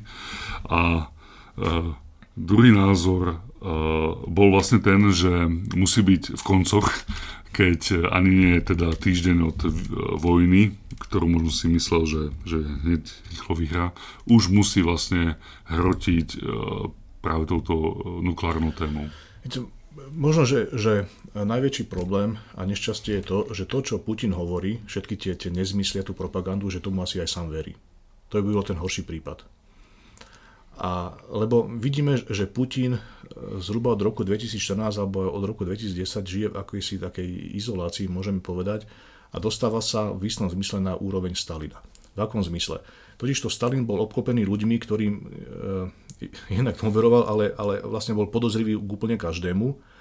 A, 0.66 1.06
druhý 2.34 2.74
názor 2.74 3.38
bol 4.28 4.48
vlastne 4.52 4.76
ten, 4.76 5.08
že 5.08 5.48
musí 5.72 6.04
byť 6.04 6.36
v 6.36 6.42
koncoch, 6.44 6.92
keď 7.54 8.10
ani 8.10 8.30
nie 8.34 8.52
je 8.58 8.62
teda 8.74 8.92
týždeň 8.98 9.36
od 9.46 9.58
eh, 9.64 9.70
vojny, 10.18 10.74
ktorú 10.98 11.30
možno 11.30 11.54
si 11.54 11.70
myslel, 11.70 12.02
že, 12.04 12.22
že 12.42 12.58
hneď 12.60 13.02
rýchlo 13.30 13.52
vyhrá, 13.54 13.86
už 14.26 14.50
musí 14.50 14.82
vlastne 14.82 15.38
hrotiť 15.70 16.28
eh, 16.34 16.40
práve 17.22 17.48
touto 17.48 17.72
nukleárnou 18.20 18.74
témou. 18.74 19.08
Možno, 20.10 20.42
že, 20.42 20.74
že 20.74 21.06
najväčší 21.38 21.86
problém 21.86 22.42
a 22.58 22.66
nešťastie 22.66 23.22
je 23.22 23.24
to, 23.24 23.38
že 23.54 23.64
to, 23.70 23.78
čo 23.80 24.02
Putin 24.02 24.34
hovorí, 24.34 24.82
všetky 24.90 25.14
tie, 25.14 25.32
tie 25.38 25.54
nezmyslia, 25.54 26.02
tú 26.02 26.18
propagandu, 26.18 26.66
že 26.66 26.82
tomu 26.82 27.06
asi 27.06 27.22
aj 27.22 27.30
sám 27.30 27.54
verí. 27.54 27.78
To 28.34 28.42
by 28.42 28.50
bol 28.50 28.66
ten 28.66 28.74
horší 28.74 29.06
prípad. 29.06 29.46
A, 30.74 31.14
lebo 31.30 31.70
vidíme, 31.70 32.18
že 32.18 32.50
Putin 32.50 32.98
e, 32.98 33.00
zhruba 33.62 33.94
od 33.94 34.02
roku 34.02 34.26
2014 34.26 34.98
alebo 34.98 35.30
od 35.30 35.44
roku 35.46 35.62
2010 35.62 36.02
žije 36.26 36.46
v 36.50 36.58
akejsi 36.58 36.98
takej 36.98 37.54
izolácii, 37.54 38.10
môžeme 38.10 38.42
povedať, 38.42 38.90
a 39.34 39.38
dostáva 39.38 39.78
sa 39.82 40.10
v 40.10 40.26
istom 40.26 40.50
zmysle 40.50 40.82
na 40.82 40.98
úroveň 40.98 41.38
Stalina. 41.38 41.78
V 42.14 42.18
akom 42.22 42.42
zmysle? 42.42 42.82
Totiž 43.18 43.46
to 43.46 43.50
Stalin 43.50 43.86
bol 43.86 44.02
obklopený 44.02 44.42
ľuďmi, 44.46 44.76
ktorým 44.82 45.14
e, 45.14 45.24
jednak 46.50 46.74
tomu 46.74 46.90
veroval, 46.90 47.26
ale, 47.30 47.54
ale 47.54 47.82
vlastne 47.86 48.18
bol 48.18 48.30
podozrivý 48.30 48.74
k 48.74 48.90
úplne 48.90 49.14
každému 49.14 49.93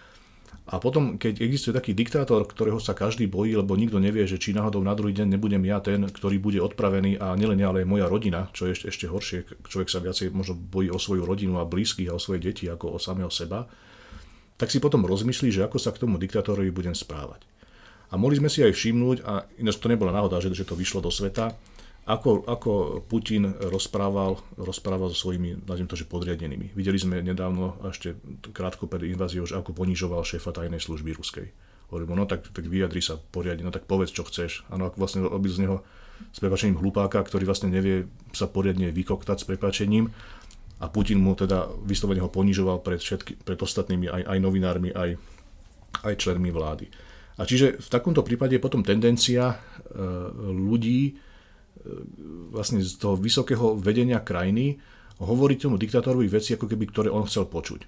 a 0.63 0.79
potom, 0.79 1.19
keď 1.19 1.43
existuje 1.43 1.75
taký 1.75 1.91
diktátor, 1.91 2.47
ktorého 2.47 2.79
sa 2.79 2.95
každý 2.95 3.27
bojí, 3.27 3.51
lebo 3.51 3.75
nikto 3.75 3.99
nevie, 3.99 4.23
že 4.23 4.39
či 4.39 4.55
náhodou 4.55 4.79
na 4.79 4.95
druhý 4.95 5.11
deň 5.11 5.35
nebudem 5.35 5.59
ja 5.67 5.83
ten, 5.83 6.07
ktorý 6.07 6.39
bude 6.39 6.63
odpravený 6.63 7.19
a 7.19 7.35
nielen 7.35 7.59
ja, 7.59 7.67
ale 7.67 7.83
aj 7.83 7.91
moja 7.91 8.07
rodina, 8.07 8.47
čo 8.55 8.71
je 8.71 8.79
ešte, 8.79 8.87
ešte 8.87 9.05
horšie, 9.11 9.39
človek 9.67 9.91
sa 9.91 9.99
viacej 9.99 10.31
možno 10.31 10.55
bojí 10.55 10.87
o 10.87 10.95
svoju 10.95 11.27
rodinu 11.27 11.59
a 11.59 11.67
blízkych 11.67 12.07
a 12.07 12.15
o 12.15 12.23
svoje 12.23 12.47
deti 12.47 12.71
ako 12.71 12.95
o 12.95 12.99
samého 12.99 13.27
seba, 13.27 13.67
tak 14.55 14.71
si 14.71 14.79
potom 14.79 15.03
rozmyslí, 15.03 15.51
že 15.51 15.67
ako 15.67 15.75
sa 15.75 15.91
k 15.91 15.99
tomu 16.07 16.15
diktátorovi 16.15 16.71
budem 16.71 16.95
správať. 16.95 17.43
A 18.07 18.15
mohli 18.15 18.39
sme 18.39 18.47
si 18.47 18.63
aj 18.63 18.71
všimnúť, 18.71 19.17
a 19.27 19.43
ináč 19.59 19.83
to 19.83 19.91
nebola 19.91 20.15
náhoda, 20.15 20.39
že, 20.39 20.47
že 20.55 20.63
to 20.63 20.79
vyšlo 20.79 21.03
do 21.03 21.11
sveta, 21.11 21.51
ako, 22.03 22.43
ako 22.43 22.71
Putin 23.07 23.55
rozprával, 23.71 24.35
rozprával 24.59 25.07
so 25.15 25.27
svojimi, 25.27 25.63
nazviem 25.63 25.87
to, 25.87 25.95
že 25.95 26.09
podriadenými. 26.09 26.75
Videli 26.75 26.99
sme 26.99 27.23
nedávno, 27.23 27.79
ešte 27.87 28.19
krátko 28.51 28.91
pred 28.91 29.07
inváziou, 29.07 29.47
že 29.47 29.55
ako 29.55 29.71
ponižoval 29.71 30.27
šéfa 30.27 30.51
tajnej 30.51 30.83
služby 30.83 31.15
ruskej. 31.15 31.47
Hovorím, 31.87 32.19
no 32.19 32.27
tak, 32.27 32.43
tak 32.51 32.67
vyjadri 32.67 32.99
sa 32.99 33.15
poriadne, 33.15 33.63
no 33.63 33.71
tak 33.71 33.87
povedz, 33.87 34.11
čo 34.11 34.27
chceš. 34.27 34.67
Áno, 34.67 34.91
ako 34.91 34.99
vlastne 34.99 35.19
robil 35.23 35.51
z 35.53 35.63
neho 35.63 35.77
s 36.31 36.39
prepačením 36.39 36.79
hlupáka, 36.79 37.19
ktorý 37.23 37.47
vlastne 37.47 37.71
nevie 37.71 38.07
sa 38.35 38.47
poriadne 38.47 38.91
vykoktať 38.91 39.43
s 39.43 39.47
prepačením 39.47 40.11
a 40.83 40.85
Putin 40.91 41.23
mu 41.23 41.31
teda 41.31 41.71
vyslovene 41.87 42.19
ho 42.19 42.27
ponižoval 42.27 42.83
pred, 42.83 42.99
všetky, 42.99 43.43
pred 43.47 43.55
ostatnými 43.55 44.11
aj, 44.11 44.23
aj 44.27 44.37
novinármi, 44.43 44.91
aj, 44.91 45.15
aj 46.03 46.13
členmi 46.19 46.51
vlády. 46.51 46.91
A 47.39 47.47
čiže 47.47 47.79
v 47.79 47.87
takomto 47.89 48.21
prípade 48.21 48.59
je 48.59 48.61
potom 48.61 48.85
tendencia 48.85 49.53
e, 49.53 49.57
ľudí, 50.53 51.17
vlastne 52.53 52.79
z 52.79 52.95
toho 52.95 53.19
vysokého 53.19 53.75
vedenia 53.75 54.21
krajiny 54.23 54.79
hovoriť 55.19 55.57
tomu 55.67 55.75
diktátorovi 55.77 56.27
veci, 56.31 56.55
ako 56.55 56.65
keby, 56.67 56.85
ktoré 56.89 57.09
on 57.11 57.27
chcel 57.27 57.47
počuť. 57.47 57.85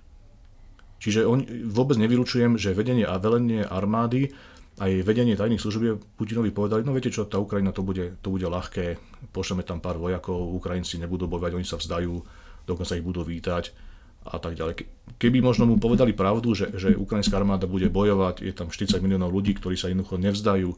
Čiže 1.00 1.28
on, 1.28 1.44
vôbec 1.70 2.00
nevylučujem, 2.00 2.56
že 2.56 2.74
vedenie 2.74 3.04
a 3.04 3.20
velenie 3.20 3.62
armády 3.62 4.32
aj 4.76 5.08
vedenie 5.08 5.40
tajných 5.40 5.62
služieb 5.62 6.04
Putinovi 6.20 6.52
povedali, 6.52 6.84
no 6.84 6.92
viete 6.92 7.08
čo, 7.08 7.24
tá 7.24 7.40
Ukrajina 7.40 7.72
to 7.72 7.80
bude, 7.80 8.20
to 8.20 8.28
bude 8.28 8.44
ľahké, 8.44 9.00
pošleme 9.32 9.64
tam 9.64 9.80
pár 9.80 9.96
vojakov, 9.96 10.36
Ukrajinci 10.36 11.00
nebudú 11.00 11.32
bojovať, 11.32 11.56
oni 11.56 11.68
sa 11.68 11.80
vzdajú, 11.80 12.12
dokonca 12.68 13.00
ich 13.00 13.06
budú 13.06 13.24
vítať 13.24 13.72
a 14.26 14.36
tak 14.36 14.60
ďalej. 14.60 14.84
Keby 15.16 15.40
možno 15.40 15.64
mu 15.64 15.80
povedali 15.80 16.12
pravdu, 16.12 16.52
že, 16.52 16.76
že 16.76 16.92
ukrajinská 16.92 17.40
armáda 17.40 17.72
bude 17.72 17.88
bojovať, 17.88 18.44
je 18.44 18.52
tam 18.52 18.68
40 18.68 19.00
miliónov 19.00 19.32
ľudí, 19.32 19.56
ktorí 19.56 19.80
sa 19.80 19.88
jednoducho 19.88 20.20
nevzdajú, 20.20 20.70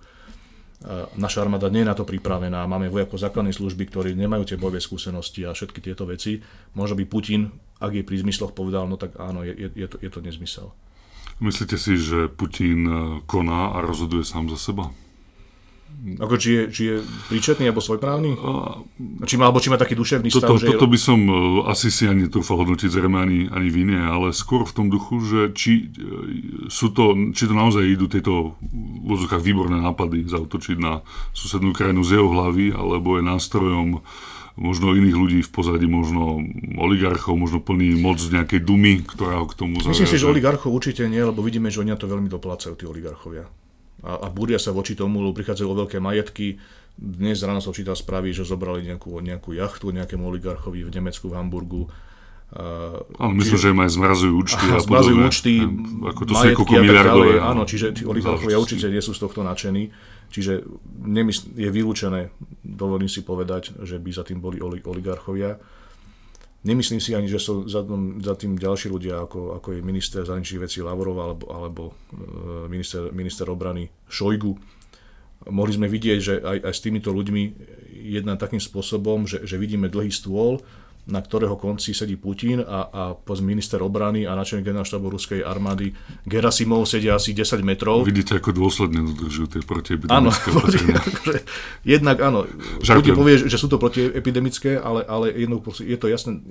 naša 1.17 1.41
armáda 1.41 1.73
nie 1.73 1.81
je 1.81 1.89
na 1.89 1.97
to 1.97 2.05
pripravená, 2.05 2.69
máme 2.69 2.93
vojakov 2.93 3.17
základnej 3.17 3.53
služby, 3.53 3.89
ktorí 3.89 4.09
nemajú 4.13 4.53
tie 4.53 4.61
bojové 4.61 4.77
skúsenosti 4.77 5.41
a 5.41 5.53
všetky 5.53 5.81
tieto 5.81 6.05
veci. 6.05 6.37
Možno 6.77 7.01
by 7.01 7.05
Putin, 7.09 7.49
ak 7.81 7.97
je 7.97 8.05
pri 8.05 8.21
zmysloch 8.21 8.53
povedal, 8.53 8.85
no 8.85 8.93
tak 8.93 9.17
áno, 9.17 9.41
je, 9.41 9.57
je, 9.57 9.87
to, 9.89 9.97
je 9.97 10.09
to 10.13 10.19
nezmysel. 10.21 10.69
Myslíte 11.41 11.77
si, 11.77 11.97
že 11.97 12.29
Putin 12.29 12.85
e, 12.85 12.93
koná 13.29 13.73
a 13.73 13.81
rozhoduje 13.81 14.25
sám 14.25 14.49
za 14.53 14.57
seba? 14.57 14.89
Ako 16.17 16.39
či 16.39 16.49
je, 16.55 16.63
či 16.71 16.81
je 16.87 16.95
príčetný 17.27 17.67
alebo 17.67 17.83
svojprávny? 17.83 18.39
A, 18.39 18.79
či 19.27 19.35
má, 19.35 19.51
alebo 19.51 19.59
či 19.59 19.67
má 19.67 19.75
taký 19.75 19.97
duševný 19.97 20.31
stav? 20.31 20.55
Toto, 20.55 20.63
že 20.63 20.71
toto 20.71 20.87
by 20.87 20.99
som 20.99 21.19
uh, 21.27 21.67
asi 21.67 21.91
si 21.91 22.07
ani 22.07 22.31
netrúfal 22.31 22.63
hodnotiť 22.63 22.87
zrejme 22.87 23.17
ani, 23.17 23.39
ani 23.51 23.67
v 23.67 23.77
iné, 23.83 23.99
ale 24.07 24.31
skôr 24.31 24.63
v 24.63 24.71
tom 24.71 24.87
duchu, 24.87 25.19
že 25.19 25.39
či, 25.51 25.91
uh, 25.99 26.71
sú 26.71 26.95
to, 26.95 27.11
či 27.35 27.43
to 27.49 27.53
naozaj 27.53 27.83
idú 27.83 28.07
tieto 28.07 28.55
v 29.07 29.25
výborné 29.43 29.83
nápady 29.83 30.29
zautočiť 30.31 30.77
na 30.79 31.03
susednú 31.35 31.75
krajinu 31.75 32.05
z 32.07 32.21
jeho 32.21 32.29
hlavy, 32.31 32.71
alebo 32.71 33.19
je 33.19 33.23
nástrojom 33.27 33.99
možno 34.57 34.97
iných 34.97 35.17
ľudí 35.17 35.39
v 35.45 35.51
pozadí, 35.53 35.85
možno 35.85 36.41
oligarchov, 36.81 37.37
možno 37.37 37.61
plný 37.61 37.93
moc 38.01 38.17
nejakej 38.17 38.65
dumy, 38.65 39.05
ktorá 39.05 39.43
ho 39.43 39.45
k 39.45 39.53
tomu 39.53 39.77
zaviaže. 39.77 40.01
Myslím 40.01 40.09
si, 40.09 40.17
že 40.17 40.25
oligarchov 40.25 40.73
určite 40.73 41.05
nie, 41.05 41.21
lebo 41.21 41.45
vidíme, 41.45 41.69
že 41.69 41.85
oni 41.85 41.93
na 41.93 41.99
to 41.99 42.09
veľmi 42.09 42.25
doplácajú, 42.25 42.73
tí 42.73 42.85
oligarchovia 42.89 43.45
a, 44.03 44.25
a 44.25 44.27
búria 44.29 44.61
sa 44.61 44.75
voči 44.75 44.93
tomu, 44.93 45.21
lebo 45.21 45.33
prichádzajú 45.37 45.67
o 45.69 45.79
veľké 45.85 45.97
majetky. 45.97 46.61
Dnes 46.97 47.41
ráno 47.45 47.61
som 47.61 47.73
čítal 47.73 47.93
správy, 47.93 48.33
že 48.33 48.41
zobrali 48.41 48.85
nejakú, 48.85 49.21
nejakú 49.21 49.53
jachtu 49.53 49.93
nejakému 49.93 50.25
oligarchovi 50.25 50.81
v 50.81 50.89
Nemecku, 50.89 51.29
v 51.29 51.37
Hamburgu. 51.37 51.85
Ale 52.47 53.33
myslím, 53.43 53.59
že 53.59 53.75
im 53.75 53.81
aj 53.83 53.91
zmrazujú 53.91 54.33
účty 54.39 54.65
a, 54.71 54.79
a 54.79 54.81
zmrazujú 54.81 55.17
účty, 55.19 55.51
ako 55.99 56.21
to 56.23 56.31
majetky 56.31 56.73
a 56.73 56.81
tak 56.87 57.05
ďalej. 57.11 57.31
Áno, 57.43 57.61
čiže 57.67 57.85
tí 57.91 58.03
oligarchovia 58.07 58.55
určite 58.55 58.87
nie 58.87 59.03
sú 59.03 59.11
z 59.11 59.19
tohto 59.19 59.43
nadšení. 59.43 59.91
Čiže 60.31 60.63
nemysl- 61.03 61.55
je 61.55 61.69
vylúčené, 61.71 62.31
dovolím 62.63 63.11
si 63.11 63.23
povedať, 63.23 63.75
že 63.83 63.99
by 63.99 64.09
za 64.11 64.23
tým 64.23 64.39
boli 64.39 64.59
oligarchovia. 64.63 65.59
Nemyslím 66.67 66.99
si 66.99 67.15
ani, 67.15 67.31
že 67.31 67.39
sú 67.39 67.63
za, 67.63 67.87
za 68.19 68.33
tým 68.35 68.59
ďalší 68.59 68.91
ľudia, 68.91 69.23
ako, 69.23 69.55
ako 69.55 69.79
je 69.79 69.87
minister 69.87 70.27
zahraničných 70.27 70.63
vecí 70.67 70.83
Lavrov 70.83 71.15
alebo, 71.15 71.45
alebo 71.47 71.83
e, 72.11 72.67
minister, 72.67 73.07
minister 73.15 73.47
obrany 73.47 73.87
Šojgu. 74.11 74.51
Mohli 75.47 75.71
sme 75.79 75.87
vidieť, 75.87 76.19
že 76.19 76.33
aj, 76.43 76.57
aj 76.67 76.73
s 76.75 76.83
týmito 76.83 77.15
ľuďmi 77.15 77.43
jedna 78.11 78.35
takým 78.35 78.59
spôsobom, 78.59 79.23
že, 79.23 79.47
že 79.47 79.55
vidíme 79.55 79.87
dlhý 79.87 80.11
stôl 80.11 80.59
na 81.07 81.23
ktorého 81.23 81.55
konci 81.55 81.95
sedí 81.95 82.19
Putin 82.19 82.59
a, 82.61 82.79
a 82.91 83.01
minister 83.39 83.79
obrany 83.79 84.27
a 84.27 84.35
načelník 84.35 84.67
generálštábu 84.67 85.07
ruskej 85.07 85.39
armády 85.41 85.95
Gerasimov 86.27 86.83
sedia 86.83 87.15
asi 87.15 87.31
10 87.31 87.63
metrov. 87.63 88.03
Vidíte, 88.03 88.37
ako 88.37 88.51
dôsledne 88.51 89.07
dodržujú 89.15 89.47
tie 89.57 89.61
protiepidemické 89.63 90.47
opatrenia. 90.51 90.99
Akože, 91.09 91.39
jednak 91.87 92.17
áno, 92.19 92.45
Putin 92.83 93.15
povie, 93.15 93.35
že 93.47 93.57
sú 93.57 93.71
to 93.71 93.79
protiepidemické, 93.79 94.75
ale, 94.75 95.07
ale 95.07 95.31
jedno, 95.31 95.63
je 95.63 95.97
to 95.97 96.07
jasné, 96.11 96.43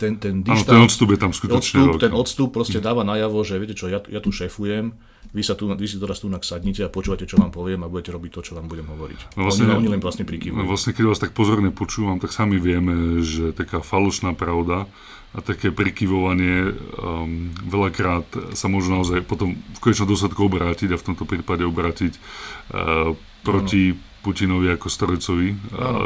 ten, 0.00 0.16
ten, 0.16 0.40
dištant, 0.40 0.80
ten 0.80 0.80
odstup 0.80 1.08
je 1.12 1.18
tam 1.20 1.32
skutočne 1.36 1.84
odstup, 1.84 2.00
Ten 2.00 2.14
odstup 2.16 2.48
proste 2.56 2.80
dáva 2.80 3.04
najavo, 3.04 3.44
že 3.44 3.60
viete 3.60 3.76
čo, 3.76 3.92
ja, 3.92 4.00
ja 4.08 4.24
tu 4.24 4.32
šefujem, 4.32 4.96
vy, 5.36 5.42
sa 5.44 5.52
tu, 5.52 5.68
vy 5.68 5.86
si 5.86 6.00
teraz 6.00 6.24
tu 6.24 6.32
sadnite 6.32 6.80
a 6.82 6.90
počúvate, 6.90 7.28
čo 7.28 7.36
vám 7.36 7.52
poviem 7.52 7.84
a 7.84 7.92
budete 7.92 8.16
robiť 8.16 8.30
to, 8.32 8.40
čo 8.40 8.52
vám 8.56 8.66
budem 8.66 8.88
hovoriť. 8.88 9.36
No 9.36 9.44
vlastne, 9.44 9.68
oni, 9.68 9.84
oni 9.84 9.88
len 9.92 10.02
vlastne 10.02 10.24
prikývajú. 10.24 10.56
No 10.56 10.64
vlastne, 10.64 10.96
keď 10.96 11.04
vás 11.04 11.20
tak 11.20 11.36
pozorne 11.36 11.68
počúvam, 11.68 12.16
tak 12.16 12.32
sami 12.32 12.56
vieme, 12.56 13.20
že 13.20 13.52
taká 13.52 13.84
falošná 13.84 14.32
pravda 14.32 14.88
a 15.30 15.38
také 15.38 15.70
prikyvovanie 15.70 16.74
um, 16.74 17.54
veľakrát 17.62 18.56
sa 18.58 18.66
môže 18.66 18.90
naozaj 18.90 19.22
potom 19.22 19.54
v 19.54 19.78
konečnom 19.78 20.10
dôsledku 20.10 20.42
obrátiť 20.50 20.90
a 20.90 20.98
v 20.98 21.06
tomto 21.06 21.22
prípade 21.22 21.62
obrátiť 21.62 22.18
uh, 22.18 23.14
proti 23.46 23.94
ano. 23.94 24.08
Putinovi 24.20 24.68
ako 24.74 24.92
strojcovi 24.92 25.48
uh, 25.48 25.56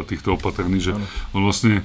týchto 0.07 0.37
opatrní, 0.37 0.79
že 0.79 0.93
ano. 0.93 1.07
on 1.33 1.43
vlastne 1.49 1.81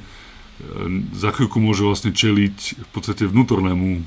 za 1.16 1.30
chvíľku 1.32 1.58
môže 1.64 1.88
vlastne 1.88 2.12
čeliť 2.12 2.58
v 2.84 2.90
podstate 2.92 3.24
vnútornému 3.26 3.88
uh, 3.96 4.02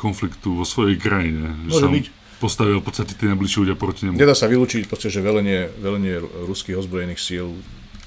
konfliktu 0.00 0.56
vo 0.56 0.64
svojej 0.64 0.96
krajine. 0.96 1.52
Môže 1.68 1.86
že 1.86 1.88
byť 1.88 2.06
postavil 2.40 2.80
v 2.80 2.86
podstate 2.88 3.12
tí 3.12 3.28
najbližší 3.28 3.68
ľudia 3.68 3.76
proti 3.76 4.08
nemu. 4.08 4.16
Nedá 4.16 4.32
sa 4.32 4.48
vylúčiť, 4.48 4.88
podstate, 4.88 5.12
že 5.12 5.20
velenie, 5.20 5.68
velenie 5.76 6.24
ruských 6.48 6.80
ozbrojených 6.80 7.20
síl 7.20 7.52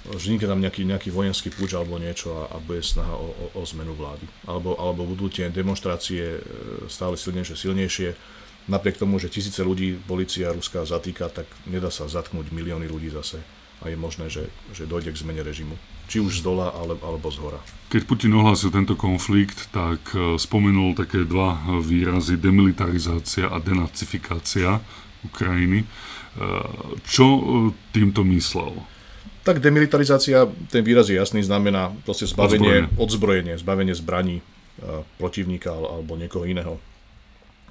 vznikne 0.10 0.50
tam 0.50 0.60
nejaký, 0.60 0.84
nejaký 0.84 1.14
vojenský 1.14 1.54
púč 1.54 1.78
alebo 1.78 2.02
niečo 2.02 2.34
a, 2.34 2.50
a 2.50 2.58
bude 2.60 2.82
snaha 2.82 3.14
o, 3.14 3.30
o, 3.30 3.46
o 3.56 3.62
zmenu 3.72 3.94
vlády. 3.94 4.26
Alebo, 4.50 4.76
alebo 4.76 5.06
budú 5.08 5.30
tie 5.30 5.48
demonstrácie 5.54 6.42
e, 6.42 6.42
stále 6.92 7.16
silnejšie, 7.16 7.56
silnejšie. 7.56 8.10
Napriek 8.68 9.00
tomu, 9.00 9.22
že 9.22 9.32
tisíce 9.32 9.64
ľudí 9.64 9.96
policia 9.96 10.52
ruská 10.52 10.84
zatýka, 10.84 11.32
tak 11.32 11.48
nedá 11.70 11.88
sa 11.94 12.10
zatknúť 12.10 12.52
milióny 12.52 12.90
ľudí 12.90 13.14
zase 13.14 13.40
a 13.84 13.92
je 13.92 13.98
možné, 14.00 14.32
že, 14.32 14.48
že 14.72 14.88
dojde 14.88 15.12
k 15.12 15.20
zmene 15.20 15.44
režimu. 15.44 15.76
Či 16.08 16.24
už 16.24 16.40
z 16.40 16.42
dola, 16.48 16.72
ale, 16.72 16.96
alebo 17.04 17.28
z 17.28 17.38
hora. 17.44 17.60
Keď 17.92 18.02
Putin 18.08 18.32
ohlásil 18.40 18.72
tento 18.72 18.96
konflikt, 18.96 19.68
tak 19.76 20.00
e, 20.16 20.40
spomenul 20.40 20.96
také 20.96 21.28
dva 21.28 21.60
výrazy, 21.84 22.40
demilitarizácia 22.40 23.52
a 23.52 23.60
denacifikácia 23.60 24.80
Ukrajiny. 25.28 25.84
E, 25.84 25.88
čo 27.04 27.28
e, 27.28 27.42
týmto 27.92 28.24
myslel? 28.24 28.72
Tak 29.44 29.60
demilitarizácia, 29.60 30.48
ten 30.72 30.88
výraz 30.88 31.12
je 31.12 31.20
jasný, 31.20 31.44
znamená 31.44 31.92
proste 32.08 32.24
zbavenie, 32.24 32.88
odzbrojenie, 32.96 32.96
odzbrojenie 32.96 33.54
zbavenie 33.60 33.94
zbraní 33.96 34.38
protivníka 35.20 35.70
alebo 35.70 36.16
niekoho 36.16 36.48
iného. 36.48 36.80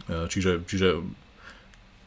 Čiže, 0.06 0.68
čiže 0.68 1.00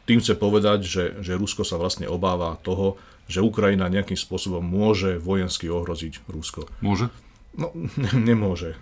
tým 0.06 0.22
chce 0.22 0.38
povedať, 0.38 0.86
že, 0.86 1.03
že 1.26 1.34
Rusko 1.34 1.66
sa 1.66 1.82
vlastne 1.82 2.06
obáva 2.06 2.62
toho, 2.62 3.01
že 3.26 3.42
Ukrajina 3.42 3.90
nejakým 3.90 4.18
spôsobom 4.18 4.62
môže 4.62 5.18
vojensky 5.18 5.70
ohroziť 5.70 6.30
Rusko. 6.30 6.70
Môže? 6.82 7.10
No, 7.58 7.74
nemôže. 8.30 8.78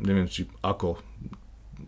Neviem, 0.00 0.30
či 0.30 0.48
ako. 0.64 1.00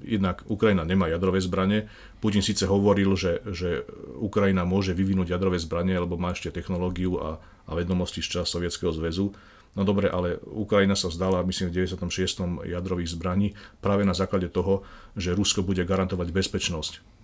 Jednak 0.03 0.45
Ukrajina 0.51 0.85
nemá 0.85 1.09
jadrové 1.09 1.41
zbranie. 1.41 1.89
Putin 2.21 2.45
síce 2.45 2.69
hovoril, 2.69 3.17
že, 3.17 3.41
že 3.49 3.87
Ukrajina 4.19 4.67
môže 4.67 4.93
vyvinúť 4.93 5.33
jadrové 5.33 5.57
zbranie, 5.57 5.97
lebo 5.97 6.21
má 6.21 6.35
ešte 6.37 6.53
technológiu 6.53 7.17
a, 7.17 7.41
a 7.65 7.73
vedomosti 7.73 8.21
z 8.21 8.39
čas 8.39 8.53
Sovietskeho 8.53 8.93
zväzu. 8.93 9.33
No 9.77 9.85
dobre, 9.85 10.09
ale 10.09 10.41
Ukrajina 10.49 10.97
sa 10.97 11.13
zdala, 11.13 11.45
myslím, 11.45 11.69
v 11.69 11.85
96. 11.85 12.65
jadrových 12.65 13.13
zbraní 13.13 13.53
práve 13.85 14.09
na 14.09 14.17
základe 14.17 14.49
toho, 14.49 14.85
že 15.15 15.37
Rusko 15.37 15.61
bude 15.61 15.85
garantovať 15.85 16.33
bezpečnosť 16.33 17.16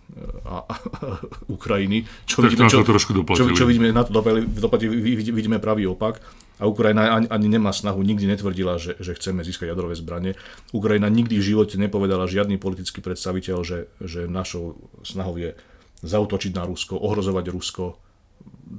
a, 0.44 0.68
a, 0.68 0.74
Ukrajiny. 1.56 2.04
Čo 2.28 2.44
tak 2.44 2.52
vidíme, 2.52 2.68
čo, 2.68 2.84
trošku 2.84 3.12
čo, 3.32 3.44
čo 3.56 3.64
vidíme 3.64 3.88
na 3.90 4.04
to 4.04 4.12
doplatili, 4.12 5.00
vidíme 5.32 5.56
pravý 5.56 5.88
opak. 5.88 6.20
A 6.62 6.68
Ukrajina 6.70 7.18
ani, 7.18 7.26
ani 7.26 7.48
nemá 7.50 7.74
snahu, 7.74 7.98
nikdy 8.06 8.28
netvrdila, 8.28 8.78
že, 8.78 8.94
že 9.02 9.18
chceme 9.18 9.42
získať 9.42 9.74
jadrové 9.74 9.98
zbranie. 9.98 10.38
Ukrajina 10.70 11.10
nikdy 11.10 11.40
v 11.40 11.48
živote 11.54 11.74
nepovedala 11.74 12.30
žiadny 12.30 12.54
politický 12.54 13.02
predstaviteľ, 13.02 13.56
že, 13.66 13.90
že 13.98 14.30
našou 14.30 14.78
snahou 15.02 15.42
je 15.42 15.58
zautočiť 16.06 16.52
na 16.54 16.62
Rusko, 16.62 16.94
ohrozovať 17.02 17.50
Rusko. 17.50 17.84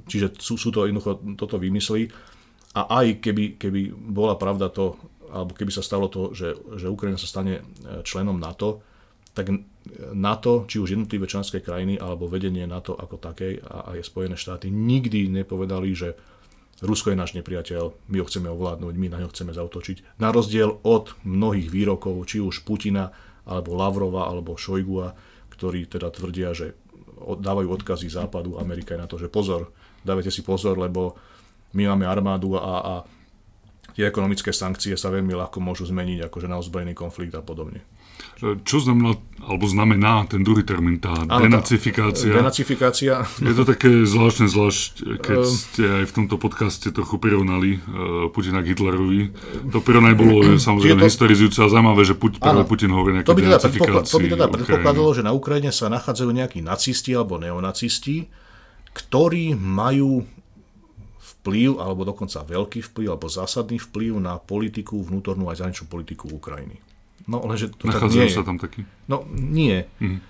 Čiže 0.08 0.40
sú, 0.40 0.56
sú 0.56 0.72
to 0.72 0.88
jednoducho 0.88 1.20
toto 1.36 1.60
vymysly. 1.60 2.08
A 2.72 3.04
aj 3.04 3.20
keby, 3.20 3.60
keby 3.60 3.92
bola 3.92 4.40
pravda 4.40 4.72
to, 4.72 4.96
alebo 5.28 5.52
keby 5.52 5.68
sa 5.74 5.84
stalo 5.84 6.08
to, 6.08 6.32
že, 6.32 6.56
že 6.80 6.88
Ukrajina 6.88 7.20
sa 7.20 7.28
stane 7.28 7.60
členom 8.06 8.40
NATO, 8.40 8.80
tak 9.34 9.50
NATO, 10.14 10.64
či 10.70 10.78
už 10.78 10.94
jednotlivé 10.94 11.26
členské 11.26 11.58
krajiny, 11.58 11.98
alebo 11.98 12.30
vedenie 12.30 12.64
NATO 12.64 12.94
ako 12.94 13.18
takej 13.18 13.60
a 13.66 13.92
aj 13.94 14.06
Spojené 14.06 14.38
štáty 14.38 14.70
nikdy 14.70 15.26
nepovedali, 15.26 15.90
že 15.92 16.14
Rusko 16.82 17.14
je 17.14 17.18
náš 17.18 17.34
nepriateľ, 17.38 18.10
my 18.10 18.16
ho 18.18 18.26
chceme 18.26 18.50
ovládnuť, 18.50 18.94
my 18.98 19.06
na 19.10 19.18
ňo 19.22 19.30
chceme 19.30 19.54
zautočiť. 19.54 20.18
Na 20.18 20.34
rozdiel 20.34 20.82
od 20.82 21.14
mnohých 21.22 21.70
výrokov, 21.70 22.18
či 22.26 22.42
už 22.42 22.66
Putina, 22.66 23.14
alebo 23.46 23.76
Lavrova, 23.78 24.26
alebo 24.26 24.58
Šojgua, 24.58 25.14
ktorí 25.54 25.86
teda 25.86 26.10
tvrdia, 26.10 26.50
že 26.50 26.74
dávajú 27.20 27.68
odkazy 27.78 28.10
Západu, 28.10 28.58
Amerike 28.58 28.98
na 28.98 29.06
to, 29.06 29.20
že 29.20 29.30
pozor, 29.30 29.70
dávajte 30.02 30.34
si 30.34 30.42
pozor, 30.42 30.74
lebo 30.76 31.14
my 31.74 31.90
máme 31.94 32.06
armádu 32.06 32.58
a, 32.58 32.60
a 32.82 32.94
tie 33.94 34.10
ekonomické 34.10 34.50
sankcie 34.50 34.98
sa 34.98 35.14
veľmi 35.14 35.30
ľahko 35.34 35.62
môžu 35.62 35.86
zmeniť 35.86 36.26
akože 36.26 36.50
na 36.50 36.58
ozbrojený 36.58 36.94
konflikt 36.94 37.34
a 37.38 37.42
podobne. 37.42 37.82
Čo 38.44 38.76
znamená, 38.82 39.16
alebo 39.40 39.64
znamená 39.64 40.28
ten 40.28 40.44
druhý 40.44 40.66
termín, 40.66 41.00
tá 41.00 41.14
ano, 41.14 41.48
denacifikácia? 41.48 42.34
Denacifikácia. 42.34 43.24
Je 43.40 43.54
to 43.56 43.64
také 43.64 44.04
zvláštne, 44.04 44.50
zvlášť, 44.50 45.22
keď 45.22 45.40
uh, 45.40 45.48
ste 45.48 45.82
aj 46.02 46.04
v 46.10 46.12
tomto 46.12 46.36
podcaste 46.36 46.88
trochu 46.92 47.16
prirovnali 47.16 47.78
uh, 47.78 48.28
Putina 48.34 48.60
k 48.60 48.74
Hitlerovi. 48.74 49.32
To 49.72 49.80
prirovnanie 49.80 50.18
bolo 50.18 50.44
samozrejme 50.68 51.00
to... 51.00 51.08
historizujúce 51.08 51.62
a 51.64 51.72
zaujímavé, 51.72 52.02
že 52.04 52.14
Putin, 52.18 52.40
práve 52.42 52.68
Putin 52.68 52.90
hovorí 52.92 53.16
nejaké 53.16 53.28
to 53.30 53.38
by 53.38 53.42
teda, 53.48 53.58
predpokladalo, 53.62 54.04
to 54.04 54.18
by 54.20 54.28
teda 54.28 54.46
predpokladalo, 54.50 55.10
že 55.14 55.22
na 55.24 55.32
Ukrajine 55.32 55.70
sa 55.72 55.86
nachádzajú 55.88 56.30
nejakí 56.34 56.58
nacisti 56.60 57.16
alebo 57.16 57.40
neonacisti, 57.40 58.28
ktorí 58.92 59.56
majú 59.56 60.26
vplyv, 61.44 61.76
alebo 61.76 62.08
dokonca 62.08 62.40
veľký 62.40 62.80
vplyv, 62.92 63.08
alebo 63.12 63.28
zásadný 63.28 63.76
vplyv 63.76 64.16
na 64.16 64.40
politiku, 64.40 65.00
vnútornú 65.04 65.52
aj 65.52 65.60
zahraničnú 65.60 65.86
politiku 65.92 66.32
Ukrajiny. 66.32 66.93
No, 67.24 67.40
lenže 67.48 67.72
to 67.72 67.88
tak 67.88 68.04
nie 68.12 68.28
sa 68.28 68.44
tam 68.44 68.60
takí? 68.60 68.84
No, 69.08 69.24
nie. 69.32 69.88
Mhm. 70.00 70.18
E, 70.20 70.22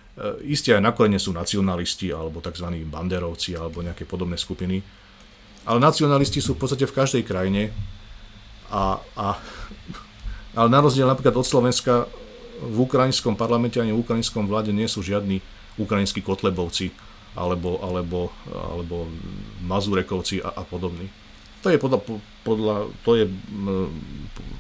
isté 0.47 0.78
aj 0.78 0.82
nakoniec 0.82 1.18
sú 1.18 1.34
nacionalisti, 1.34 2.14
alebo 2.14 2.38
tzv. 2.38 2.70
banderovci, 2.86 3.59
alebo 3.59 3.82
nejaké 3.82 4.07
podobné 4.07 4.38
skupiny. 4.38 4.78
Ale 5.64 5.82
nacionalisti 5.82 6.38
sú 6.38 6.55
v 6.55 6.61
podstate 6.62 6.86
v 6.86 6.95
každej 6.95 7.22
krajine. 7.26 7.74
A, 8.70 9.03
a, 9.18 9.26
ale 10.59 10.68
na 10.70 10.78
rozdiel 10.78 11.11
napríklad 11.11 11.34
od 11.34 11.47
Slovenska 11.47 12.07
v 12.62 12.78
ukrajinskom 12.86 13.34
parlamente 13.34 13.82
ani 13.82 13.90
v 13.90 14.03
ukrajinskom 14.07 14.47
vláde 14.47 14.70
nie 14.70 14.86
sú 14.86 15.03
žiadni 15.03 15.42
ukrajinskí 15.74 16.22
kotlebovci 16.22 16.95
alebo, 17.34 17.82
alebo, 17.82 18.30
alebo 18.47 19.11
mazurekovci 19.66 20.38
a, 20.38 20.55
a 20.55 20.62
podobní. 20.62 21.11
To 21.65 21.73
je 21.73 21.81
podľa, 21.81 21.99
podľa 22.45 22.77
to 23.09 23.17
je 23.17 23.25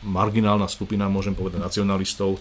marginálna 0.00 0.64
skupina, 0.72 1.04
môžem 1.12 1.36
povedať, 1.36 1.60
nacionalistov, 1.60 2.40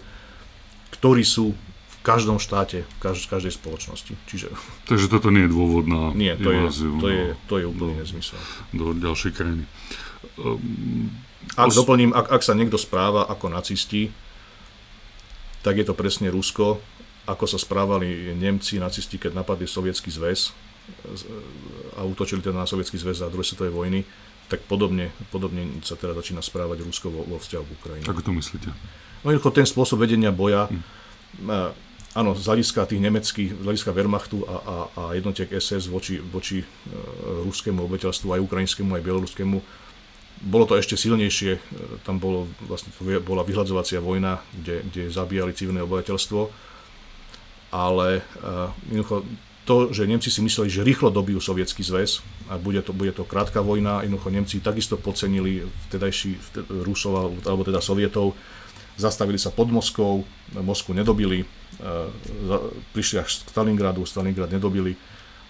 ktorí 0.88 1.20
sú 1.20 1.52
v 1.52 1.96
každom 2.00 2.40
štáte, 2.40 2.88
v 2.88 2.96
každej, 3.00 3.28
každej 3.28 3.52
spoločnosti. 3.60 4.12
Čiže... 4.24 4.48
Takže 4.88 5.12
toto 5.12 5.28
nie 5.28 5.44
je 5.44 5.52
dôvod 5.52 5.84
na 5.84 6.16
Nie, 6.16 6.40
to, 6.40 6.48
inváziu, 6.48 6.96
je, 6.96 7.00
to, 7.00 7.08
je, 7.12 7.24
to 7.44 7.54
je 7.60 7.64
úplný 7.68 7.92
nezmysel. 8.00 8.40
Do 8.72 8.96
ďalšej 8.96 9.32
krajiny. 9.36 9.64
Um, 10.40 11.12
ak 11.60 11.68
os... 11.68 11.76
doplním, 11.76 12.16
ak, 12.16 12.32
ak 12.32 12.40
sa 12.40 12.56
niekto 12.56 12.80
správa 12.80 13.28
ako 13.28 13.52
nacisti, 13.52 14.08
tak 15.60 15.76
je 15.76 15.84
to 15.84 15.92
presne 15.92 16.32
Rusko, 16.32 16.80
ako 17.28 17.44
sa 17.44 17.60
správali 17.60 18.32
Nemci, 18.32 18.80
nacisti, 18.80 19.20
keď 19.20 19.44
napadli 19.44 19.68
Sovietský 19.68 20.08
zväz 20.08 20.56
a 21.96 22.04
útočili 22.04 22.44
teda 22.44 22.64
na 22.64 22.68
Sovietský 22.68 23.00
zväz 23.00 23.24
za 23.24 23.32
druhej 23.32 23.48
svetovej 23.48 23.72
vojny 23.72 24.00
tak 24.48 24.60
podobne, 24.68 25.10
podobne 25.32 25.80
sa 25.80 25.96
teda 25.96 26.12
začína 26.12 26.44
správať 26.44 26.84
Rusko 26.84 27.08
vo, 27.08 27.22
vo 27.24 27.36
vzťahu 27.40 27.64
k 27.64 27.74
Ukrajine. 27.80 28.06
Ako 28.08 28.22
to 28.22 28.32
myslíte? 28.36 28.68
No 29.24 29.32
jednoducho 29.32 29.56
ten 29.56 29.66
spôsob 29.66 30.04
vedenia 30.04 30.28
boja, 30.28 30.68
hm. 30.68 30.80
áno, 32.12 32.36
z 32.36 32.44
hľadiska 32.44 32.84
tých 32.84 33.00
nemeckých, 33.00 33.50
z 33.56 33.64
hľadiska 33.64 33.90
Wehrmachtu 33.96 34.44
a, 34.44 34.54
a, 34.54 34.76
a 34.92 35.02
jednotiek 35.16 35.48
SS 35.48 35.88
voči, 35.88 36.20
voči 36.20 36.60
e, 36.60 36.66
ruskému 37.48 37.88
obyvateľstvu, 37.88 38.28
aj 38.36 38.44
ukrajinskému, 38.44 38.92
aj 38.92 39.02
bieloruskému, 39.02 39.56
bolo 40.44 40.68
to 40.68 40.76
ešte 40.76 41.00
silnejšie, 41.00 41.52
e, 41.56 41.60
tam 42.04 42.20
bolo, 42.20 42.44
vlastne, 42.68 42.92
bola 43.24 43.40
vyhľadzovacia 43.48 44.04
vojna, 44.04 44.44
kde, 44.52 44.84
kde 44.92 45.02
zabíjali 45.08 45.56
civilné 45.56 45.80
obyvateľstvo, 45.88 46.72
ale 47.74 48.22
uh, 48.38 48.70
jednoducho 48.86 49.26
to, 49.64 49.90
že 49.90 50.04
Nemci 50.04 50.28
si 50.28 50.44
mysleli, 50.44 50.68
že 50.68 50.84
rýchlo 50.84 51.08
dobijú 51.08 51.40
sovietský 51.40 51.80
zväz 51.80 52.20
a 52.52 52.60
bude 52.60 52.84
to, 52.84 52.92
bude 52.92 53.16
to 53.16 53.24
krátka 53.24 53.64
vojna, 53.64 54.04
jednoducho 54.04 54.28
Nemci 54.30 54.60
takisto 54.60 55.00
podcenili 55.00 55.64
vtedajší 55.88 56.60
Rusov, 56.84 57.40
alebo 57.48 57.64
teda 57.64 57.80
Sovietov, 57.80 58.36
zastavili 58.94 59.40
sa 59.40 59.50
pod 59.50 59.72
Moskou, 59.72 60.22
Moskvu 60.54 60.94
nedobili, 60.94 61.42
prišli 62.94 63.16
až 63.18 63.42
k 63.42 63.50
Stalingradu, 63.50 64.06
Stalingrad 64.06 64.52
nedobili 64.52 64.94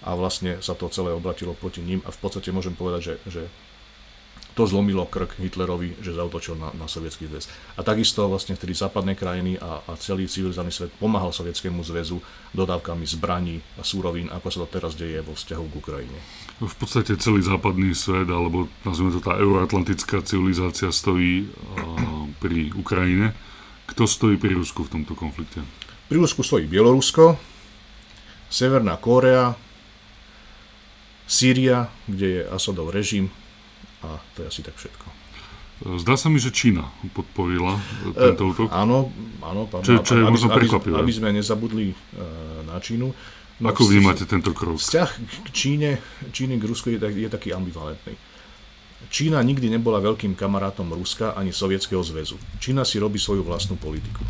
a 0.05 0.17
vlastne 0.17 0.62
sa 0.65 0.73
to 0.73 0.89
celé 0.89 1.12
obratilo 1.12 1.53
proti 1.53 1.83
ním. 1.85 2.01
A 2.07 2.12
v 2.15 2.19
podstate 2.21 2.55
môžem 2.55 2.73
povedať, 2.73 3.01
že, 3.03 3.15
že 3.29 3.43
to 4.55 4.70
zlomilo 4.70 5.03
krk 5.11 5.35
Hitlerovi, 5.43 5.99
že 5.99 6.14
zautočil 6.14 6.55
na, 6.55 6.70
na 6.78 6.87
sovietský 6.87 7.26
zväz. 7.26 7.51
A 7.74 7.82
takisto 7.82 8.30
vlastne 8.30 8.55
vtedy 8.55 8.70
západné 8.70 9.18
krajiny 9.18 9.59
a, 9.59 9.82
a 9.82 9.99
celý 9.99 10.30
civilizovaný 10.30 10.70
svet 10.70 10.95
pomáhal 11.03 11.35
sovietskému 11.35 11.82
zväzu 11.82 12.22
dodávkami 12.55 13.03
zbraní 13.03 13.59
a 13.74 13.82
súrovín, 13.82 14.30
ako 14.30 14.47
sa 14.55 14.59
to 14.62 14.68
teraz 14.78 14.95
deje 14.95 15.18
vo 15.26 15.35
vzťahu 15.35 15.64
k 15.66 15.74
Ukrajine. 15.74 16.18
V 16.62 16.76
podstate 16.78 17.18
celý 17.18 17.43
západný 17.43 17.99
svet, 17.99 18.30
alebo 18.30 18.70
nazvime 18.87 19.11
to 19.11 19.18
tá 19.18 19.35
euroatlantická 19.35 20.22
civilizácia 20.22 20.95
stojí 20.95 21.51
uh, 21.51 22.30
pri 22.39 22.70
Ukrajine. 22.78 23.35
Kto 23.91 24.07
stojí 24.07 24.39
pri 24.39 24.55
Rusku 24.55 24.87
v 24.87 25.03
tomto 25.03 25.18
konflikte? 25.18 25.66
Pri 26.07 26.16
Rusku 26.22 26.47
stojí 26.47 26.70
Bielorusko, 26.70 27.35
Severná 28.47 28.95
Kórea, 29.03 29.59
Sýria, 31.26 31.91
kde 32.07 32.26
je 32.39 32.43
Asadov 32.47 32.95
režim, 32.95 33.35
a 34.05 34.20
to 34.36 34.44
je 34.44 34.46
asi 34.52 34.61
tak 34.61 34.76
všetko. 34.76 35.24
Zdá 35.98 36.14
sa 36.14 36.30
mi, 36.30 36.38
že 36.38 36.55
Čína 36.55 36.86
podporila 37.12 37.74
tento 38.14 38.55
útok. 38.55 38.70
E, 38.70 38.72
áno, 38.72 39.11
áno. 39.42 39.66
Pán, 39.66 39.82
čo, 39.82 39.98
čo 40.07 40.14
je 40.16 40.22
možno 40.22 40.55
prekvapivé. 40.55 40.94
Aby, 40.94 41.12
sme 41.12 41.34
nezabudli 41.34 41.90
e, 41.90 41.96
na 42.68 42.78
Čínu. 42.78 43.11
No, 43.59 43.66
Ako 43.70 43.86
vnímate 43.90 44.22
tento 44.26 44.55
krok? 44.55 44.78
Vzťah 44.78 45.11
k 45.44 45.48
Číne, 45.50 45.90
Číne 46.30 46.59
k 46.59 46.64
Rusku 46.64 46.94
je, 46.94 46.98
je 46.98 47.30
taký 47.30 47.50
ambivalentný. 47.50 48.14
Čína 49.11 49.42
nikdy 49.44 49.68
nebola 49.68 50.00
veľkým 50.00 50.32
kamarátom 50.38 50.88
Ruska 50.94 51.36
ani 51.36 51.52
Sovietskeho 51.52 52.00
zväzu. 52.00 52.40
Čína 52.62 52.86
si 52.86 52.96
robí 53.02 53.20
svoju 53.20 53.44
vlastnú 53.44 53.76
politiku. 53.76 54.24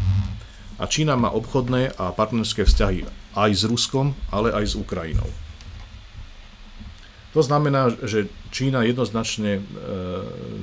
A 0.80 0.90
Čína 0.90 1.14
má 1.14 1.30
obchodné 1.30 1.94
a 1.94 2.10
partnerské 2.10 2.66
vzťahy 2.66 3.06
aj 3.38 3.50
s 3.54 3.62
Ruskom, 3.68 4.16
ale 4.34 4.50
aj 4.50 4.64
s 4.64 4.74
Ukrajinou. 4.74 5.28
To 7.34 7.42
znamená, 7.42 7.90
že 8.06 8.30
Čína 8.54 8.86
jednoznačne 8.86 9.58
e, 9.58 9.62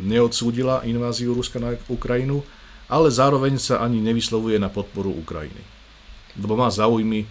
neodsúdila 0.08 0.88
inváziu 0.88 1.36
Ruska 1.36 1.60
na 1.60 1.76
Ukrajinu, 1.92 2.48
ale 2.88 3.12
zároveň 3.12 3.60
sa 3.60 3.84
ani 3.84 4.00
nevyslovuje 4.00 4.56
na 4.56 4.72
podporu 4.72 5.12
Ukrajiny. 5.12 5.60
Lebo 6.40 6.56
má 6.56 6.72
záujmy 6.72 7.28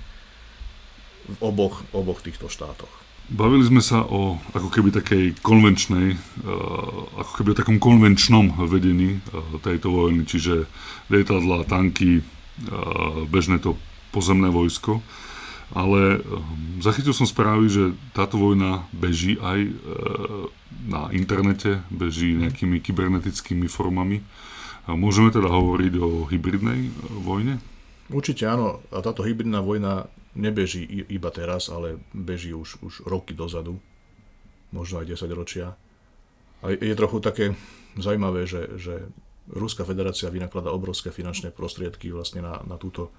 v 1.24 1.36
oboch, 1.40 1.80
oboch 1.96 2.20
týchto 2.20 2.52
štátoch. 2.52 2.92
Bavili 3.32 3.62
sme 3.64 3.80
sa 3.80 4.04
o 4.04 4.42
ako 4.52 4.68
keby 4.68 4.92
takej 4.92 5.40
konvenčnej, 5.40 6.06
e, 6.12 6.16
ako 7.16 7.32
keby 7.40 7.48
o 7.56 7.58
takom 7.64 7.78
konvenčnom 7.80 8.60
vedení 8.68 9.24
e, 9.24 9.58
tejto 9.64 9.88
vojny, 9.88 10.28
čiže 10.28 10.68
lietadla, 11.08 11.64
tanky, 11.64 12.20
bežné 13.32 13.56
to 13.56 13.72
pozemné 14.12 14.52
vojsko 14.52 15.00
ale 15.70 16.18
ehm, 16.18 16.82
zachytil 16.82 17.14
som 17.14 17.28
správy, 17.28 17.66
že 17.70 17.84
táto 18.16 18.38
vojna 18.40 18.86
beží 18.90 19.38
aj 19.38 19.58
e, 19.66 19.72
na 20.90 21.10
internete, 21.14 21.82
beží 21.92 22.34
nejakými 22.34 22.82
kybernetickými 22.82 23.70
formami. 23.70 24.22
Môžeme 24.90 25.30
teda 25.30 25.46
hovoriť 25.46 25.92
o 26.02 26.26
hybridnej 26.26 26.88
e, 26.88 26.92
vojne? 27.22 27.62
Určite 28.10 28.50
áno. 28.50 28.82
A 28.90 28.98
táto 29.04 29.22
hybridná 29.22 29.62
vojna 29.62 30.10
nebeží 30.34 30.82
iba 31.06 31.30
teraz, 31.30 31.70
ale 31.70 32.02
beží 32.10 32.50
už, 32.50 32.82
už 32.82 32.94
roky 33.06 33.34
dozadu. 33.34 33.78
Možno 34.74 35.02
aj 35.02 35.14
10 35.14 35.30
ročia. 35.34 35.74
A 36.62 36.74
je 36.74 36.94
trochu 36.94 37.18
také 37.22 37.54
zaujímavé, 37.98 38.46
že, 38.46 38.78
že 38.78 39.10
Ruská 39.50 39.82
federácia 39.82 40.30
vynakladá 40.30 40.70
obrovské 40.70 41.10
finančné 41.10 41.50
prostriedky 41.50 42.14
vlastne 42.14 42.46
na, 42.46 42.62
na 42.62 42.78
túto 42.78 43.10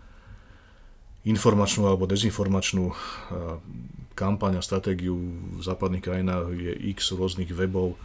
informačnú 1.21 1.85
alebo 1.85 2.09
dezinformačnú 2.09 2.89
kampaň 4.17 4.59
a 4.59 4.65
stratégiu 4.65 5.17
v 5.57 5.61
západných 5.61 6.03
krajinách 6.03 6.45
je 6.53 6.73
x 6.93 7.13
rôznych 7.13 7.49
webov, 7.53 7.97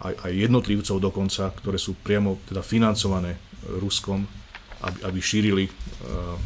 aj, 0.00 0.14
aj 0.24 0.32
jednotlivcov 0.32 0.96
dokonca, 1.00 1.52
ktoré 1.54 1.78
sú 1.78 1.96
priamo 2.00 2.40
teda 2.48 2.64
financované 2.64 3.36
Ruskom, 3.80 4.24
aby, 4.84 4.98
aby 5.06 5.18
šírili 5.20 5.64
uh, 5.68 6.36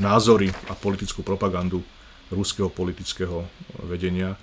názory 0.00 0.48
a 0.70 0.72
politickú 0.72 1.20
propagandu 1.20 1.84
ruského 2.32 2.72
politického 2.72 3.44
vedenia 3.84 4.36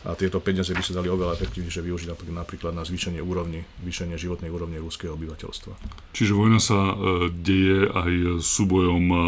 a 0.00 0.16
tieto 0.16 0.40
peniaze 0.40 0.72
by 0.72 0.80
sa 0.80 0.96
dali 0.96 1.12
oveľa 1.12 1.36
efektívnejšie 1.36 1.84
využiť 1.84 2.08
napríklad 2.32 2.72
na 2.72 2.88
zvýšenie 2.88 3.20
úrovni, 3.20 3.68
zvýšenie 3.84 4.16
životnej 4.16 4.48
úrovne 4.48 4.80
ruského 4.80 5.12
obyvateľstva. 5.12 5.76
Čiže 6.16 6.32
vojna 6.32 6.56
sa 6.56 6.78
e, 6.80 6.94
deje 7.28 7.84
aj 7.92 8.40
súbojom 8.40 9.04
e, 9.12 9.18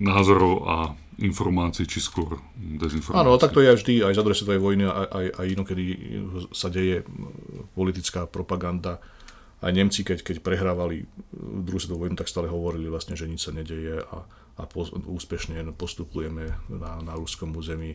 názorov 0.00 0.54
a 0.64 0.76
informácií, 1.20 1.84
či 1.84 2.00
skôr 2.00 2.40
dezinformácií. 2.56 3.20
Áno, 3.20 3.36
tak 3.36 3.52
to 3.52 3.60
je 3.60 3.76
vždy, 3.76 4.00
aj 4.00 4.16
za 4.16 4.24
druhej 4.24 4.38
svetovej 4.40 4.64
vojny, 4.64 4.84
aj, 4.88 5.06
aj, 5.12 5.26
aj 5.36 5.46
inokedy 5.52 5.84
sa 6.56 6.72
deje 6.72 7.04
politická 7.76 8.24
propaganda. 8.24 8.98
Aj 9.60 9.70
Nemci, 9.70 10.08
keď, 10.08 10.24
keď 10.24 10.36
prehrávali 10.40 11.04
druhú 11.36 11.78
svetovú 11.78 12.08
vojnu, 12.08 12.16
tak 12.16 12.32
stále 12.32 12.48
hovorili 12.48 12.88
vlastne, 12.88 13.12
že 13.12 13.28
nič 13.28 13.44
sa 13.44 13.52
nedeje 13.52 14.00
a, 14.00 14.24
a 14.56 14.62
po, 14.64 14.88
úspešne 14.88 15.60
postupujeme 15.76 16.56
na, 16.72 16.98
na 17.04 17.12
ruskom 17.12 17.52
území. 17.54 17.94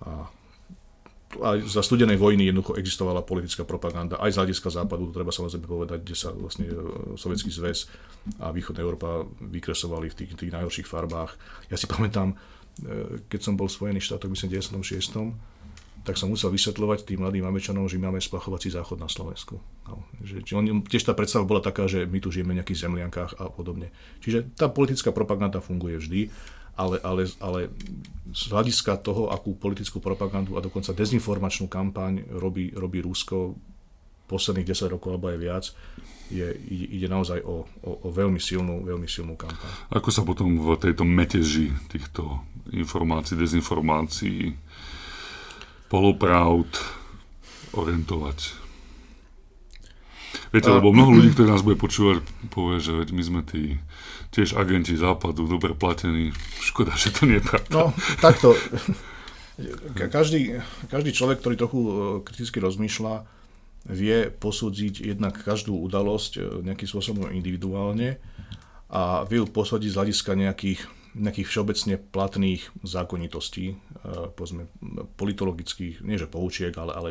A 0.00 0.32
aj 1.38 1.62
za 1.62 1.86
studenej 1.86 2.18
vojny 2.18 2.50
jednoducho 2.50 2.74
existovala 2.74 3.22
politická 3.22 3.62
propaganda, 3.62 4.18
aj 4.18 4.34
z 4.34 4.38
hľadiska 4.42 4.68
západu, 4.74 5.10
to 5.10 5.14
treba 5.14 5.30
samozrejme 5.30 5.62
povedať, 5.62 6.02
kde 6.02 6.16
sa 6.18 6.34
vlastne 6.34 6.66
e, 6.66 6.74
Sovietský 7.14 7.54
zväz 7.54 7.86
a 8.42 8.50
východná 8.50 8.82
Európa 8.82 9.22
vykresovali 9.38 10.10
v 10.10 10.16
tých, 10.18 10.30
tých 10.34 10.50
najhorších 10.50 10.90
farbách. 10.90 11.38
Ja 11.70 11.78
si 11.78 11.86
pamätám, 11.86 12.34
e, 12.34 12.36
keď 13.30 13.40
som 13.46 13.54
bol 13.54 13.70
v 13.70 13.78
Spojených 13.78 14.10
štátoch, 14.10 14.26
myslím, 14.26 14.58
96 14.58 15.30
tak 16.00 16.16
som 16.16 16.32
musel 16.32 16.48
vysvetľovať 16.48 17.04
tým 17.04 17.20
mladým 17.20 17.44
Američanom, 17.44 17.84
že 17.84 18.00
máme 18.00 18.24
splachovací 18.24 18.72
záchod 18.72 18.96
na 18.96 19.08
Slovensku. 19.08 19.60
No, 19.84 20.00
že, 20.24 20.40
či 20.40 20.56
on, 20.56 20.80
tiež 20.80 21.04
tá 21.04 21.12
predstava 21.12 21.44
bola 21.44 21.60
taká, 21.60 21.84
že 21.92 22.08
my 22.08 22.24
tu 22.24 22.32
žijeme 22.32 22.56
v 22.56 22.64
nejakých 22.64 22.88
zemliankách 22.88 23.36
a 23.36 23.52
podobne. 23.52 23.92
Čiže 24.24 24.56
tá 24.56 24.72
politická 24.72 25.12
propaganda 25.12 25.60
funguje 25.60 26.00
vždy 26.00 26.20
ale, 26.80 26.96
ale, 27.04 27.22
ale 27.44 27.60
z 28.32 28.42
hľadiska 28.48 28.96
toho, 29.04 29.28
akú 29.28 29.52
politickú 29.52 30.00
propagandu 30.00 30.56
a 30.56 30.64
dokonca 30.64 30.96
dezinformačnú 30.96 31.68
kampaň 31.68 32.24
robí, 32.32 32.72
robí 32.72 33.04
Rusko 33.04 33.52
posledných 34.30 34.72
10 34.72 34.94
rokov 34.94 35.18
alebo 35.18 35.28
aj 35.28 35.38
viac, 35.42 35.64
je, 36.30 36.46
ide 36.70 37.10
naozaj 37.10 37.42
o, 37.42 37.66
o, 37.82 37.90
o 38.06 38.08
veľmi, 38.14 38.38
silnú, 38.38 38.86
veľmi 38.86 39.10
silnú 39.10 39.34
kampaň. 39.34 39.66
Ako 39.90 40.14
sa 40.14 40.22
potom 40.22 40.62
v 40.62 40.78
tejto 40.78 41.02
meteži 41.02 41.74
týchto 41.90 42.38
informácií, 42.70 43.34
dezinformácií, 43.34 44.54
polopravd 45.90 46.70
orientovať? 47.74 48.38
Viete, 50.54 50.70
lebo 50.70 50.94
mnoho 50.94 51.18
ľudí, 51.18 51.34
ktorí 51.34 51.50
nás 51.50 51.66
bude 51.66 51.74
počúvať, 51.74 52.22
povie, 52.54 52.78
že 52.78 53.10
my 53.10 53.22
sme 53.26 53.40
tí 53.42 53.82
tiež 54.30 54.54
agenti 54.54 54.94
západu, 54.94 55.50
dobre 55.50 55.74
platení. 55.74 56.30
Škoda, 56.62 56.94
že 56.94 57.10
to 57.10 57.26
nie 57.26 57.42
je 57.42 57.44
pravda. 57.44 57.70
No, 57.70 57.84
takto. 58.22 58.54
Každý, 59.92 60.56
každý 60.88 61.12
človek, 61.12 61.44
ktorý 61.44 61.54
trochu 61.60 61.80
e, 61.84 61.90
kriticky 62.24 62.64
rozmýšľa, 62.64 63.28
vie 63.92 64.32
posúdiť 64.32 65.04
jednak 65.04 65.36
každú 65.36 65.76
udalosť 65.84 66.32
e, 66.36 66.40
nejakým 66.64 66.88
spôsobom 66.88 67.28
individuálne 67.28 68.16
a 68.88 69.28
vie 69.28 69.36
ju 69.36 69.46
posúdiť 69.48 69.92
z 69.92 69.98
hľadiska 70.00 70.32
nejakých, 70.32 70.80
nejakých 71.12 71.48
všeobecne 71.52 71.94
platných 72.00 72.72
zákonitostí, 72.88 73.66
e, 73.68 73.76
povedzme 74.32 74.64
politologických, 75.20 76.08
nie 76.08 76.16
že 76.16 76.24
poučiek, 76.24 76.72
ale, 76.80 76.92
ale 76.96 77.10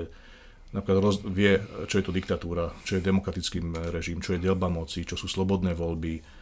napríklad 0.74 1.06
roz, 1.06 1.22
vie, 1.30 1.62
čo 1.86 2.02
je 2.02 2.06
to 2.10 2.16
diktatúra, 2.18 2.74
čo 2.82 2.98
je 2.98 3.06
demokratický 3.06 3.62
režim, 3.94 4.26
čo 4.26 4.34
je 4.34 4.42
delba 4.42 4.74
moci, 4.74 5.06
čo 5.06 5.14
sú 5.14 5.30
slobodné 5.30 5.78
voľby, 5.78 6.39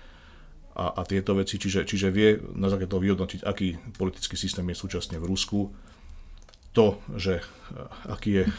a, 0.78 0.94
a 0.94 1.02
tieto 1.10 1.34
veci, 1.34 1.58
čiže, 1.58 1.90
čiže 1.90 2.14
vie 2.14 2.38
na 2.54 2.70
základe 2.70 2.94
toho 2.94 3.02
vyhodnotiť, 3.02 3.42
aký 3.42 3.82
politický 3.98 4.38
systém 4.38 4.62
je 4.70 4.78
súčasne 4.78 5.18
v 5.18 5.26
Rusku. 5.26 5.74
To, 6.78 7.02
že 7.18 7.42
eh, 7.42 8.14
aký 8.14 8.30
je 8.38 8.44
eh, 8.46 8.54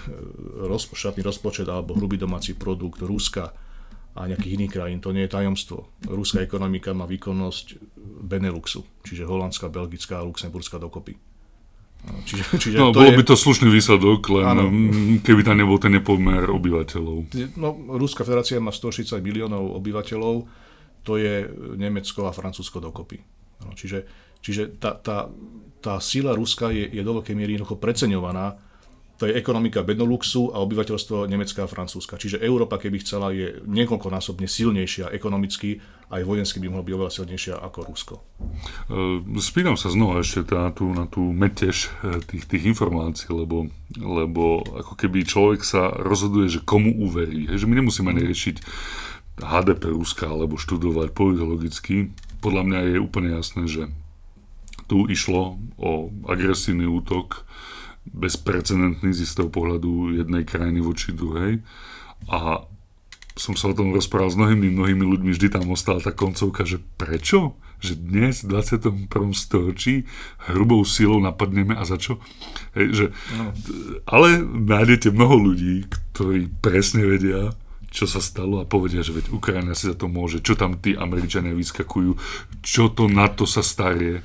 roz, 0.67 0.91
štátny 0.91 1.23
rozpočet 1.23 1.71
alebo 1.71 1.95
hrubý 1.95 2.19
domáci 2.19 2.59
produkt 2.59 2.99
Ruska 3.07 3.55
a 4.19 4.27
nejakých 4.27 4.55
iných 4.59 4.73
krajín, 4.75 4.99
to 4.99 5.15
nie 5.15 5.31
je 5.31 5.35
tajomstvo. 5.39 5.95
Ruská 6.11 6.43
ekonomika 6.43 6.91
má 6.91 7.07
výkonnosť 7.07 7.79
Beneluxu, 8.27 8.83
čiže 9.07 9.23
Holandská, 9.23 9.71
Belgická 9.71 10.19
a 10.19 10.27
Luxemburská 10.27 10.83
dokopy. 10.83 11.15
Čiže, 12.27 12.43
čiže 12.59 12.77
no, 12.79 12.91
to 12.91 13.03
bol 13.03 13.11
je... 13.11 13.19
by 13.19 13.25
to 13.27 13.35
slušný 13.39 13.71
výsledok, 13.71 14.27
len 14.31 14.47
ano. 14.47 14.65
keby 15.23 15.43
tam 15.47 15.59
nebol 15.59 15.79
ten 15.83 15.95
nepomer 15.95 16.47
obyvateľov. 16.47 17.31
No, 17.59 17.75
Ruská 17.95 18.23
federácia 18.23 18.59
má 18.59 18.75
160 18.75 19.19
miliónov 19.23 19.79
obyvateľov, 19.79 20.47
to 21.09 21.17
je 21.17 21.49
Nemecko 21.81 22.29
a 22.29 22.37
Francúzsko 22.37 22.85
dokopy. 22.85 23.17
No, 23.65 23.73
čiže 23.73 24.05
čiže 24.45 24.77
tá, 24.77 24.93
tá, 24.93 25.33
tá 25.81 25.97
sila 26.05 26.37
Ruska 26.37 26.69
je, 26.69 26.85
je 26.85 27.01
do 27.01 27.17
veľkej 27.17 27.33
miery 27.33 27.57
jednoducho 27.57 27.81
preceňovaná 27.81 28.69
to 29.19 29.27
je 29.27 29.35
ekonomika 29.35 29.83
Beneluxu 29.83 30.55
a 30.55 30.63
obyvateľstvo 30.63 31.27
Nemecka 31.27 31.67
a 31.67 31.69
Francúzska. 31.69 32.23
Čiže 32.23 32.39
Európa, 32.39 32.79
keby 32.79 33.03
chcela, 33.03 33.35
je 33.35 33.59
niekoľkonásobne 33.67 34.47
silnejšia 34.47 35.11
ekonomicky, 35.11 35.83
aj 36.15 36.23
vojensky 36.23 36.63
by 36.63 36.71
mohla 36.71 36.87
byť 36.87 36.95
oveľa 36.95 37.13
silnejšia 37.19 37.55
ako 37.59 37.79
Rusko. 37.83 38.15
E, 38.15 39.43
spýtam 39.43 39.75
sa 39.75 39.91
znova 39.91 40.23
ešte 40.23 40.47
na 40.55 40.71
tú, 40.71 40.95
na 40.95 41.11
tú 41.11 41.35
metež 41.35 41.91
e, 42.07 42.23
tých, 42.31 42.47
tých 42.47 42.71
informácií, 42.71 43.35
lebo, 43.35 43.67
lebo 43.99 44.63
ako 44.63 44.95
keby 44.95 45.27
človek 45.27 45.67
sa 45.67 45.91
rozhoduje, 45.99 46.47
že 46.47 46.63
komu 46.63 46.95
uverí. 47.03 47.51
Že 47.51 47.67
my 47.67 47.75
nemusíme 47.83 48.15
riešiť 48.15 48.57
HDP 49.41 49.95
Ruska 49.95 50.27
alebo 50.29 50.61
študovať 50.61 51.15
politologicky. 51.15 52.11
Podľa 52.39 52.63
mňa 52.67 52.79
je 52.95 52.99
úplne 53.03 53.31
jasné, 53.35 53.67
že 53.67 53.83
tu 54.89 55.05
išlo 55.07 55.61
o 55.77 56.09
agresívny 56.27 56.89
útok 56.89 57.45
bezprecedentný 58.09 59.13
z 59.13 59.29
istého 59.29 59.53
pohľadu 59.53 60.17
jednej 60.17 60.49
krajiny 60.49 60.81
voči 60.81 61.13
druhej. 61.13 61.61
A 62.33 62.65
som 63.39 63.55
sa 63.55 63.71
o 63.71 63.77
tom 63.77 63.95
rozprával 63.95 64.35
s 64.35 64.39
mnohými, 64.41 64.75
mnohými 64.75 65.05
ľuďmi, 65.07 65.31
vždy 65.31 65.49
tam 65.55 65.71
ostala 65.71 66.03
tá 66.03 66.11
koncovka, 66.11 66.67
že 66.67 66.83
prečo? 66.99 67.55
Že 67.79 67.95
dnes 68.03 68.43
v 68.43 68.59
21. 68.59 69.07
storočí 69.31 70.11
hrubou 70.51 70.83
silou 70.83 71.23
napadneme 71.23 71.79
a 71.79 71.87
za 71.87 71.95
čo? 71.95 72.19
Hej, 72.75 72.87
že, 72.91 73.07
no. 73.39 73.55
Ale 74.11 74.43
nájdete 74.43 75.15
mnoho 75.15 75.39
ľudí, 75.39 75.87
ktorí 75.87 76.51
presne 76.59 77.07
vedia, 77.07 77.55
čo 77.89 78.05
sa 78.05 78.21
stalo 78.21 78.61
a 78.61 78.69
povedia, 78.69 79.01
že 79.01 79.17
veď 79.17 79.33
Ukrajina 79.33 79.73
si 79.73 79.89
za 79.89 79.97
to 79.97 80.13
môže, 80.13 80.45
čo 80.45 80.55
tam 80.55 80.77
tí 80.77 80.93
Američania 80.93 81.57
vyskakujú, 81.57 82.15
čo 82.61 82.93
to 82.93 83.09
na 83.09 83.33
to 83.33 83.49
sa 83.49 83.65
starie. 83.65 84.21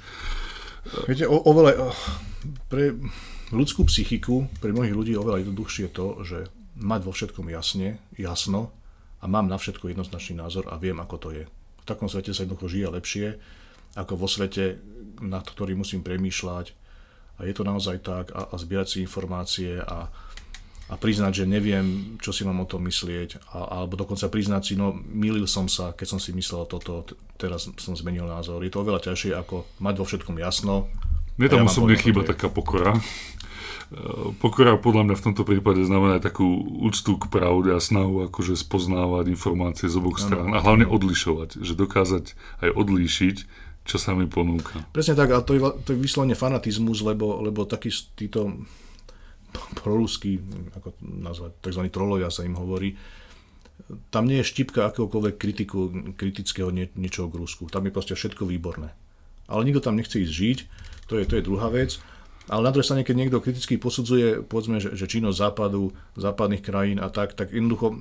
Viete, 1.08 1.24
o, 1.26 1.40
oveľa, 1.48 1.96
pre, 2.68 3.00
ľudskú 3.56 3.88
psychiku 3.88 4.52
pre 4.60 4.76
mnohých 4.76 4.96
ľudí 4.96 5.12
je 5.16 5.22
oveľa 5.22 5.48
jednoduchšie 5.48 5.88
to, 5.96 6.28
že 6.28 6.52
mať 6.76 7.02
vo 7.08 7.16
všetkom 7.16 7.48
jasne, 7.54 8.02
jasno 8.20 8.74
a 9.24 9.26
mám 9.32 9.48
na 9.48 9.56
všetko 9.56 9.94
jednoznačný 9.94 10.44
názor 10.44 10.68
a 10.68 10.76
viem, 10.76 11.00
ako 11.00 11.16
to 11.22 11.30
je. 11.32 11.44
V 11.84 11.86
takom 11.88 12.12
svete 12.12 12.36
sa 12.36 12.44
jednoducho 12.44 12.68
žije 12.68 12.88
lepšie, 12.92 13.28
ako 13.96 14.14
vo 14.20 14.28
svete, 14.28 14.82
nad 15.24 15.46
ktorým 15.46 15.80
musím 15.80 16.04
premýšľať 16.04 16.76
a 17.40 17.48
je 17.48 17.54
to 17.56 17.64
naozaj 17.64 18.04
tak 18.04 18.36
a, 18.36 18.52
a 18.52 18.56
zbierať 18.60 18.88
si 18.90 18.98
informácie 19.06 19.80
a, 19.80 20.12
a 20.92 21.00
priznať, 21.00 21.44
že 21.44 21.46
neviem, 21.48 22.18
čo 22.20 22.36
si 22.36 22.44
mám 22.44 22.60
o 22.60 22.68
tom 22.68 22.84
myslieť 22.84 23.40
a, 23.56 23.82
alebo 23.82 23.96
dokonca 23.96 24.28
priznať 24.28 24.62
si, 24.62 24.74
no 24.76 24.92
milil 24.94 25.48
som 25.48 25.72
sa, 25.72 25.96
keď 25.96 26.08
som 26.16 26.20
si 26.20 26.36
myslel 26.36 26.68
toto, 26.68 27.08
teraz 27.40 27.70
som 27.70 27.94
zmenil 27.96 28.28
názor. 28.28 28.60
Je 28.62 28.72
to 28.74 28.84
oveľa 28.84 29.12
ťažšie 29.12 29.32
ako 29.36 29.64
mať 29.80 29.96
vo 30.00 30.06
všetkom 30.06 30.36
jasno. 30.44 30.92
Mne 31.40 31.48
tam 31.50 31.66
ja 31.66 31.70
osobne 31.72 31.96
chýba 31.98 32.22
taká 32.28 32.52
pokora, 32.52 32.94
Pokora 34.42 34.74
podľa 34.82 35.06
mňa 35.06 35.16
v 35.22 35.26
tomto 35.30 35.44
prípade 35.46 35.86
znamená 35.86 36.18
takú 36.18 36.46
úctu 36.82 37.14
k 37.22 37.30
pravde 37.30 37.78
a 37.78 37.80
snahu 37.80 38.26
akože 38.26 38.58
spoznávať 38.58 39.30
informácie 39.30 39.86
z 39.86 40.02
oboch 40.02 40.18
strán 40.18 40.50
a 40.50 40.64
hlavne 40.66 40.90
odlišovať, 40.90 41.62
že 41.62 41.78
dokázať 41.78 42.34
aj 42.66 42.70
odlíšiť, 42.74 43.36
čo 43.86 43.98
sa 44.02 44.18
mi 44.18 44.26
ponúka. 44.26 44.82
Presne 44.96 45.14
tak, 45.14 45.30
a 45.36 45.46
to 45.46 45.54
je, 45.54 45.62
to 45.86 45.94
je 45.94 46.02
vyslovene 46.02 46.34
fanatizmus, 46.34 47.06
lebo, 47.06 47.44
lebo 47.46 47.70
taký 47.70 47.94
títo 48.18 48.66
proruskí, 49.78 50.42
ako 50.76 50.98
nazvať, 51.02 51.52
tzv. 51.62 51.82
trolovia 51.94 52.30
sa 52.34 52.44
im 52.44 52.58
hovorí, 52.58 52.98
tam 54.14 54.30
nie 54.30 54.42
je 54.42 54.50
štipka 54.50 54.90
akéhokoľvek 54.90 55.36
kritiku, 55.36 55.90
kritického 56.16 56.70
nie, 56.70 56.88
niečoho 56.94 57.28
k 57.28 57.40
Rusku. 57.42 57.68
Tam 57.68 57.84
je 57.84 57.92
proste 57.94 58.14
všetko 58.14 58.46
výborné. 58.46 58.94
Ale 59.50 59.66
nikto 59.68 59.84
tam 59.84 60.00
nechce 60.00 60.18
ísť 60.24 60.34
žiť, 60.34 60.60
to 61.10 61.20
je, 61.20 61.24
to 61.28 61.36
je 61.38 61.46
druhá 61.46 61.68
vec. 61.68 62.00
Ale 62.52 62.60
na 62.60 62.76
druhej 62.76 62.84
strane, 62.92 63.08
keď 63.08 63.16
niekto 63.16 63.40
kriticky 63.40 63.80
posudzuje, 63.80 64.44
povedzme, 64.44 64.76
že, 64.84 65.00
že 65.00 65.08
činnosť 65.08 65.38
západu, 65.40 65.96
západných 66.20 66.64
krajín 66.64 67.00
a 67.00 67.08
tak, 67.08 67.40
tak 67.40 67.56
jednoducho 67.56 67.96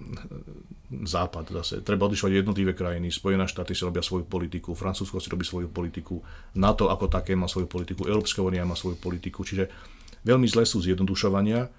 západ 0.90 1.54
zase. 1.62 1.74
Treba 1.86 2.10
odlišovať 2.10 2.42
jednotlivé 2.42 2.74
krajiny. 2.74 3.08
Spojené 3.14 3.46
štáty 3.46 3.72
si 3.72 3.86
robia 3.86 4.02
svoju 4.02 4.26
politiku, 4.26 4.74
Francúzsko 4.74 5.22
si 5.22 5.30
robí 5.30 5.46
svoju 5.46 5.70
politiku, 5.70 6.18
NATO 6.58 6.90
ako 6.90 7.06
také 7.06 7.38
má 7.38 7.46
svoju 7.46 7.70
politiku, 7.70 8.04
Európska 8.04 8.42
únia 8.42 8.66
má 8.66 8.74
svoju 8.74 8.98
politiku. 8.98 9.46
Čiže 9.46 9.91
veľmi 10.26 10.46
zlé 10.48 10.66
sú 10.66 10.82
zjednodušovania. 10.82 11.70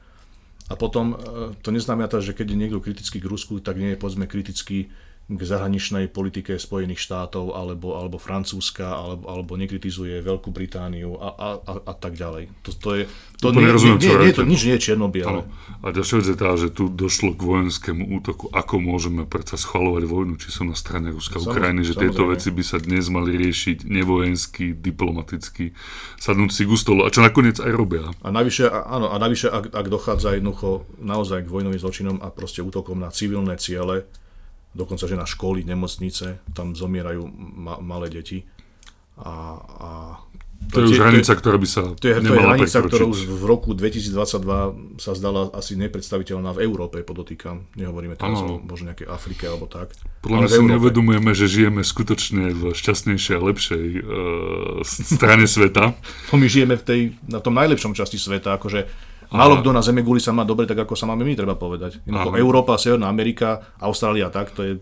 A 0.71 0.73
potom 0.79 1.13
e, 1.13 1.15
to 1.59 1.75
neznamená 1.75 2.07
to, 2.07 2.23
že 2.23 2.31
keď 2.31 2.55
je 2.55 2.59
niekto 2.59 2.79
kritický 2.79 3.19
k 3.19 3.27
Rusku, 3.27 3.59
tak 3.59 3.75
nie 3.75 3.93
je 3.93 3.99
povedzme 3.99 4.31
kritický 4.31 4.87
k 5.23 5.39
zahraničnej 5.39 6.11
politike 6.11 6.59
Spojených 6.59 6.99
štátov 6.99 7.55
alebo, 7.55 7.95
alebo 7.95 8.19
Francúzska 8.19 8.91
alebo, 8.91 9.23
alebo 9.31 9.51
nekritizuje 9.55 10.19
Veľkú 10.19 10.51
Britániu 10.51 11.15
a, 11.15 11.29
a, 11.31 11.49
a, 11.63 11.73
a 11.79 11.93
tak 11.95 12.19
ďalej. 12.19 12.51
To, 12.67 12.71
to 12.75 12.89
je, 12.99 13.03
to 13.39 13.55
nie, 13.55 13.71
rozumiem, 13.71 14.03
nie, 14.03 14.11
nie, 14.11 14.19
nie, 14.19 14.35
to, 14.35 14.43
nič 14.43 14.61
nie 14.67 14.75
je 14.75 14.91
čierno-biele. 14.91 15.47
A 15.79 15.85
ďalšia 15.95 16.19
vec 16.19 16.27
je 16.27 16.37
tá, 16.37 16.51
že 16.59 16.67
tu 16.75 16.91
došlo 16.91 17.31
k 17.35 17.39
vojenskému 17.39 18.03
útoku. 18.19 18.51
Ako 18.51 18.83
môžeme 18.83 19.23
predsa 19.23 19.55
schvalovať 19.55 20.03
vojnu, 20.11 20.35
či 20.35 20.51
som 20.51 20.67
na 20.67 20.75
strane 20.75 21.15
Ruska 21.15 21.39
a 21.39 21.43
Ukrajiny, 21.47 21.87
že 21.87 21.95
samozrejme. 21.95 22.11
tieto 22.11 22.23
veci 22.27 22.49
by 22.51 22.63
sa 22.67 22.77
dnes 22.83 23.07
mali 23.07 23.39
riešiť 23.39 23.87
nevojensky, 23.87 24.75
diplomaticky, 24.75 25.71
sadnúť 26.19 26.51
si 26.51 26.67
k 26.67 26.71
stolu, 26.75 27.07
a 27.07 27.11
čo 27.11 27.23
nakoniec 27.23 27.63
aj 27.63 27.71
robia. 27.71 28.11
A 28.19 28.27
navyše, 28.27 28.67
áno, 28.67 29.07
a 29.07 29.15
navyše 29.15 29.47
ak, 29.47 29.71
ak 29.71 29.87
dochádza 29.87 30.35
jednoducho 30.35 30.83
naozaj 30.99 31.47
k 31.47 31.51
vojnovým 31.51 31.79
zločinom 31.79 32.17
a 32.19 32.27
proste 32.27 32.59
útokom 32.59 32.99
na 32.99 33.07
civilné 33.07 33.55
ciele, 33.55 34.03
dokonca 34.73 35.05
že 35.05 35.15
na 35.15 35.25
školy, 35.29 35.63
nemocnice, 35.63 36.41
tam 36.53 36.73
zomierajú 36.73 37.25
ma- 37.37 37.81
malé 37.81 38.09
deti. 38.09 38.45
A, 39.13 39.33
a 39.61 39.89
to, 40.71 40.79
to 40.79 40.81
je 40.81 40.85
už 40.95 40.99
hranica, 41.03 41.31
ktorá 41.35 41.57
by 41.59 41.67
sa 41.67 41.81
to 41.97 42.05
je, 42.07 42.13
to 42.23 42.33
je 42.33 42.39
hranica, 42.39 42.77
ktorá 42.79 43.05
už 43.05 43.19
v 43.27 43.43
roku 43.43 43.75
2022 43.75 44.97
sa 45.01 45.11
zdala 45.13 45.51
asi 45.51 45.75
nepredstaviteľná 45.75 46.55
v 46.55 46.59
Európe, 46.63 47.03
podotýkam. 47.03 47.67
Nehovoríme 47.75 48.15
teraz 48.15 48.39
ano. 48.39 48.57
o 48.57 48.63
možno 48.63 48.93
nejakej 48.93 49.07
Afrike 49.11 49.43
alebo 49.51 49.67
tak. 49.67 49.91
Podľa 50.23 50.37
mňa 50.45 50.49
si 50.49 50.63
neuvedomujeme, 50.63 51.31
že 51.35 51.45
žijeme 51.51 51.81
skutočne 51.83 52.55
v 52.55 52.61
šťastnejšej 52.71 53.35
a 53.35 53.41
lepšej 53.43 53.85
uh, 53.85 54.03
strane 54.87 55.45
sveta. 55.45 55.93
No 56.31 56.35
my 56.39 56.47
žijeme 56.47 56.79
v 56.79 56.83
tej, 56.83 57.01
na 57.27 57.43
tom 57.43 57.53
najlepšom 57.59 57.93
časti 57.93 58.15
sveta, 58.15 58.55
akože 58.55 58.87
Málo 59.33 59.59
kto 59.59 59.73
na 59.73 59.81
Zeme 59.81 60.05
guli 60.05 60.21
sa 60.21 60.29
má 60.29 60.45
dobre, 60.45 60.69
tak 60.69 60.85
ako 60.85 60.93
sa 60.93 61.09
máme 61.09 61.25
my, 61.25 61.33
treba 61.33 61.57
povedať. 61.57 62.05
Európa, 62.37 62.77
Severná 62.77 63.09
Amerika, 63.09 63.75
Austrália, 63.81 64.29
tak, 64.29 64.53
to 64.53 64.61
je 64.61 64.73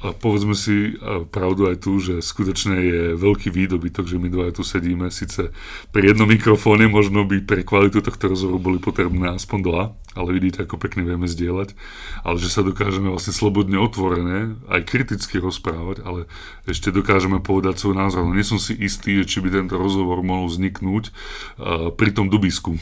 a 0.00 0.16
povedzme 0.16 0.56
si 0.56 0.96
pravdu 1.28 1.68
aj 1.68 1.84
tu, 1.84 2.00
že 2.00 2.24
skutočne 2.24 2.76
je 2.80 3.00
veľký 3.20 3.52
výdobytok, 3.52 4.08
že 4.08 4.16
my 4.16 4.32
dva 4.32 4.48
tu 4.48 4.64
sedíme. 4.64 5.12
Sice 5.12 5.52
pri 5.92 6.12
jednom 6.12 6.24
mikrofóne 6.24 6.88
možno 6.88 7.28
by 7.28 7.44
pre 7.44 7.60
kvalitu 7.60 8.00
tohto 8.00 8.32
rozhovoru 8.32 8.56
boli 8.56 8.78
potrebné 8.80 9.36
aspoň 9.36 9.58
dva, 9.60 9.82
ale 10.16 10.28
vidíte, 10.32 10.64
ako 10.64 10.80
pekne 10.80 11.04
vieme 11.04 11.28
zdieľať. 11.28 11.76
Ale 12.24 12.36
že 12.40 12.48
sa 12.48 12.64
dokážeme 12.64 13.12
vlastne 13.12 13.36
slobodne 13.36 13.76
otvorené, 13.76 14.56
aj 14.72 14.88
kriticky 14.88 15.36
rozprávať, 15.36 16.00
ale 16.00 16.24
ešte 16.64 16.88
dokážeme 16.88 17.44
povedať 17.44 17.84
svoj 17.84 18.00
názor. 18.00 18.24
No 18.24 18.32
nie 18.32 18.46
som 18.46 18.56
si 18.56 18.72
istý, 18.80 19.20
či 19.28 19.44
by 19.44 19.52
tento 19.52 19.76
rozhovor 19.76 20.24
mohol 20.24 20.48
vzniknúť 20.48 21.12
uh, 21.12 21.92
pri 21.92 22.16
tom 22.16 22.32
dubisku. 22.32 22.80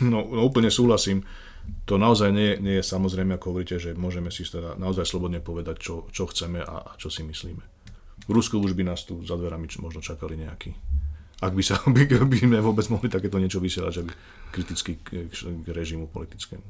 No, 0.00 0.24
no 0.24 0.40
úplne 0.48 0.72
súhlasím. 0.72 1.24
To 1.86 2.00
naozaj 2.00 2.32
nie, 2.32 2.56
nie 2.58 2.80
je 2.80 2.84
samozrejme, 2.84 3.36
ako 3.36 3.52
hovoríte, 3.52 3.76
že 3.76 3.92
môžeme 3.92 4.32
si 4.32 4.48
teda 4.48 4.80
naozaj 4.80 5.04
slobodne 5.04 5.44
povedať, 5.44 5.76
čo, 5.78 5.94
čo 6.08 6.24
chceme 6.26 6.64
a, 6.64 6.76
a 6.82 6.90
čo 6.96 7.12
si 7.12 7.20
myslíme. 7.20 7.62
V 8.26 8.30
Rusku 8.32 8.56
už 8.56 8.72
by 8.72 8.88
nás 8.88 9.04
tu 9.04 9.20
za 9.22 9.36
dverami 9.36 9.68
možno 9.80 10.00
čakali 10.00 10.40
nejakí. 10.40 10.72
Ak 11.40 11.52
by, 11.52 11.62
sa, 11.62 11.80
by, 11.94 12.02
by 12.06 12.38
sme 12.40 12.58
vôbec 12.64 12.86
mohli 12.88 13.12
takéto 13.12 13.36
niečo 13.36 13.60
vysielať, 13.60 13.92
že 13.92 14.02
by 14.08 14.12
kriticky 14.50 14.98
k, 15.00 15.30
k 15.30 15.66
režimu 15.70 16.10
politickému. 16.10 16.62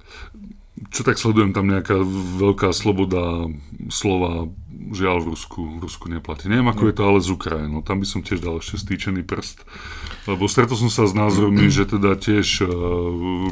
Čo 0.89 1.05
tak 1.05 1.21
sledujem, 1.21 1.53
tam 1.53 1.69
nejaká 1.69 2.01
veľká 2.41 2.73
sloboda 2.73 3.53
slova 3.93 4.49
žiaľ 4.97 5.21
v 5.21 5.27
Rusku, 5.37 5.61
v 5.61 5.79
Rusku 5.85 6.09
neplatí. 6.09 6.49
Neviem, 6.49 6.73
ako 6.73 6.83
no. 6.83 6.89
je 6.89 6.95
to 6.97 7.03
ale 7.05 7.19
z 7.21 7.29
Ukrajinou. 7.37 7.81
Tam 7.85 8.01
by 8.01 8.07
som 8.09 8.25
tiež 8.25 8.41
dal 8.41 8.65
ešte 8.65 8.81
stýčený 8.81 9.23
prst. 9.29 9.61
Lebo 10.25 10.49
stretol 10.49 10.81
som 10.81 10.89
sa 10.89 11.05
s 11.05 11.13
názormi, 11.13 11.69
že 11.69 11.85
teda 11.85 12.17
tiež 12.17 12.65
uh, 12.65 12.71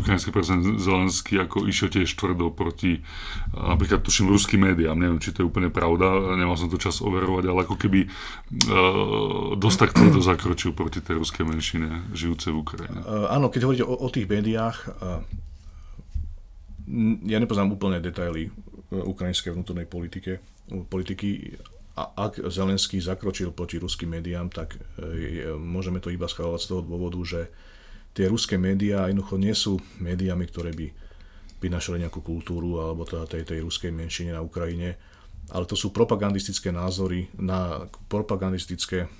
ukrajinský 0.01 0.33
prezident 0.33 0.81
Zelenský 0.81 1.37
ako 1.45 1.69
išiel 1.69 1.93
tiež 1.93 2.09
tvrdo 2.17 2.49
proti 2.49 3.05
uh, 3.05 3.77
napríklad 3.77 4.01
tuším 4.01 4.33
ruským 4.33 4.65
médiám. 4.65 4.97
Neviem, 4.97 5.21
či 5.21 5.37
to 5.37 5.45
je 5.45 5.49
úplne 5.53 5.69
pravda, 5.69 6.33
nemal 6.33 6.57
som 6.57 6.73
to 6.73 6.81
čas 6.81 7.05
overovať, 7.05 7.45
ale 7.45 7.69
ako 7.69 7.77
keby 7.77 8.09
uh, 8.09 9.53
dosť 9.55 9.79
tak 9.85 9.91
tvrdo 9.95 10.19
zakročil 10.25 10.73
proti 10.73 11.05
tej 11.05 11.21
ruskej 11.21 11.45
menšine 11.45 12.09
žijúcej 12.17 12.57
v 12.57 12.59
Ukrajine. 12.65 12.99
Uh, 13.05 13.29
áno, 13.29 13.53
keď 13.53 13.61
hovoríte 13.69 13.85
o, 13.85 13.95
o 13.95 14.09
tých 14.09 14.18
médiách, 14.27 14.77
uh, 14.99 15.23
ja 17.29 17.37
nepoznám 17.37 17.77
úplne 17.77 18.01
detaily 18.01 18.49
ukrajinskej 18.89 19.53
vnútornej 19.53 19.85
politike, 19.85 20.41
politiky. 20.89 21.61
A 21.99 22.31
ak 22.31 22.49
Zelenský 22.49 23.03
zakročil 23.03 23.53
proti 23.53 23.77
ruským 23.77 24.17
médiám, 24.17 24.49
tak 24.49 24.79
e, 25.03 25.51
môžeme 25.59 25.99
to 25.99 26.15
iba 26.15 26.31
schváľovať 26.31 26.61
z 26.63 26.69
toho 26.71 26.83
dôvodu, 26.87 27.19
že 27.27 27.41
tie 28.15 28.31
ruské 28.31 28.55
médiá 28.55 29.11
jednoducho 29.11 29.37
nie 29.37 29.53
sú 29.53 29.83
médiami, 29.99 30.47
ktoré 30.47 30.71
by 30.73 30.87
vynašali 31.59 32.07
nejakú 32.07 32.23
kultúru 32.23 32.79
alebo 32.79 33.03
teda 33.03 33.27
tej, 33.27 33.43
tej 33.43 33.61
ruskej 33.67 33.91
menšine 33.91 34.31
na 34.31 34.41
Ukrajine, 34.47 34.95
ale 35.51 35.67
to 35.67 35.75
sú 35.75 35.91
propagandistické 35.91 36.71
názory 36.71 37.27
na 37.35 37.91
propagandistické 38.07 39.11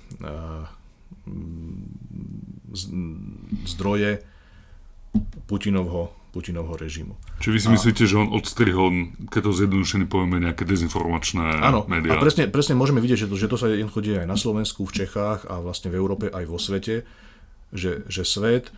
zdroje 3.67 4.23
Putinovho, 5.49 6.13
Putinovho 6.29 6.77
režimu. 6.77 7.17
Či 7.41 7.49
vy 7.49 7.57
si 7.57 7.67
a... 7.67 7.73
myslíte, 7.73 8.05
že 8.05 8.15
on 8.21 8.29
odstrihol, 8.29 9.17
keď 9.33 9.41
to 9.49 9.51
zjednodušený 9.65 10.05
povieme, 10.05 10.37
nejaké 10.37 10.61
dezinformačné 10.67 11.65
áno, 11.65 11.89
médiá? 11.89 12.17
a 12.17 12.21
presne, 12.21 12.45
presne 12.45 12.77
môžeme 12.77 13.01
vidieť, 13.01 13.25
že 13.25 13.27
to, 13.27 13.35
že 13.35 13.49
to 13.49 13.57
sa 13.57 13.65
jednoducho 13.71 14.05
deje 14.05 14.21
aj 14.21 14.29
na 14.29 14.37
Slovensku, 14.37 14.85
v 14.85 14.93
Čechách 15.05 15.49
a 15.49 15.57
vlastne 15.57 15.89
v 15.89 15.97
Európe 15.97 16.29
aj 16.29 16.45
vo 16.45 16.61
svete, 16.61 17.01
že, 17.73 18.05
že 18.05 18.21
svet 18.21 18.69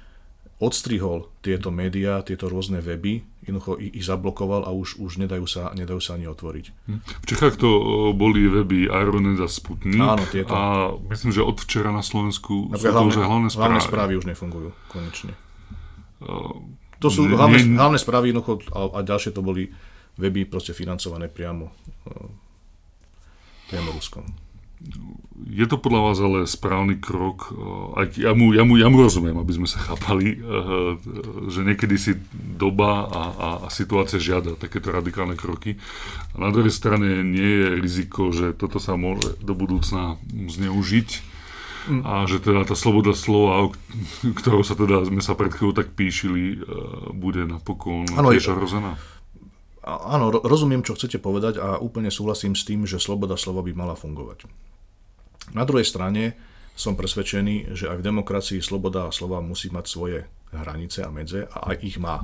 odstrihol 0.62 1.26
tieto 1.42 1.74
médiá, 1.74 2.22
tieto 2.22 2.46
rôzne 2.46 2.86
weby, 2.86 3.26
jednoducho 3.42 3.82
ich, 3.82 4.06
zablokoval 4.06 4.62
a 4.62 4.70
už, 4.70 5.02
už 5.02 5.18
nedajú, 5.18 5.50
sa, 5.50 5.74
nedajú 5.74 5.98
sa 5.98 6.22
ani 6.22 6.30
otvoriť. 6.30 6.66
Hm. 6.86 7.00
V 7.02 7.26
Čechách 7.26 7.58
to 7.58 7.70
boli 8.14 8.46
weby 8.46 8.86
Ironet 8.86 9.42
a 9.42 9.50
Sputnik. 9.50 9.98
Áno, 9.98 10.22
tieto. 10.30 10.54
A 10.54 10.94
myslím, 11.10 11.34
že 11.34 11.42
od 11.42 11.58
včera 11.58 11.90
na 11.90 12.06
Slovensku 12.06 12.70
Napríklad 12.70 12.94
sú 12.94 13.10
to 13.10 13.10
už 13.10 13.18
hlavné 13.26 13.50
správy. 13.50 13.66
Hlavné 13.66 13.82
správy 13.82 14.12
už 14.22 14.26
nefungujú, 14.30 14.70
konečne. 14.86 15.34
To 17.02 17.08
sú 17.10 17.26
ne, 17.26 17.34
hlavné, 17.34 17.66
ne, 17.66 17.78
hlavné 17.82 17.98
správy, 17.98 18.30
jednoducho, 18.30 18.62
a, 18.72 18.98
a 18.98 19.00
ďalšie 19.02 19.34
to 19.34 19.42
boli 19.42 19.70
weby 20.22 20.46
proste 20.46 20.76
financované 20.78 21.28
priamo, 21.32 21.74
uh, 22.08 22.30
priamo 23.68 23.90
Ruskom 23.96 24.26
je 25.52 25.66
to 25.66 25.78
podľa 25.82 26.02
vás 26.02 26.18
ale 26.22 26.40
správny 26.46 27.02
krok, 27.02 27.54
aj 27.98 28.18
ja 28.18 28.32
mu, 28.38 28.54
ja 28.54 28.62
mu, 28.62 28.78
ja 28.78 28.88
mu 28.88 29.02
rozumiem, 29.02 29.36
aby 29.42 29.54
sme 29.58 29.68
sa 29.70 29.82
chápali, 29.82 30.38
že 31.50 31.66
niekedy 31.66 31.96
si 31.98 32.12
doba 32.34 33.10
a, 33.10 33.22
a, 33.32 33.50
a 33.66 33.68
situácia 33.74 34.22
žiada 34.22 34.54
takéto 34.56 34.94
radikálne 34.94 35.34
kroky. 35.34 35.82
A 36.38 36.46
na 36.46 36.50
druhej 36.54 36.72
strane 36.72 37.26
nie 37.26 37.52
je 37.62 37.68
riziko, 37.82 38.30
že 38.30 38.54
toto 38.54 38.78
sa 38.78 38.96
môže 38.96 39.38
do 39.42 39.58
budúcna 39.58 40.22
zneužiť. 40.30 41.31
A 42.06 42.26
že 42.30 42.38
teda 42.44 42.62
tá 42.68 42.78
sloboda 42.78 43.18
slova, 43.18 43.74
ktorou 44.22 44.62
sa 44.62 44.78
teda 44.78 45.08
sme 45.08 45.22
sa 45.24 45.34
pred 45.34 45.50
chvíľou 45.50 45.74
tak 45.74 45.96
píšili, 45.98 46.62
bude 47.16 47.48
napokon 47.48 48.06
ano, 48.14 48.30
tiež 48.30 48.54
ohrozená. 48.54 49.00
Áno, 49.82 50.30
rozumiem, 50.30 50.86
čo 50.86 50.94
chcete 50.94 51.18
povedať 51.18 51.58
a 51.58 51.82
úplne 51.82 52.14
súhlasím 52.14 52.54
s 52.54 52.62
tým, 52.70 52.86
že 52.86 53.02
sloboda 53.02 53.34
slova 53.34 53.66
by 53.66 53.74
mala 53.74 53.98
fungovať. 53.98 54.46
Na 55.58 55.66
druhej 55.66 55.90
strane 55.90 56.38
som 56.78 56.94
presvedčený, 56.94 57.74
že 57.74 57.90
aj 57.90 57.98
v 58.00 58.08
demokracii 58.14 58.62
sloboda 58.62 59.10
slova 59.10 59.42
musí 59.42 59.74
mať 59.74 59.86
svoje 59.90 60.18
hranice 60.54 61.02
a 61.02 61.10
medze 61.10 61.50
a 61.50 61.74
aj 61.74 61.82
ich 61.82 61.98
má. 61.98 62.24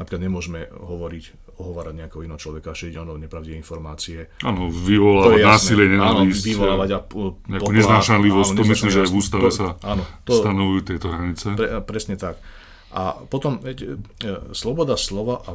Napríklad 0.00 0.22
nemôžeme 0.24 0.64
hovoriť, 0.70 1.24
ohovárať 1.58 1.94
nejakého 1.94 2.22
iného 2.24 2.38
človeka, 2.38 2.72
šíriť 2.72 2.96
ono 3.02 3.18
nepravdivé 3.18 3.58
informácie. 3.58 4.30
Áno, 4.46 4.70
vyvolávať 4.70 5.42
násilie, 5.42 5.86
nenávisť, 5.90 6.42
vyvolávať 6.54 6.90
a 6.94 6.98
nejakú 7.50 7.70
neznášanlivosť, 7.74 8.50
to 8.54 8.64
myslím, 8.64 8.90
že 8.94 9.00
aj 9.04 9.08
v 9.10 9.16
ústave 9.18 9.48
sa 9.50 9.74
áno, 9.82 10.02
to, 10.22 10.38
stanovujú 10.38 10.80
tieto 10.86 11.10
hranice. 11.10 11.58
Pre, 11.58 11.68
presne 11.82 12.14
tak. 12.14 12.38
A 12.88 13.20
potom, 13.20 13.60
veď, 13.60 13.78
e, 13.84 13.88
sloboda 14.56 14.96
slova 14.96 15.44
a 15.44 15.52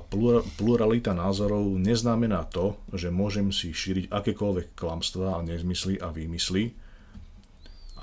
pluralita 0.53 1.17
názorov 1.17 1.65
neznamená 1.81 2.45
to, 2.45 2.77
že 2.93 3.09
môžem 3.09 3.49
si 3.49 3.73
šíriť 3.73 4.13
akékoľvek 4.13 4.77
klamstvá 4.77 5.41
a 5.41 5.45
nezmysly 5.45 5.97
a 5.97 6.13
výmysly, 6.13 6.77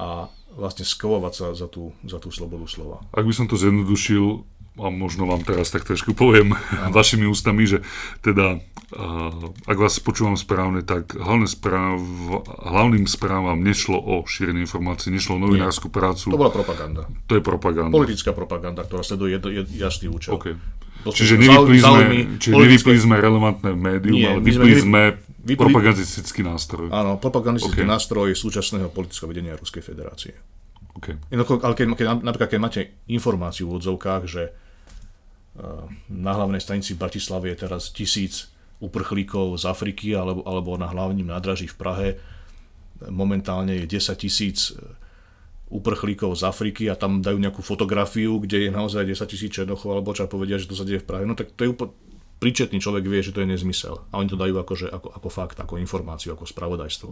a 0.01 0.32
vlastne 0.57 0.82
skovovať 0.82 1.32
sa 1.36 1.46
za 1.53 1.68
tú, 1.68 1.92
za 2.03 2.16
tú 2.16 2.32
slobodu 2.32 2.66
slova. 2.66 3.05
Ak 3.12 3.22
by 3.22 3.34
som 3.36 3.46
to 3.46 3.61
zjednodušil, 3.61 4.42
a 4.81 4.89
možno 4.89 5.28
vám 5.28 5.45
teraz 5.45 5.68
tak 5.68 5.85
trošku 5.85 6.16
poviem 6.16 6.57
ano. 6.57 6.93
vašimi 6.93 7.28
ústami, 7.28 7.68
že 7.68 7.85
teda, 8.24 8.59
ak 9.68 9.76
vás 9.78 10.01
počúvam 10.01 10.35
správne, 10.35 10.81
tak 10.83 11.12
hlavné 11.14 11.47
správ, 11.47 12.01
hlavným 12.64 13.05
správam 13.05 13.61
nešlo 13.61 14.01
o 14.01 14.24
šírenie 14.24 14.64
informácií, 14.64 15.12
nešlo 15.12 15.37
o 15.37 15.43
novinárskú 15.45 15.93
prácu. 15.93 16.33
To 16.33 16.41
bola 16.41 16.53
propaganda. 16.53 17.07
To 17.28 17.37
je 17.37 17.43
propaganda. 17.45 17.93
Politická 17.93 18.33
propaganda, 18.33 18.83
ktorá 18.83 19.05
sleduje 19.05 19.37
jed, 19.37 19.45
jed, 19.47 19.68
jasný 19.76 20.09
účel. 20.09 20.37
Okay. 20.41 20.57
Čiže 21.01 21.41
nevypli 21.41 21.81
sme, 21.81 22.03
čiže 22.37 22.53
nevypli 22.53 22.97
sme 23.01 23.16
relevantné 23.16 23.72
médium, 23.72 24.16
Nie, 24.20 24.37
ale 24.37 24.41
vypli 24.45 24.72
sme 24.76 25.03
Vypli... 25.41 25.72
Propagandistický 25.72 26.45
nástroj. 26.45 26.93
Áno, 26.93 27.16
propagandistický 27.16 27.89
okay. 27.89 27.89
nástroj 27.89 28.28
súčasného 28.37 28.93
politického 28.93 29.24
vedenia 29.24 29.57
Ruskej 29.57 29.81
federácie. 29.81 30.37
Okay. 31.01 31.16
ale 31.33 31.72
keď, 31.72 31.87
keď, 31.97 32.07
napríklad 32.20 32.49
keď 32.51 32.61
máte 32.61 32.81
informáciu 33.09 33.72
v 33.72 33.81
odzovkách, 33.81 34.22
že 34.28 34.53
na 36.09 36.32
hlavnej 36.32 36.62
stanici 36.62 36.94
v 36.94 37.03
Bratislave 37.03 37.51
je 37.51 37.66
teraz 37.66 37.90
tisíc 37.90 38.48
uprchlíkov 38.80 39.61
z 39.61 39.64
Afriky 39.66 40.14
alebo, 40.16 40.40
alebo 40.46 40.78
na 40.78 40.88
hlavním 40.88 41.28
nádraží 41.28 41.68
v 41.68 41.76
Prahe 41.76 42.09
momentálne 43.09 43.80
je 43.80 43.96
10 43.96 44.12
tisíc 44.20 44.76
e, 44.76 44.80
uprchlíkov 45.72 46.36
z 46.36 46.42
Afriky 46.44 46.84
a 46.92 46.98
tam 46.98 47.24
dajú 47.24 47.40
nejakú 47.40 47.64
fotografiu, 47.64 48.36
kde 48.42 48.68
je 48.68 48.70
naozaj 48.74 49.09
10 49.09 49.24
tisíc 49.32 49.51
černochov 49.57 49.96
alebo 49.96 50.12
čo 50.12 50.28
povedia, 50.28 50.61
že 50.61 50.68
to 50.68 50.76
sa 50.76 50.84
deje 50.84 51.01
v 51.01 51.09
Prahe. 51.09 51.24
No 51.24 51.32
tak 51.32 51.57
to 51.57 51.64
je 51.64 51.72
úplne 51.72 51.96
príčetný 52.40 52.80
človek 52.80 53.05
vie, 53.05 53.20
že 53.20 53.36
to 53.36 53.44
je 53.44 53.53
nezmysel. 53.53 54.01
A 54.12 54.20
oni 54.20 54.32
to 54.32 54.40
dajú 54.40 54.57
akože, 54.57 54.88
ako, 54.88 55.09
ako 55.12 55.28
fakt, 55.28 55.57
ako 55.61 55.76
informáciu, 55.76 56.32
ako 56.32 56.48
spravodajstvo. 56.48 57.09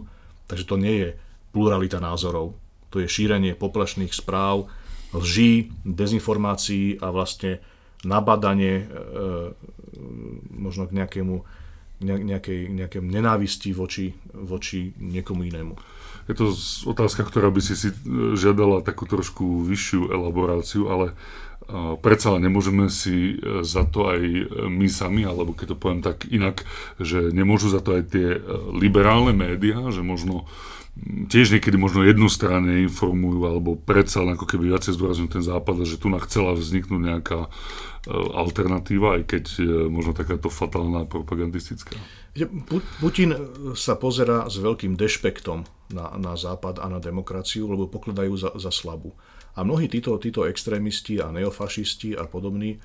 Takže 0.49 0.65
to 0.65 0.75
nie 0.77 0.95
je 1.05 1.09
pluralita 1.53 2.01
názorov. 2.01 2.57
To 2.89 2.97
je 2.97 3.05
šírenie 3.05 3.53
poplašných 3.53 4.09
správ, 4.09 4.65
lží, 5.13 5.69
dezinformácií 5.85 6.97
a 6.97 7.13
vlastne 7.13 7.61
nabadanie 8.05 8.75
e, 8.79 8.85
e 8.85 8.95
možno 10.55 10.87
k 10.87 10.95
nejakému 10.95 11.35
nejakej, 11.99 12.71
nejakej 12.71 13.01
nenávisti 13.03 13.75
voči, 13.75 14.15
voči 14.31 14.95
niekomu 15.03 15.43
inému. 15.43 15.75
Je 16.31 16.33
to 16.37 16.55
otázka, 16.87 17.27
ktorá 17.27 17.51
by 17.51 17.59
si 17.59 17.75
si 17.75 17.91
žiadala 18.39 18.85
takú 18.87 19.03
trošku 19.03 19.67
vyššiu 19.67 20.07
elaboráciu, 20.07 20.87
ale 20.87 21.11
predsa 22.01 22.37
nemôžeme 22.41 22.89
si 22.89 23.37
e, 23.37 23.61
za 23.61 23.85
to 23.85 24.09
aj 24.09 24.21
e, 24.21 24.43
my 24.69 24.87
sami, 24.89 25.21
alebo 25.21 25.53
keď 25.53 25.75
to 25.75 25.77
poviem 25.77 26.01
tak 26.01 26.25
inak, 26.25 26.65
že 26.97 27.29
nemôžu 27.29 27.69
za 27.69 27.77
to 27.77 28.01
aj 28.01 28.09
tie 28.09 28.27
e, 28.37 28.39
liberálne 28.73 29.37
médiá, 29.37 29.77
že 29.93 30.01
možno 30.01 30.49
tiež 31.29 31.55
niekedy 31.55 31.77
možno 31.79 32.03
jednostranne 32.03 32.83
informujú, 32.89 33.39
alebo 33.45 33.77
predsa 33.77 34.25
len 34.25 34.35
ako 34.35 34.49
keby 34.49 34.73
viacej 34.73 34.97
zdôrazňujú 34.97 35.29
ten 35.29 35.45
západ, 35.45 35.85
že 35.85 36.01
tu 36.01 36.09
chcela 36.25 36.57
vzniknúť 36.57 37.01
nejaká 37.05 37.47
alternatíva, 38.07 39.19
aj 39.19 39.23
keď 39.27 39.43
možno 39.91 40.15
takáto 40.15 40.47
fatálna 40.47 41.03
propagandistická. 41.03 41.99
Putin 43.03 43.35
sa 43.75 43.99
pozera 43.99 44.47
s 44.47 44.55
veľkým 44.55 44.95
dešpektom 44.95 45.67
na, 45.91 46.15
na 46.15 46.39
západ 46.39 46.79
a 46.79 46.87
na 46.87 47.03
demokraciu, 47.03 47.67
lebo 47.67 47.91
pokladajú 47.91 48.33
za, 48.39 48.49
za 48.55 48.71
slabú. 48.71 49.11
A 49.57 49.67
mnohí 49.67 49.91
títo, 49.91 50.15
títo 50.15 50.47
extrémisti 50.47 51.19
a 51.19 51.33
neofašisti 51.33 52.15
a 52.15 52.23
podobní, 52.23 52.79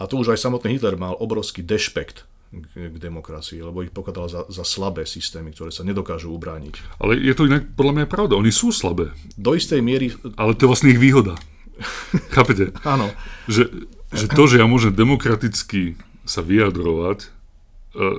a 0.00 0.08
to 0.08 0.16
už 0.16 0.32
aj 0.32 0.40
samotný 0.40 0.80
Hitler 0.80 0.96
mal 0.96 1.12
obrovský 1.12 1.60
dešpekt 1.60 2.24
k, 2.50 2.64
k 2.88 2.96
demokracii, 2.96 3.60
lebo 3.60 3.84
ich 3.84 3.92
pokladal 3.92 4.32
za, 4.32 4.48
za 4.48 4.64
slabé 4.64 5.04
systémy, 5.04 5.52
ktoré 5.52 5.68
sa 5.68 5.84
nedokážu 5.84 6.32
ubrániť. 6.32 6.96
Ale 7.04 7.20
je 7.20 7.36
to 7.36 7.44
inak 7.44 7.76
podľa 7.76 7.92
mňa 8.00 8.06
pravda, 8.08 8.40
oni 8.40 8.48
sú 8.48 8.72
slabé. 8.72 9.12
Do 9.36 9.52
istej 9.52 9.84
miery... 9.84 10.16
Ale 10.40 10.56
to 10.56 10.64
je 10.64 10.70
vlastne 10.72 10.88
ich 10.96 10.98
výhoda. 10.98 11.36
Chápete? 12.34 12.72
Áno. 12.80 13.12
Že, 13.44 13.92
že 14.10 14.26
to, 14.26 14.42
že 14.50 14.58
ja 14.58 14.66
môžem 14.66 14.90
demokraticky 14.90 15.94
sa 16.26 16.42
vyjadrovať, 16.42 17.26
e, 17.26 17.28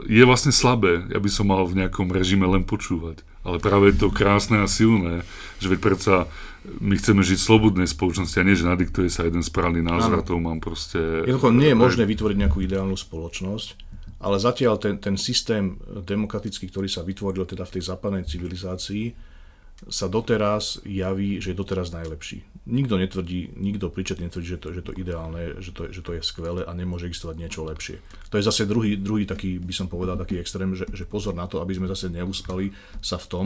je 0.07 0.23
vlastne 0.23 0.55
slabé. 0.55 1.03
Ja 1.11 1.19
by 1.19 1.29
som 1.31 1.51
mal 1.51 1.63
v 1.67 1.83
nejakom 1.83 2.11
režime 2.11 2.47
len 2.47 2.63
počúvať. 2.63 3.23
Ale 3.41 3.57
práve 3.57 3.89
je 3.89 4.05
to 4.05 4.13
krásne 4.13 4.61
a 4.61 4.69
silné, 4.69 5.25
že 5.57 5.67
veď 5.67 5.79
predsa 5.81 6.15
my 6.61 6.93
chceme 6.93 7.25
žiť 7.25 7.41
v 7.41 7.47
slobodnej 7.49 7.87
spoločnosti 7.89 8.37
a 8.37 8.45
nie, 8.45 8.53
že 8.53 8.69
nadiktuje 8.69 9.09
sa 9.09 9.25
jeden 9.25 9.41
správny 9.41 9.81
názor 9.81 10.21
a 10.21 10.25
to 10.25 10.37
mám 10.37 10.61
proste... 10.61 11.25
Jednoducho 11.25 11.49
nie 11.49 11.73
je 11.73 11.77
možné 11.77 12.03
vytvoriť 12.05 12.37
nejakú 12.37 12.61
ideálnu 12.61 12.93
spoločnosť, 12.93 13.67
ale 14.21 14.37
zatiaľ 14.37 14.77
ten, 14.77 15.01
ten 15.01 15.17
systém 15.17 15.81
demokratický, 16.05 16.69
ktorý 16.69 16.85
sa 16.85 17.01
vytvoril 17.01 17.49
teda 17.49 17.65
v 17.65 17.73
tej 17.73 17.83
západnej 17.89 18.29
civilizácii, 18.29 19.17
sa 19.89 20.05
doteraz 20.05 20.85
javí, 20.85 21.41
že 21.41 21.53
je 21.53 21.57
doteraz 21.57 21.89
najlepší. 21.89 22.45
Nikto 22.61 23.01
netvrdí, 23.01 23.57
nikto 23.57 23.89
príčetne 23.89 24.29
netvrdí, 24.29 24.45
že 24.53 24.61
to, 24.61 24.69
že 24.69 24.81
to 24.85 24.93
ideálne, 24.93 25.57
že 25.57 25.73
to, 25.73 25.89
že 25.89 26.05
to 26.05 26.13
je 26.13 26.21
skvelé 26.21 26.61
a 26.61 26.71
nemôže 26.77 27.09
existovať 27.09 27.35
niečo 27.41 27.65
lepšie. 27.65 27.97
To 28.29 28.37
je 28.37 28.45
zase 28.45 28.69
druhý, 28.69 29.01
druhý 29.01 29.25
taký, 29.25 29.57
by 29.57 29.73
som 29.73 29.89
povedal, 29.89 30.13
taký 30.13 30.37
extrém, 30.37 30.77
že, 30.77 30.85
že 30.93 31.09
pozor 31.09 31.33
na 31.33 31.49
to, 31.49 31.57
aby 31.57 31.73
sme 31.73 31.89
zase 31.89 32.13
neúspali 32.13 32.69
sa 33.01 33.17
v 33.17 33.25
tom, 33.25 33.45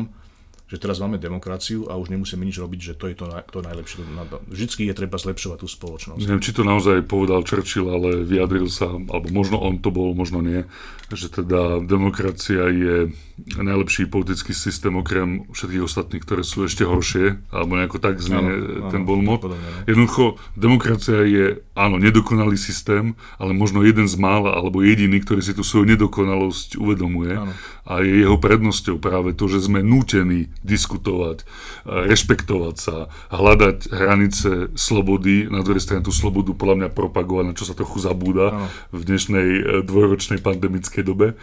že 0.66 0.82
teraz 0.82 0.98
máme 0.98 1.22
demokraciu 1.22 1.86
a 1.88 1.94
už 1.94 2.10
nemusíme 2.10 2.42
nič 2.42 2.58
robiť, 2.58 2.80
že 2.82 2.94
to 2.98 3.06
je 3.14 3.16
to, 3.16 3.30
to 3.54 3.62
najlepšie. 3.62 4.02
Vždycky 4.50 4.90
je 4.90 4.98
treba 4.98 5.22
zlepšovať 5.22 5.58
tú 5.62 5.68
spoločnosť. 5.70 6.26
Neviem, 6.26 6.42
či 6.42 6.58
to 6.58 6.66
naozaj 6.66 7.06
povedal 7.06 7.46
Churchill, 7.46 7.86
ale 7.86 8.26
vyjadril 8.26 8.66
sa, 8.66 8.90
alebo 8.90 9.30
možno 9.30 9.62
on 9.62 9.78
to 9.78 9.94
bol, 9.94 10.18
možno 10.18 10.42
nie, 10.42 10.66
že 11.14 11.30
teda 11.30 11.86
demokracia 11.86 12.66
je 12.74 13.14
najlepší 13.36 14.08
politický 14.08 14.56
systém 14.56 14.96
okrem 14.96 15.44
všetkých 15.52 15.84
ostatných, 15.84 16.24
ktoré 16.24 16.42
sú 16.48 16.64
ešte 16.64 16.88
horšie, 16.88 17.52
alebo 17.52 17.76
nejako 17.76 18.00
tak 18.00 18.24
znie 18.24 18.40
áno, 18.40 18.88
ten 18.96 19.04
bol 19.04 19.20
mod. 19.20 19.52
Jednoducho, 19.84 20.40
demokracia 20.56 21.28
je 21.28 21.60
áno, 21.76 22.00
nedokonalý 22.00 22.56
systém, 22.56 23.20
ale 23.36 23.52
možno 23.52 23.84
jeden 23.84 24.08
z 24.08 24.16
mála, 24.16 24.56
alebo 24.56 24.80
jediný, 24.80 25.20
ktorý 25.20 25.44
si 25.44 25.52
tú 25.52 25.68
svoju 25.68 25.84
nedokonalosť 25.84 26.80
uvedomuje. 26.80 27.36
Áno. 27.36 27.52
A 27.86 28.02
je 28.02 28.26
jeho 28.26 28.40
prednosťou 28.40 28.98
práve 28.98 29.38
to, 29.38 29.46
že 29.46 29.68
sme 29.68 29.86
nútení 29.86 30.50
diskutovať, 30.66 31.46
rešpektovať 31.86 32.76
sa, 32.80 33.12
hľadať 33.30 33.94
hranice 33.94 34.74
slobody, 34.74 35.46
na 35.52 35.62
druhej 35.62 35.84
strane 35.84 36.02
tú 36.02 36.10
slobodu 36.10 36.56
podľa 36.58 36.76
mňa 36.82 36.90
propagovať, 36.96 37.44
na 37.46 37.54
čo 37.54 37.68
sa 37.68 37.78
trochu 37.78 38.02
zabúda 38.02 38.58
áno. 38.58 38.68
v 38.90 39.02
dnešnej 39.06 39.50
e, 39.54 39.62
dvojročnej 39.86 40.42
pandemickej 40.42 41.04
dobe. 41.06 41.38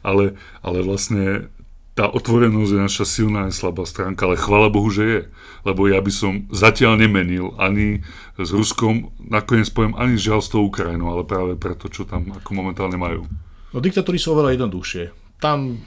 Ale, 0.00 0.38
ale 0.64 0.78
vlastne 0.80 1.31
tá 1.92 2.08
otvorenosť 2.08 2.72
je 2.72 2.80
naša 2.80 3.04
silná 3.04 3.48
a 3.48 3.52
slabá 3.52 3.84
stránka, 3.84 4.24
ale 4.24 4.40
chvála 4.40 4.72
Bohu, 4.72 4.88
že 4.88 5.04
je. 5.04 5.20
Lebo 5.68 5.84
ja 5.92 6.00
by 6.00 6.08
som 6.08 6.48
zatiaľ 6.48 6.96
nemenil 6.96 7.52
ani 7.60 8.00
s 8.40 8.48
Ruskom, 8.48 9.12
nakoniec 9.20 9.68
poviem 9.68 9.92
ani 10.00 10.16
žiaľ 10.16 10.40
s 10.40 10.48
tou 10.48 10.64
Ukrajinou, 10.64 11.12
ale 11.12 11.28
práve 11.28 11.52
preto, 11.60 11.92
čo 11.92 12.08
tam 12.08 12.32
ako 12.32 12.50
momentálne 12.56 12.96
majú. 12.96 13.28
No 13.76 13.78
diktatúry 13.80 14.16
sú 14.16 14.32
oveľa 14.32 14.56
jednoduchšie. 14.56 15.36
Tam 15.36 15.84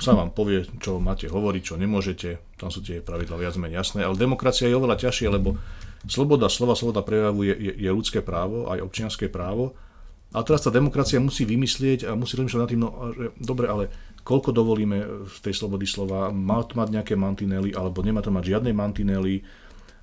sa 0.00 0.12
vám 0.12 0.36
povie, 0.36 0.68
čo 0.80 1.00
máte 1.00 1.28
hovoriť, 1.28 1.62
čo 1.62 1.80
nemôžete. 1.80 2.56
Tam 2.60 2.68
sú 2.68 2.84
tie 2.84 3.00
pravidla 3.00 3.40
viac 3.40 3.56
menej 3.56 3.80
jasné. 3.80 4.04
Ale 4.04 4.16
demokracia 4.16 4.68
je 4.68 4.76
oveľa 4.76 5.08
ťažšie, 5.08 5.28
lebo 5.32 5.56
sloboda 6.04 6.52
slova, 6.52 6.76
sloboda 6.76 7.00
prejavu 7.00 7.44
je, 7.48 7.54
je, 7.54 7.72
je 7.80 7.90
ľudské 7.92 8.20
právo, 8.20 8.68
aj 8.68 8.84
občianské 8.84 9.32
právo. 9.32 9.76
A 10.34 10.42
teraz 10.42 10.64
tá 10.66 10.74
demokracia 10.74 11.22
musí 11.22 11.46
vymyslieť 11.46 12.10
a 12.10 12.18
musí 12.18 12.36
rozmýšľať 12.36 12.60
nad 12.60 12.70
tým, 12.72 12.82
no, 12.82 12.90
že 13.14 13.26
dobre, 13.40 13.70
ale 13.70 13.84
koľko 14.26 14.50
dovolíme 14.50 14.98
v 15.22 15.36
tej 15.38 15.54
slobody 15.54 15.86
slova, 15.86 16.34
má 16.34 16.66
to 16.66 16.74
mať 16.74 16.90
nejaké 16.90 17.14
mantinely, 17.14 17.70
alebo 17.70 18.02
nemá 18.02 18.18
to 18.26 18.34
mať 18.34 18.58
žiadne 18.58 18.74
mantinely 18.74 19.46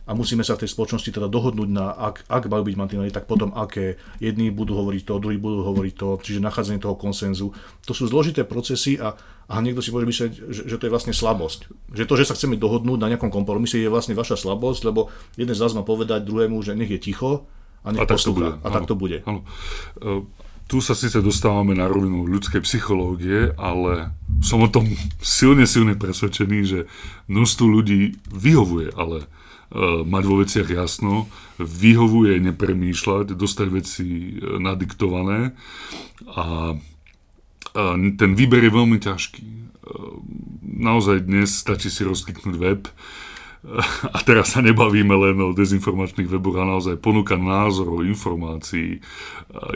a 0.03 0.11
musíme 0.11 0.43
sa 0.43 0.59
v 0.59 0.67
tej 0.67 0.75
spoločnosti 0.75 1.11
teda 1.15 1.31
dohodnúť 1.31 1.69
na, 1.71 1.95
ak, 1.95 2.27
ak 2.27 2.51
majú 2.51 2.67
byť 2.67 2.75
mantinely, 2.75 3.11
tak 3.11 3.23
potom 3.23 3.55
aké. 3.55 3.95
Jedni 4.19 4.51
budú 4.51 4.75
hovoriť 4.75 5.03
to, 5.07 5.19
druhí 5.19 5.39
budú 5.39 5.63
hovoriť 5.63 5.93
to, 5.95 6.19
čiže 6.19 6.43
nachádzanie 6.43 6.83
toho 6.83 6.99
konsenzu. 6.99 7.55
To 7.87 7.95
sú 7.95 8.11
zložité 8.11 8.43
procesy 8.43 8.99
a, 8.99 9.15
a 9.47 9.55
niekto 9.63 9.79
si 9.79 9.95
môže 9.95 10.03
myslieť, 10.03 10.31
že, 10.51 10.61
že 10.67 10.75
to 10.75 10.87
je 10.87 10.91
vlastne 10.91 11.15
slabosť. 11.15 11.71
Že 11.95 12.03
to, 12.03 12.13
že 12.19 12.27
sa 12.27 12.35
chceme 12.35 12.59
dohodnúť 12.59 12.99
na 12.99 13.15
nejakom 13.15 13.31
kompromise, 13.31 13.79
je 13.79 13.87
vlastne 13.87 14.11
vaša 14.11 14.35
slabosť, 14.35 14.91
lebo 14.91 15.07
jeden 15.39 15.55
z 15.55 15.63
vás 15.63 15.71
má 15.71 15.87
povedať 15.87 16.27
druhému, 16.27 16.59
že 16.59 16.75
nech 16.75 16.91
je 16.91 16.99
ticho 16.99 17.47
a 17.87 17.95
a 17.95 18.03
tak 18.03 18.19
to 18.19 18.35
bude. 18.35 18.59
A 18.59 18.67
tak 18.71 18.83
to 18.87 18.95
bude. 18.95 19.23
Tu 20.73 20.81
sa 20.81 20.97
síce 20.97 21.21
dostávame 21.21 21.77
na 21.77 21.85
rovinu 21.85 22.25
ľudskej 22.25 22.65
psychológie, 22.65 23.53
ale 23.61 24.09
som 24.41 24.57
o 24.57 24.65
tom 24.65 24.89
silne, 25.21 25.69
silne 25.69 25.93
presvedčený, 25.93 26.59
že 26.65 26.79
množstvo 27.29 27.65
ľudí 27.69 28.17
vyhovuje, 28.33 28.89
ale 28.97 29.21
uh, 29.21 30.01
mať 30.01 30.23
vo 30.25 30.41
veciach 30.41 30.65
jasno, 30.73 31.29
vyhovuje 31.61 32.41
nepremýšľať, 32.41 33.37
dostať 33.37 33.67
veci 33.69 34.33
uh, 34.33 34.57
nadiktované 34.57 35.53
a 36.33 36.73
uh, 36.73 37.95
ten 38.17 38.33
výber 38.33 38.65
je 38.65 38.73
veľmi 38.73 38.97
ťažký. 38.97 39.45
Uh, 39.45 40.25
naozaj 40.65 41.29
dnes 41.29 41.53
stačí 41.53 41.93
si 41.93 42.01
rozkliknúť 42.01 42.55
web, 42.57 42.89
a 44.11 44.19
teraz 44.27 44.51
sa 44.51 44.59
nebavíme 44.59 45.15
len 45.15 45.39
o 45.39 45.55
dezinformačných 45.55 46.27
weboch, 46.27 46.59
a 46.59 46.67
naozaj 46.67 46.99
ponuka 46.99 47.39
názorov, 47.39 48.03
informácií 48.03 48.99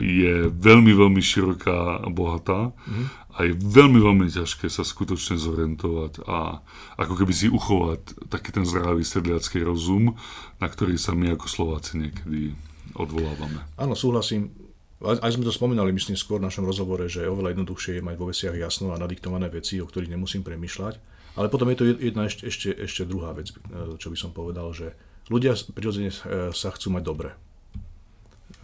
je 0.04 0.52
veľmi, 0.52 0.92
veľmi 0.92 1.24
široká 1.24 2.04
a 2.04 2.08
bohatá 2.12 2.76
mm. 2.76 3.06
a 3.32 3.38
je 3.48 3.56
veľmi, 3.56 4.00
veľmi 4.04 4.28
ťažké 4.28 4.68
sa 4.68 4.84
skutočne 4.84 5.40
zorientovať 5.40 6.20
a 6.28 6.60
ako 7.00 7.14
keby 7.16 7.32
si 7.32 7.48
uchovať 7.48 8.28
taký 8.28 8.52
ten 8.52 8.68
zdravý 8.68 9.08
sedliacký 9.08 9.64
rozum, 9.64 10.20
na 10.60 10.68
ktorý 10.68 11.00
sa 11.00 11.16
my 11.16 11.40
ako 11.40 11.48
Slováci 11.48 11.96
niekedy 11.96 12.60
odvolávame. 13.00 13.64
Áno, 13.80 13.96
súhlasím. 13.96 14.52
Aj 15.00 15.32
sme 15.32 15.48
to 15.48 15.54
spomínali, 15.54 15.96
myslím, 15.96 16.20
skôr 16.20 16.44
v 16.44 16.50
našom 16.50 16.68
rozhovore, 16.68 17.08
že 17.08 17.24
je 17.24 17.32
oveľa 17.32 17.56
jednoduchšie 17.56 18.02
je 18.02 18.04
mať 18.04 18.16
vo 18.20 18.34
veciach 18.34 18.58
jasno 18.58 18.92
a 18.92 19.00
nadiktované 19.00 19.48
veci, 19.48 19.80
o 19.80 19.88
ktorých 19.88 20.12
nemusím 20.12 20.44
premyšľať 20.44 21.17
ale 21.38 21.54
potom 21.54 21.70
je 21.70 21.78
to 21.78 21.86
jedna 22.02 22.26
ešte, 22.26 22.50
ešte, 22.50 22.70
ešte 22.74 23.06
druhá 23.06 23.32
vec, 23.38 23.54
e, 23.54 23.96
čo 24.02 24.10
by 24.10 24.18
som 24.18 24.34
povedal, 24.34 24.74
že 24.74 24.98
ľudia 25.30 25.54
prirodzene 25.72 26.10
e, 26.10 26.16
sa 26.50 26.74
chcú 26.74 26.90
mať 26.90 27.04
dobre. 27.06 27.30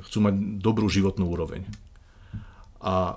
Chcú 0.09 0.25
mať 0.25 0.35
dobrú 0.57 0.89
životnú 0.89 1.29
úroveň. 1.29 1.69
A 2.81 3.15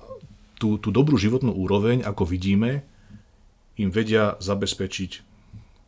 tú, 0.61 0.77
tú 0.77 0.93
dobrú 0.93 1.17
životnú 1.17 1.57
úroveň, 1.57 2.05
ako 2.05 2.29
vidíme, 2.29 2.85
im 3.81 3.89
vedia 3.89 4.37
zabezpečiť 4.41 5.25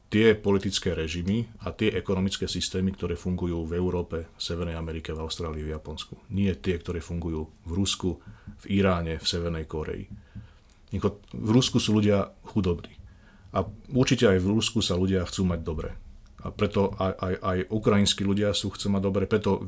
tie 0.08 0.32
politické 0.32 0.96
režimy 0.96 1.44
a 1.64 1.72
tie 1.72 1.92
ekonomické 1.92 2.48
systémy, 2.48 2.96
ktoré 2.96 3.12
fungujú 3.12 3.68
v 3.68 3.76
Európe, 3.76 4.32
v 4.32 4.40
Severnej 4.40 4.76
Amerike, 4.76 5.12
v 5.12 5.20
Austrálii, 5.20 5.60
v 5.60 5.76
Japonsku. 5.76 6.16
Nie 6.32 6.56
tie, 6.56 6.80
ktoré 6.80 7.04
fungujú 7.04 7.48
v 7.68 7.70
Rusku, 7.76 8.16
v 8.64 8.80
Iráne, 8.80 9.20
v 9.20 9.26
Severnej 9.28 9.68
Koreji. 9.68 10.08
V 11.36 11.50
Rusku 11.52 11.76
sú 11.76 12.00
ľudia 12.00 12.32
chudobní. 12.48 12.97
A 13.52 13.64
určite 13.92 14.28
aj 14.28 14.38
v 14.44 14.50
Rusku 14.52 14.84
sa 14.84 14.98
ľudia 14.98 15.24
chcú 15.24 15.48
mať 15.48 15.60
dobre. 15.64 15.96
A 16.44 16.52
preto 16.52 16.94
aj, 17.00 17.12
aj, 17.18 17.34
aj 17.42 17.58
ukrajinskí 17.72 18.22
ľudia 18.22 18.54
sú 18.54 18.70
chcú 18.70 18.94
mať 18.94 19.02
dobre, 19.02 19.24
preto, 19.26 19.66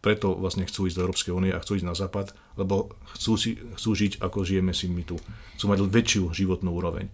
preto 0.00 0.32
vlastne 0.38 0.64
chcú 0.64 0.88
ísť 0.88 0.96
do 0.96 1.04
Európskej 1.04 1.32
únie 1.34 1.52
a 1.52 1.60
chcú 1.60 1.76
ísť 1.76 1.88
na 1.88 1.98
západ, 1.98 2.32
lebo 2.56 2.94
chcú, 3.18 3.34
si, 3.36 3.58
chcú 3.76 3.90
žiť 3.92 4.22
ako 4.22 4.46
žijeme 4.46 4.72
si 4.72 4.88
my 4.88 5.04
tu. 5.04 5.20
Chcú 5.58 5.64
mať 5.68 5.78
väčšiu 5.84 6.24
životnú 6.32 6.72
úroveň. 6.72 7.10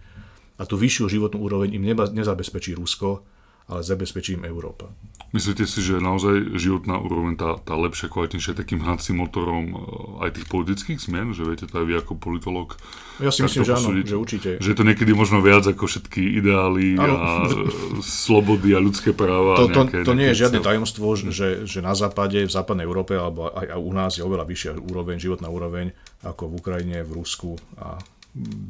A 0.55 0.63
tú 0.63 0.79
vyššiu 0.79 1.11
životnú 1.11 1.43
úroveň 1.43 1.75
im 1.75 1.83
neba, 1.83 2.07
nezabezpečí 2.07 2.77
Rusko, 2.77 3.25
ale 3.65 3.81
zabezpečí 3.81 4.37
im 4.37 4.45
Európa. 4.45 4.93
Myslíte 5.35 5.67
si, 5.67 5.83
že 5.83 5.99
naozaj 5.99 6.55
životná 6.55 6.95
úroveň, 6.95 7.35
tá, 7.35 7.59
tá 7.59 7.75
lepšia, 7.75 8.07
kvalitnejšia, 8.07 8.55
takým 8.55 8.79
hnacím 8.79 9.19
motorom 9.25 9.65
eh, 9.67 10.23
aj 10.23 10.39
tých 10.39 10.47
politických 10.47 10.99
zmien, 11.01 11.35
že 11.35 11.43
viete 11.43 11.67
to 11.67 11.83
aj 11.83 11.85
vy 11.89 11.93
ako 11.99 12.15
politolog? 12.15 12.79
Ja 13.19 13.35
si 13.35 13.43
myslím, 13.43 13.67
že 13.67 13.73
áno, 13.75 13.89
že 13.99 14.15
určite. 14.15 14.49
Že 14.63 14.69
je 14.71 14.77
to 14.77 14.85
niekedy 14.87 15.11
možno 15.11 15.43
viac 15.43 15.67
ako 15.67 15.91
všetky 15.91 16.39
ideály 16.39 16.95
ano. 16.95 17.15
a 17.19 17.29
slobody 18.23 18.71
a 18.71 18.79
ľudské 18.79 19.11
práva. 19.11 19.59
To, 19.59 19.67
to, 19.67 19.81
nejaké, 19.83 19.97
to 20.07 20.15
nie 20.15 20.27
je 20.31 20.45
žiadne 20.45 20.59
tajomstvo, 20.63 21.17
že, 21.19 21.67
že 21.67 21.79
na 21.83 21.91
západe, 21.97 22.47
v 22.47 22.51
západnej 22.51 22.87
Európe 22.87 23.17
alebo 23.17 23.51
aj, 23.51 23.75
aj 23.75 23.79
u 23.81 23.91
nás 23.91 24.11
je 24.15 24.23
oveľa 24.23 24.47
vyššia 24.47 24.71
úroveň, 24.77 25.19
životná 25.19 25.51
úroveň 25.51 25.91
ako 26.23 26.47
v 26.47 26.53
Ukrajine, 26.63 26.97
v 27.03 27.11
Rusku 27.11 27.59
a 27.75 27.99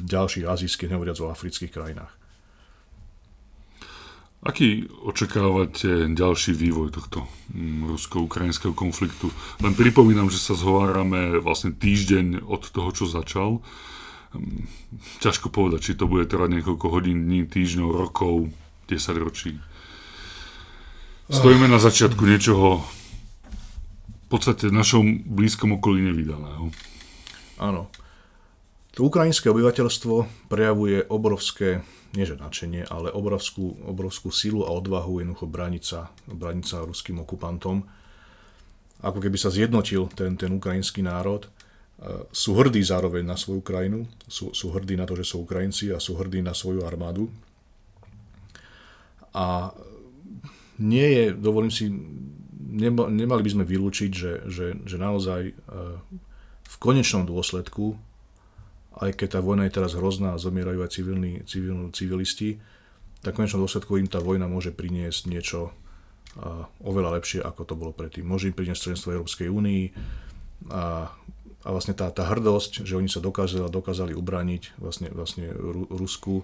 ďalších 0.05 0.45
azijských, 0.45 0.93
nehovoriac 0.93 1.17
o 1.21 1.29
afrických 1.29 1.73
krajinách. 1.73 2.24
Aký 4.45 4.85
očakávate 5.01 6.05
ďalší 6.13 6.53
vývoj 6.53 6.93
tohto 6.93 7.25
mm, 7.49 7.89
rusko-ukrajinského 7.89 8.77
konfliktu? 8.77 9.33
Len 9.57 9.73
pripomínam, 9.73 10.29
že 10.29 10.37
sa 10.37 10.53
zhovárame 10.53 11.41
vlastne 11.41 11.73
týždeň 11.73 12.45
od 12.45 12.61
toho, 12.69 12.93
čo 12.93 13.09
začal. 13.09 13.65
Mm, 14.37 14.69
ťažko 15.25 15.49
povedať, 15.49 15.89
či 15.89 15.97
to 15.97 16.05
bude 16.05 16.29
trvať 16.29 16.61
niekoľko 16.61 16.85
hodín, 16.93 17.25
dní, 17.25 17.49
týždňov, 17.49 17.89
rokov, 17.89 18.53
10 18.85 19.17
ročí. 19.17 19.57
Stojíme 21.25 21.65
na 21.65 21.81
začiatku 21.81 22.21
niečoho 22.21 22.85
v 22.85 24.27
podstate 24.29 24.69
v 24.69 24.77
našom 24.77 25.25
blízkom 25.25 25.81
okolí 25.81 26.05
nevydaného. 26.05 26.69
Áno. 27.57 27.89
To 28.93 29.09
ukrajinské 29.09 29.49
obyvateľstvo 29.49 30.47
prejavuje 30.53 31.01
obrovské 31.09 31.81
nie 32.15 32.27
že 32.27 32.39
nadšenie, 32.39 32.87
ale 32.87 33.11
obrovskú, 33.11 33.75
obrovskú 33.85 34.31
silu 34.31 34.63
a 34.63 34.71
odvahu 34.71 35.21
jednoducho 35.21 35.47
brániť 35.47 35.83
sa, 36.65 36.81
ruským 36.83 37.21
okupantom. 37.21 37.83
Ako 39.03 39.19
keby 39.19 39.37
sa 39.37 39.51
zjednotil 39.51 40.07
ten, 40.15 40.39
ten 40.39 40.49
ukrajinský 40.55 41.03
národ. 41.03 41.45
E, 41.45 41.49
sú 42.31 42.55
hrdí 42.55 42.79
zároveň 42.81 43.27
na 43.27 43.35
svoju 43.35 43.61
krajinu, 43.61 44.07
sú, 44.25 44.55
sú 44.55 44.71
hrdí 44.71 44.95
na 44.95 45.05
to, 45.05 45.19
že 45.19 45.27
sú 45.27 45.43
Ukrajinci 45.43 45.91
a 45.91 45.99
sú 45.99 46.15
hrdí 46.15 46.39
na 46.39 46.55
svoju 46.55 46.87
armádu. 46.87 47.27
A 49.35 49.75
nie 50.79 51.07
je, 51.11 51.25
dovolím 51.35 51.71
si, 51.71 51.91
nemali 53.11 53.43
by 53.43 53.51
sme 53.51 53.65
vylúčiť, 53.67 54.11
že, 54.11 54.33
že, 54.47 54.67
že 54.83 54.95
naozaj 54.95 55.41
e, 55.51 55.53
v 56.65 56.75
konečnom 56.79 57.27
dôsledku 57.27 57.99
aj 59.01 59.11
keď 59.15 59.37
tá 59.37 59.39
vojna 59.43 59.67
je 59.67 59.75
teraz 59.75 59.91
hrozná 59.95 60.35
a 60.35 60.41
zomierajú 60.41 60.79
aj 60.83 60.91
civilní, 60.91 61.33
civilní 61.43 61.91
civilisti, 61.91 62.59
tak 63.19 63.35
v 63.35 63.43
konečnom 63.43 63.65
dôsledku 63.65 63.97
im 63.97 64.07
tá 64.07 64.21
vojna 64.21 64.45
môže 64.45 64.71
priniesť 64.71 65.27
niečo 65.27 65.73
oveľa 66.83 67.15
lepšie, 67.19 67.39
ako 67.39 67.61
to 67.63 67.79
bolo 67.79 67.91
predtým. 67.95 68.27
Môže 68.27 68.51
im 68.51 68.55
priniesť 68.55 68.91
členstvo 68.91 69.15
Európskej 69.15 69.47
únii 69.47 69.83
a, 70.67 71.07
a 71.63 71.67
vlastne 71.71 71.95
tá, 71.95 72.11
tá 72.11 72.27
hrdosť, 72.27 72.83
že 72.83 72.99
oni 72.99 73.07
sa 73.07 73.23
dokázali, 73.23 73.71
dokázali 73.71 74.11
ubrániť 74.11 74.75
vlastne, 74.75 75.07
vlastne 75.15 75.47
Rusku, 75.89 76.43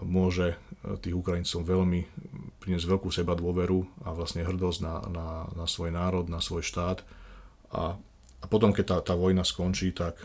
môže 0.00 0.56
tých 1.04 1.14
Ukrajincov 1.14 1.68
veľmi 1.68 2.00
priniesť 2.58 2.86
veľkú 2.88 3.12
seba 3.12 3.36
dôveru 3.36 4.08
a 4.08 4.16
vlastne 4.16 4.42
hrdosť 4.42 4.78
na, 4.82 4.94
na, 5.12 5.26
na 5.52 5.66
svoj 5.68 5.92
národ, 5.92 6.26
na 6.26 6.40
svoj 6.40 6.64
štát. 6.64 7.04
A, 7.70 7.94
a 8.42 8.44
potom, 8.48 8.72
keď 8.72 8.84
tá, 8.88 9.12
tá 9.12 9.14
vojna 9.14 9.44
skončí, 9.44 9.92
tak 9.92 10.18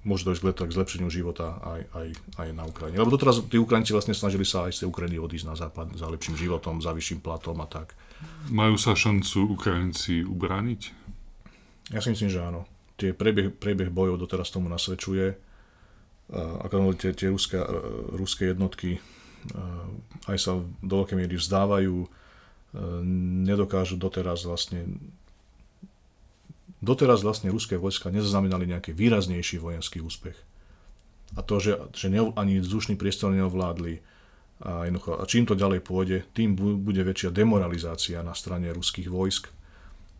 môže 0.00 0.24
dojsť 0.24 0.64
k 0.64 0.76
zlepšeniu 0.80 1.12
života 1.12 1.60
aj, 1.60 1.80
aj, 1.92 2.08
aj 2.40 2.48
na 2.56 2.64
Ukrajine. 2.64 2.96
Lebo 2.96 3.12
doteraz 3.12 3.44
tí 3.52 3.60
Ukrajinci 3.60 3.92
vlastne 3.92 4.16
snažili 4.16 4.48
sa 4.48 4.64
aj 4.64 4.72
z 4.72 4.78
tej 4.84 4.88
Ukrajiny 4.88 5.20
odísť 5.20 5.46
na 5.46 5.56
západ 5.56 5.92
za 5.92 6.08
lepším 6.08 6.40
životom, 6.40 6.80
za 6.80 6.96
vyšším 6.96 7.20
platom 7.20 7.60
a 7.60 7.68
tak. 7.68 7.92
Majú 8.48 8.80
sa 8.80 8.96
šancu 8.96 9.52
Ukrajinci 9.52 10.24
ubrániť? 10.24 10.80
Ja 11.92 12.00
si 12.00 12.16
myslím, 12.16 12.32
že 12.32 12.40
áno. 12.40 12.64
Tie 12.96 13.12
prebieh, 13.12 13.52
prebieh 13.52 13.92
bojov 13.92 14.20
doteraz 14.20 14.48
tomu 14.48 14.72
nasvedčuje. 14.72 15.36
Ako 16.32 16.94
tie, 16.96 17.10
tie 17.12 17.28
ruské, 17.28 17.58
ruské 18.14 18.54
jednotky 18.54 19.02
aj 20.28 20.36
sa 20.36 20.60
do 20.84 20.94
veľkej 21.00 21.16
miery 21.16 21.34
vzdávajú, 21.40 22.06
nedokážu 23.48 23.98
doteraz 23.98 24.46
vlastne 24.46 24.86
doteraz 26.80 27.20
vlastne 27.24 27.52
ruské 27.52 27.76
vojska 27.76 28.08
nezaznamenali 28.08 28.68
nejaký 28.68 28.96
výraznejší 28.96 29.60
vojenský 29.60 30.00
úspech. 30.00 30.36
A 31.38 31.46
to, 31.46 31.62
že, 31.62 31.78
že 31.94 32.10
ne, 32.10 32.34
ani 32.34 32.58
vzdušný 32.58 32.98
priestor 32.98 33.30
neovládli, 33.30 34.02
a, 34.60 34.84
a 34.92 35.24
čím 35.24 35.48
to 35.48 35.56
ďalej 35.56 35.80
pôjde, 35.80 36.18
tým 36.36 36.52
bude 36.58 37.00
väčšia 37.00 37.32
demoralizácia 37.32 38.20
na 38.20 38.36
strane 38.36 38.68
ruských 38.74 39.08
vojsk, 39.08 39.48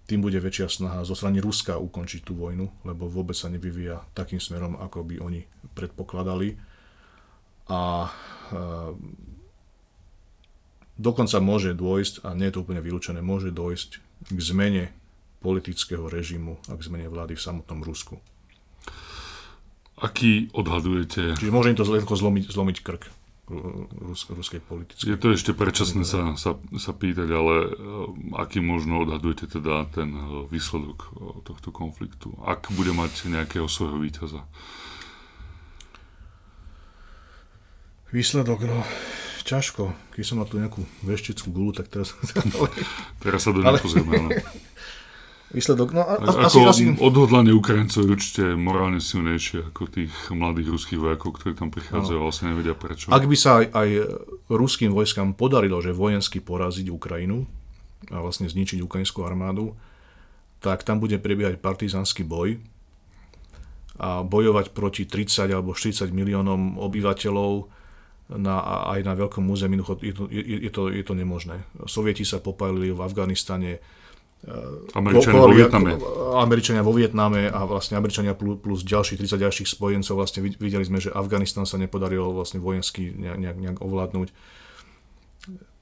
tým 0.08 0.26
bude 0.26 0.42
väčšia 0.42 0.66
snaha 0.66 1.06
zo 1.06 1.14
strany 1.14 1.38
Ruska 1.38 1.78
ukončiť 1.78 2.26
tú 2.26 2.34
vojnu, 2.34 2.66
lebo 2.82 3.06
vôbec 3.06 3.38
sa 3.38 3.46
nevyvíja 3.46 4.02
takým 4.10 4.42
smerom, 4.42 4.74
ako 4.74 5.06
by 5.06 5.22
oni 5.22 5.46
predpokladali. 5.78 6.58
A, 7.70 7.70
a 7.70 7.80
dokonca 10.98 11.38
môže 11.38 11.78
dôjsť, 11.78 12.26
a 12.26 12.34
nie 12.34 12.50
je 12.50 12.54
to 12.58 12.62
úplne 12.66 12.82
vylúčené, 12.82 13.22
môže 13.22 13.54
dôjsť 13.54 13.90
k 14.34 14.38
zmene 14.42 14.90
politického 15.40 16.06
režimu 16.06 16.60
a 16.68 16.76
k 16.76 16.84
zmene 16.84 17.08
vlády 17.08 17.36
v 17.36 17.42
samotnom 17.42 17.80
Rusku. 17.80 18.20
Aký 20.00 20.48
odhadujete? 20.56 21.36
Čiže 21.36 21.52
môže 21.52 21.72
im 21.72 21.78
to 21.80 21.84
zlomiť, 21.84 22.48
zlomiť 22.48 22.78
krk 22.80 23.04
rus, 23.50 24.30
ruskej 24.30 24.62
politickej. 24.62 25.10
Je 25.10 25.18
to 25.18 25.34
ešte 25.34 25.52
predčasné 25.52 26.06
sa, 26.06 26.38
sa, 26.38 26.54
sa 26.78 26.92
pýtať, 26.94 27.28
ale 27.34 27.54
uh, 27.66 28.06
aký 28.38 28.62
možno 28.62 29.02
odhadujete 29.02 29.50
teda 29.50 29.90
ten 29.90 30.14
uh, 30.14 30.46
výsledok 30.46 30.98
uh, 31.10 31.42
tohto 31.42 31.74
konfliktu? 31.74 32.30
Ak 32.46 32.70
bude 32.70 32.94
mať 32.94 33.26
nejakého 33.26 33.66
svojho 33.66 33.98
víťaza? 33.98 34.46
Výsledok, 38.14 38.66
no 38.66 38.86
ťažko. 39.50 39.90
Keď 40.14 40.22
som 40.22 40.38
mal 40.38 40.46
tu 40.46 40.62
nejakú 40.62 40.86
veštickú 41.02 41.50
gulu, 41.50 41.70
tak 41.74 41.90
teraz... 41.90 42.14
teraz 43.24 43.40
sa 43.42 43.50
do 43.50 43.66
nej 43.66 43.82
pozrieme, 43.82 44.14
výsledok. 45.50 45.88
No, 45.90 46.02
a, 46.06 46.14
a, 46.18 46.46
ako 46.46 46.70
asi... 46.70 46.94
odhodlanie 46.98 47.50
Ukrajincov 47.50 48.06
je 48.06 48.10
určite 48.10 48.44
morálne 48.54 49.02
silnejšie 49.02 49.74
ako 49.74 49.90
tých 49.90 50.12
mladých 50.30 50.70
ruských 50.74 50.98
vojakov, 51.02 51.38
ktorí 51.38 51.58
tam 51.58 51.74
prichádzajú 51.74 52.18
a 52.18 52.24
vlastne 52.24 52.54
nevedia 52.54 52.74
prečo. 52.78 53.10
Ak 53.10 53.26
by 53.26 53.36
sa 53.36 53.62
aj, 53.62 53.66
aj 53.74 53.88
ruským 54.46 54.94
vojskám 54.94 55.34
podarilo, 55.34 55.82
že 55.82 55.90
vojensky 55.90 56.38
poraziť 56.38 56.86
Ukrajinu 56.88 57.44
a 58.14 58.22
vlastne 58.22 58.46
zničiť 58.46 58.78
ukrajinskú 58.80 59.26
armádu, 59.26 59.74
tak 60.62 60.86
tam 60.86 61.02
bude 61.02 61.18
prebiehať 61.18 61.58
partizánsky 61.58 62.22
boj 62.22 62.60
a 64.00 64.24
bojovať 64.24 64.72
proti 64.72 65.04
30 65.04 65.52
alebo 65.52 65.76
40 65.76 66.08
miliónom 66.08 66.80
obyvateľov 66.80 67.68
na, 68.38 68.86
aj 68.94 69.00
na 69.02 69.12
veľkom 69.18 69.44
území, 69.50 69.76
je 69.82 70.14
to, 70.14 70.24
je, 70.30 70.42
je, 70.68 70.70
to, 70.70 70.88
je 70.88 71.02
to 71.02 71.14
nemožné. 71.18 71.66
Sovieti 71.90 72.22
sa 72.22 72.38
popálili 72.38 72.94
v 72.94 73.02
Afganistane, 73.02 73.82
Američania 74.96 75.36
vo 75.36 75.52
Vietname. 75.52 75.90
Američania 76.40 76.82
vo 76.82 76.96
Vietname 76.96 77.52
a 77.52 77.68
vlastne 77.68 78.00
Američania 78.00 78.32
plus, 78.32 78.56
plus 78.56 78.80
ďalších 78.88 79.20
30 79.20 79.36
ďalších 79.36 79.68
spojencov. 79.68 80.16
Vlastne 80.16 80.40
videli 80.40 80.84
sme, 80.84 80.96
že 80.96 81.12
Afganistan 81.12 81.68
sa 81.68 81.76
nepodarilo 81.76 82.32
vlastne 82.32 82.56
vojensky 82.56 83.12
nejak, 83.12 83.56
nejak 83.60 83.78
ovládnuť. 83.84 84.32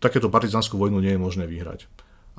Takéto 0.03 0.27
partizánskú 0.27 0.75
vojnu 0.75 0.99
nie 0.99 1.15
je 1.15 1.23
možné 1.23 1.47
vyhrať. 1.47 1.87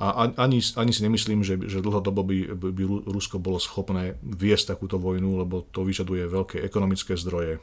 A 0.00 0.32
ani, 0.32 0.64
ani 0.80 0.92
si 0.96 1.04
nemyslím, 1.04 1.44
že, 1.44 1.60
že 1.68 1.84
dlhodobo 1.84 2.24
by, 2.24 2.56
by 2.56 2.82
Rusko 3.04 3.36
bolo 3.36 3.60
schopné 3.60 4.16
viesť 4.24 4.72
takúto 4.72 4.96
vojnu, 4.96 5.44
lebo 5.44 5.68
to 5.68 5.84
vyžaduje 5.84 6.24
veľké 6.24 6.64
ekonomické 6.64 7.20
zdroje, 7.20 7.60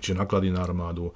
čiže 0.00 0.16
náklady 0.16 0.48
na 0.48 0.64
armádu, 0.64 1.12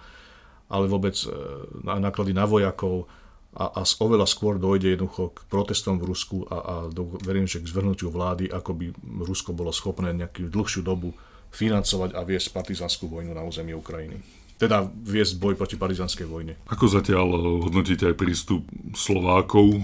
ale 0.68 0.84
vôbec 0.84 1.16
e, 1.16 1.32
náklady 1.80 2.36
na 2.36 2.44
vojakov, 2.44 3.08
a, 3.54 3.70
a 3.78 3.80
oveľa 3.86 4.26
skôr 4.26 4.58
dojde 4.58 4.98
jednoducho 4.98 5.30
k 5.30 5.38
protestom 5.46 6.02
v 6.02 6.10
Rusku 6.10 6.42
a, 6.50 6.56
a 6.58 6.74
do, 6.90 7.06
verím, 7.22 7.46
že 7.46 7.62
k 7.62 7.70
zvrhnutiu 7.70 8.10
vlády, 8.10 8.50
ako 8.50 8.70
by 8.74 8.86
Rusko 9.22 9.54
bolo 9.54 9.70
schopné 9.70 10.10
nejakú 10.10 10.50
dlhšiu 10.50 10.82
dobu 10.82 11.14
financovať 11.54 12.18
a 12.18 12.26
viesť 12.26 12.50
partizánsku 12.50 13.06
vojnu 13.06 13.30
na 13.30 13.46
území 13.46 13.70
Ukrajiny. 13.78 14.18
Teda 14.58 14.82
viesť 14.82 15.38
boj 15.38 15.54
proti 15.54 15.78
partizánskej 15.78 16.26
vojne. 16.26 16.58
Ako 16.66 16.90
zatiaľ 16.90 17.58
hodnotíte 17.62 18.10
aj 18.10 18.18
prístup 18.18 18.66
Slovákov 18.94 19.82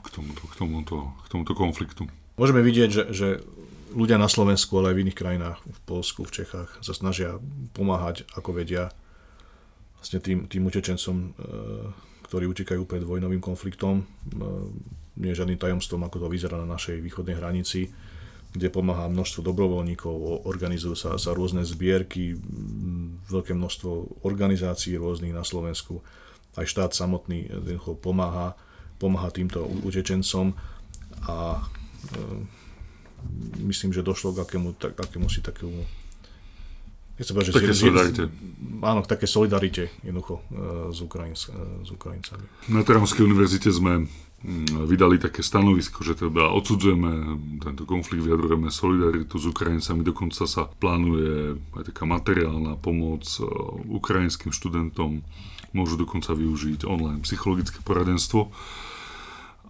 k 0.00 0.08
tomuto, 0.08 0.42
k 0.48 0.54
tomuto, 0.56 0.96
k 1.20 1.26
tomuto 1.28 1.52
konfliktu? 1.52 2.02
Môžeme 2.40 2.64
vidieť, 2.64 2.88
že, 2.88 3.04
že 3.12 3.28
ľudia 3.92 4.16
na 4.16 4.32
Slovensku, 4.32 4.72
ale 4.80 4.92
aj 4.92 4.96
v 4.96 5.02
iných 5.04 5.18
krajinách, 5.20 5.58
v 5.60 5.80
Polsku, 5.84 6.24
v 6.24 6.32
Čechách, 6.32 6.80
sa 6.80 6.96
snažia 6.96 7.36
pomáhať, 7.76 8.24
ako 8.32 8.56
vedia, 8.56 8.88
vlastne 10.00 10.24
tým, 10.24 10.48
tým 10.48 10.64
utečencom 10.64 11.16
e, 11.20 11.28
ktorí 12.30 12.46
utekajú 12.46 12.86
pred 12.86 13.02
vojnovým 13.02 13.42
konfliktom. 13.42 14.06
Nie 15.18 15.34
je 15.34 15.42
žiadnym 15.42 15.58
tajomstvom, 15.58 16.06
ako 16.06 16.22
to 16.22 16.26
vyzerá 16.30 16.62
na 16.62 16.78
našej 16.78 17.02
východnej 17.02 17.34
hranici, 17.34 17.90
kde 18.54 18.70
pomáha 18.70 19.10
množstvo 19.10 19.42
dobrovoľníkov, 19.42 20.46
organizujú 20.46 20.94
sa, 20.94 21.10
sa 21.18 21.34
rôzne 21.34 21.66
zbierky, 21.66 22.38
veľké 23.26 23.50
množstvo 23.50 24.22
organizácií 24.22 24.94
rôznych 24.94 25.34
na 25.34 25.42
Slovensku. 25.42 26.06
Aj 26.54 26.62
štát 26.62 26.94
samotný 26.94 27.50
pomáha, 27.98 28.54
pomáha 29.02 29.34
týmto 29.34 29.66
utečencom 29.86 30.54
a 31.26 31.58
e, 31.58 31.62
myslím, 33.66 33.90
že 33.90 34.06
došlo 34.06 34.34
k 34.38 34.46
akému, 34.46 34.78
tak, 34.78 34.98
akému 34.98 35.26
si 35.26 35.42
takému 35.42 35.99
Nechcem 37.20 37.36
povedať, 37.36 37.48
že 37.52 37.58
také 37.60 37.76
solidarite. 37.76 38.22
Áno, 38.80 39.00
také 39.04 39.26
solidarite 39.28 39.82
jednoducho 40.00 40.40
e, 40.40 40.42
s, 40.88 41.04
Ukrajinc, 41.04 41.40
e, 41.52 41.84
s 41.84 41.90
Ukrajincami. 41.92 42.44
Na 42.72 42.80
Teramskej 42.80 43.28
univerzite 43.28 43.68
sme 43.68 44.08
mm, 44.08 44.88
vydali 44.88 45.20
také 45.20 45.44
stanovisko, 45.44 46.00
že 46.00 46.16
teda 46.16 46.48
odsudzujeme 46.48 47.36
tento 47.60 47.84
konflikt, 47.84 48.24
vyjadrujeme 48.24 48.72
solidaritu 48.72 49.36
s 49.36 49.52
Ukrajincami, 49.52 50.00
dokonca 50.00 50.48
sa 50.48 50.64
plánuje 50.64 51.60
aj 51.76 51.92
taká 51.92 52.08
materiálna 52.08 52.80
pomoc 52.80 53.28
e, 53.36 53.44
ukrajinským 53.92 54.48
študentom, 54.48 55.20
môžu 55.76 56.00
dokonca 56.00 56.32
využiť 56.32 56.88
online 56.88 57.20
psychologické 57.28 57.84
poradenstvo 57.84 58.48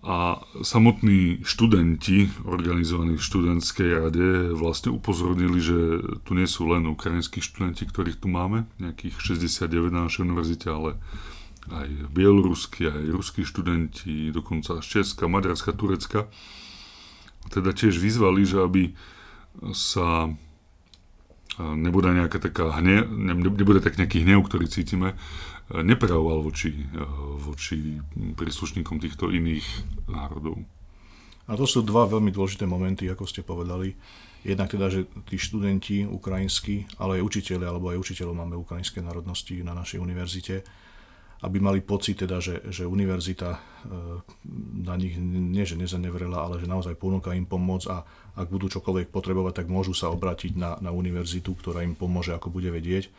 a 0.01 0.41
samotní 0.65 1.45
študenti 1.45 2.33
organizovaní 2.49 3.21
v 3.21 3.27
študentskej 3.27 3.91
rade 4.01 4.29
vlastne 4.57 4.89
upozornili, 4.97 5.61
že 5.61 6.01
tu 6.25 6.33
nie 6.33 6.49
sú 6.49 6.73
len 6.73 6.89
ukrajinskí 6.89 7.45
študenti, 7.45 7.85
ktorých 7.85 8.17
tu 8.17 8.33
máme, 8.33 8.65
nejakých 8.81 9.21
69 9.21 9.93
na 9.93 10.09
našej 10.09 10.25
univerzite, 10.25 10.73
ale 10.73 10.97
aj 11.69 11.89
bieloruskí, 12.17 12.89
aj 12.89 13.13
ruskí 13.13 13.45
študenti, 13.45 14.33
dokonca 14.33 14.81
z 14.81 14.87
Česka, 14.89 15.29
Maďarska, 15.29 15.77
Turecka. 15.77 16.33
Teda 17.53 17.77
tiež 17.77 18.01
vyzvali, 18.01 18.49
že 18.49 18.65
aby 18.65 18.97
sa 19.77 20.33
nebude 21.61 22.09
nejaká 22.17 22.41
taká 22.41 22.73
hne, 22.81 23.05
nebude 23.05 23.85
tak 23.85 24.01
nejaký 24.01 24.25
hnev, 24.25 24.49
ktorý 24.49 24.65
cítime, 24.65 25.13
neprejavoval 25.71 26.43
voči, 26.43 26.75
voči 27.39 28.03
príslušníkom 28.35 28.99
týchto 28.99 29.31
iných 29.31 29.67
národov. 30.11 30.59
A 31.51 31.59
to 31.59 31.67
sú 31.67 31.83
dva 31.83 32.07
veľmi 32.07 32.31
dôležité 32.31 32.63
momenty, 32.67 33.11
ako 33.11 33.27
ste 33.27 33.43
povedali. 33.43 33.95
Jednak 34.47 34.71
teda, 34.71 34.87
že 34.87 35.11
tí 35.27 35.37
študenti 35.37 36.07
ukrajinskí, 36.07 36.97
ale 37.03 37.19
aj 37.19 37.27
učiteľi, 37.27 37.65
alebo 37.67 37.91
aj 37.91 37.99
učiteľov 37.99 38.35
máme 38.39 38.55
ukrajinské 38.55 39.03
národnosti 39.03 39.59
na 39.61 39.75
našej 39.75 39.99
univerzite, 39.99 40.63
aby 41.41 41.57
mali 41.57 41.81
pocit 41.81 42.21
teda, 42.21 42.37
že, 42.41 42.61
že 42.69 42.85
univerzita 42.85 43.51
eh, 43.51 43.61
na 44.85 44.95
nich 44.95 45.17
nie, 45.19 45.65
že 45.65 45.77
nezanevrela, 45.77 46.39
ale 46.41 46.61
že 46.61 46.69
naozaj 46.69 46.97
ponúka 47.01 47.33
im 47.33 47.49
pomoc 47.49 47.85
a 47.89 48.05
ak 48.37 48.47
budú 48.49 48.69
čokoľvek 48.69 49.09
potrebovať, 49.09 49.65
tak 49.65 49.67
môžu 49.73 49.97
sa 49.97 50.13
obrátiť 50.13 50.57
na, 50.57 50.77
na 50.79 50.93
univerzitu, 50.93 51.53
ktorá 51.57 51.83
im 51.85 51.97
pomôže, 51.97 52.33
ako 52.33 52.53
bude 52.53 52.69
vedieť. 52.71 53.11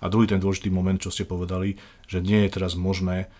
A 0.00 0.12
druhý 0.12 0.28
ten 0.28 0.42
dôležitý 0.42 0.68
moment, 0.68 1.00
čo 1.00 1.08
ste 1.08 1.24
povedali, 1.24 1.80
že 2.04 2.20
nie 2.20 2.44
je 2.44 2.52
teraz 2.52 2.76
možné 2.76 3.32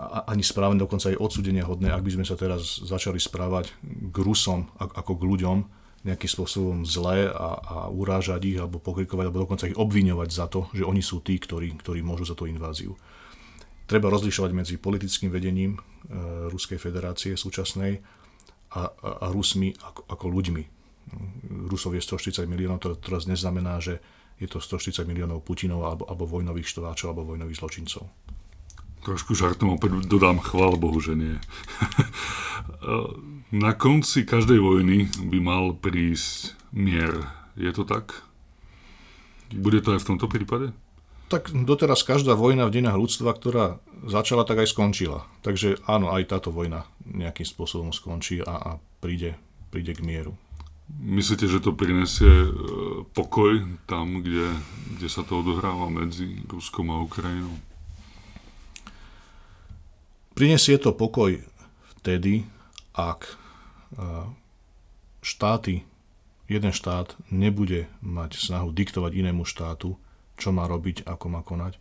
ani 0.00 0.40
správne, 0.40 0.80
dokonca 0.80 1.12
aj 1.12 1.20
odsudenia 1.20 1.66
hodné, 1.68 1.92
ak 1.92 2.06
by 2.06 2.14
sme 2.16 2.24
sa 2.24 2.38
teraz 2.38 2.80
začali 2.80 3.20
správať 3.20 3.74
k 3.84 4.16
Rusom 4.16 4.72
ako 4.78 5.12
k 5.20 5.26
ľuďom 5.26 5.58
nejakým 6.02 6.30
spôsobom 6.30 6.78
zlé 6.82 7.30
a, 7.30 7.48
a 7.62 7.76
urážať 7.86 8.40
ich 8.42 8.58
alebo 8.58 8.82
pokrikovať 8.82 9.24
alebo 9.30 9.42
dokonca 9.46 9.70
ich 9.70 9.78
obviňovať 9.78 10.28
za 10.34 10.46
to, 10.50 10.66
že 10.74 10.82
oni 10.82 10.98
sú 10.98 11.22
tí, 11.22 11.38
ktorí, 11.38 11.78
ktorí 11.78 12.02
môžu 12.02 12.26
za 12.26 12.34
tú 12.34 12.50
inváziu. 12.50 12.98
Treba 13.86 14.10
rozlišovať 14.10 14.50
medzi 14.50 14.74
politickým 14.82 15.30
vedením 15.30 15.78
e, 15.78 15.80
Ruskej 16.50 16.82
federácie 16.82 17.38
súčasnej 17.38 18.02
a, 18.74 18.90
a, 18.90 19.08
a 19.22 19.26
Rusmi 19.30 19.70
ako, 19.78 20.02
ako 20.10 20.26
ľuďmi. 20.26 20.64
Rusov 21.70 21.94
je 21.94 22.02
140 22.02 22.50
miliónov, 22.50 22.82
to 22.82 22.98
teraz 22.98 23.30
neznamená, 23.30 23.78
že 23.78 24.02
je 24.40 24.48
to 24.48 24.60
140 24.60 25.08
miliónov 25.08 25.42
Putinov 25.42 25.84
alebo, 25.84 26.04
alebo 26.08 26.28
vojnových 26.28 26.68
štváčov 26.72 27.12
alebo 27.12 27.36
vojnových 27.36 27.58
zločincov. 27.58 28.08
Trošku 29.02 29.34
žartom 29.34 29.74
opäť 29.74 30.06
dodám, 30.06 30.38
chvála 30.38 30.78
Bohu, 30.78 31.02
že 31.02 31.18
nie. 31.18 31.36
Na 33.52 33.74
konci 33.74 34.22
každej 34.22 34.62
vojny 34.62 35.10
by 35.28 35.38
mal 35.42 35.74
prísť 35.74 36.54
mier. 36.70 37.26
Je 37.58 37.68
to 37.74 37.82
tak? 37.82 38.22
Bude 39.52 39.84
to 39.84 39.98
aj 39.98 40.00
v 40.00 40.08
tomto 40.14 40.30
prípade? 40.30 40.72
Tak 41.28 41.52
doteraz 41.52 42.04
každá 42.04 42.36
vojna 42.36 42.68
v 42.68 42.78
dejinách 42.78 42.96
ľudstva, 42.96 43.36
ktorá 43.36 43.80
začala, 44.04 44.48
tak 44.48 44.64
aj 44.64 44.72
skončila. 44.72 45.28
Takže 45.44 45.84
áno, 45.84 46.12
aj 46.12 46.32
táto 46.32 46.52
vojna 46.52 46.88
nejakým 47.08 47.44
spôsobom 47.44 47.92
skončí 47.92 48.40
a, 48.40 48.54
a 48.56 48.70
príde, 49.00 49.36
príde 49.72 49.96
k 49.96 50.04
mieru. 50.04 50.36
Myslíte, 50.90 51.46
že 51.48 51.62
to 51.62 51.72
prinesie 51.72 52.28
e, 52.28 52.50
pokoj 53.14 53.64
tam, 53.86 54.20
kde, 54.20 54.50
kde 54.98 55.08
sa 55.08 55.22
to 55.22 55.40
odohráva 55.40 55.88
medzi 55.88 56.42
Ruskom 56.46 56.90
a 56.90 57.00
Ukrajinou? 57.02 57.54
Prinesie 60.32 60.80
to 60.80 60.96
pokoj 60.96 61.38
vtedy, 61.98 62.48
ak 62.92 63.30
e, 63.30 63.34
štáty, 65.22 65.86
jeden 66.50 66.72
štát 66.74 67.14
nebude 67.30 67.88
mať 68.04 68.36
snahu 68.36 68.74
diktovať 68.74 69.12
inému 69.16 69.46
štátu, 69.46 69.96
čo 70.36 70.48
má 70.50 70.68
robiť, 70.68 71.06
ako 71.06 71.26
má 71.30 71.40
konať. 71.40 71.78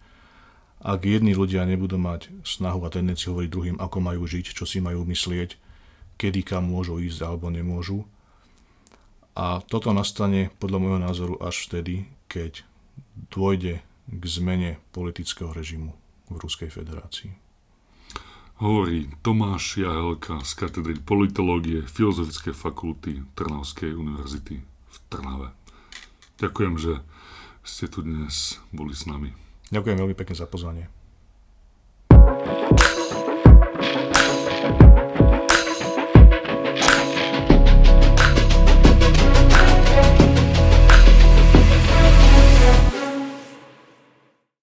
Ak 0.81 1.05
jedni 1.05 1.37
ľudia 1.37 1.61
nebudú 1.65 2.01
mať 2.01 2.29
snahu 2.41 2.81
a 2.85 2.89
tendenciu 2.89 3.37
hovoriť 3.37 3.49
druhým, 3.53 3.77
ako 3.77 3.97
majú 4.01 4.25
žiť, 4.25 4.57
čo 4.57 4.65
si 4.65 4.81
majú 4.81 5.05
myslieť, 5.05 5.57
kedy 6.17 6.41
kam 6.41 6.69
môžu 6.69 6.97
ísť 6.97 7.21
alebo 7.21 7.49
nemôžu. 7.53 8.05
A 9.37 9.63
toto 9.63 9.95
nastane 9.95 10.51
podľa 10.59 10.77
môjho 10.79 10.99
názoru 10.99 11.35
až 11.39 11.71
vtedy, 11.71 12.11
keď 12.27 12.67
dôjde 13.31 13.79
k 14.11 14.23
zmene 14.27 14.79
politického 14.91 15.55
režimu 15.55 15.95
v 16.27 16.35
Ruskej 16.35 16.67
federácii 16.67 17.41
hovorí 18.61 19.09
Tomáš 19.25 19.81
Jahelka 19.81 20.37
z 20.45 20.53
katedry 20.53 21.01
politológie 21.01 21.81
Filozofickej 21.81 22.53
fakulty 22.53 23.25
Trnavskej 23.33 23.97
univerzity 23.97 24.61
v 24.61 24.97
Trnave. 25.09 25.49
Ďakujem, 26.37 26.77
že 26.77 27.01
ste 27.65 27.89
tu 27.89 28.05
dnes 28.05 28.61
boli 28.69 28.93
s 28.93 29.09
nami. 29.09 29.33
Ďakujem 29.73 29.97
veľmi 29.97 30.13
pekne 30.13 30.37
za 30.37 30.45
pozvanie. 30.45 31.00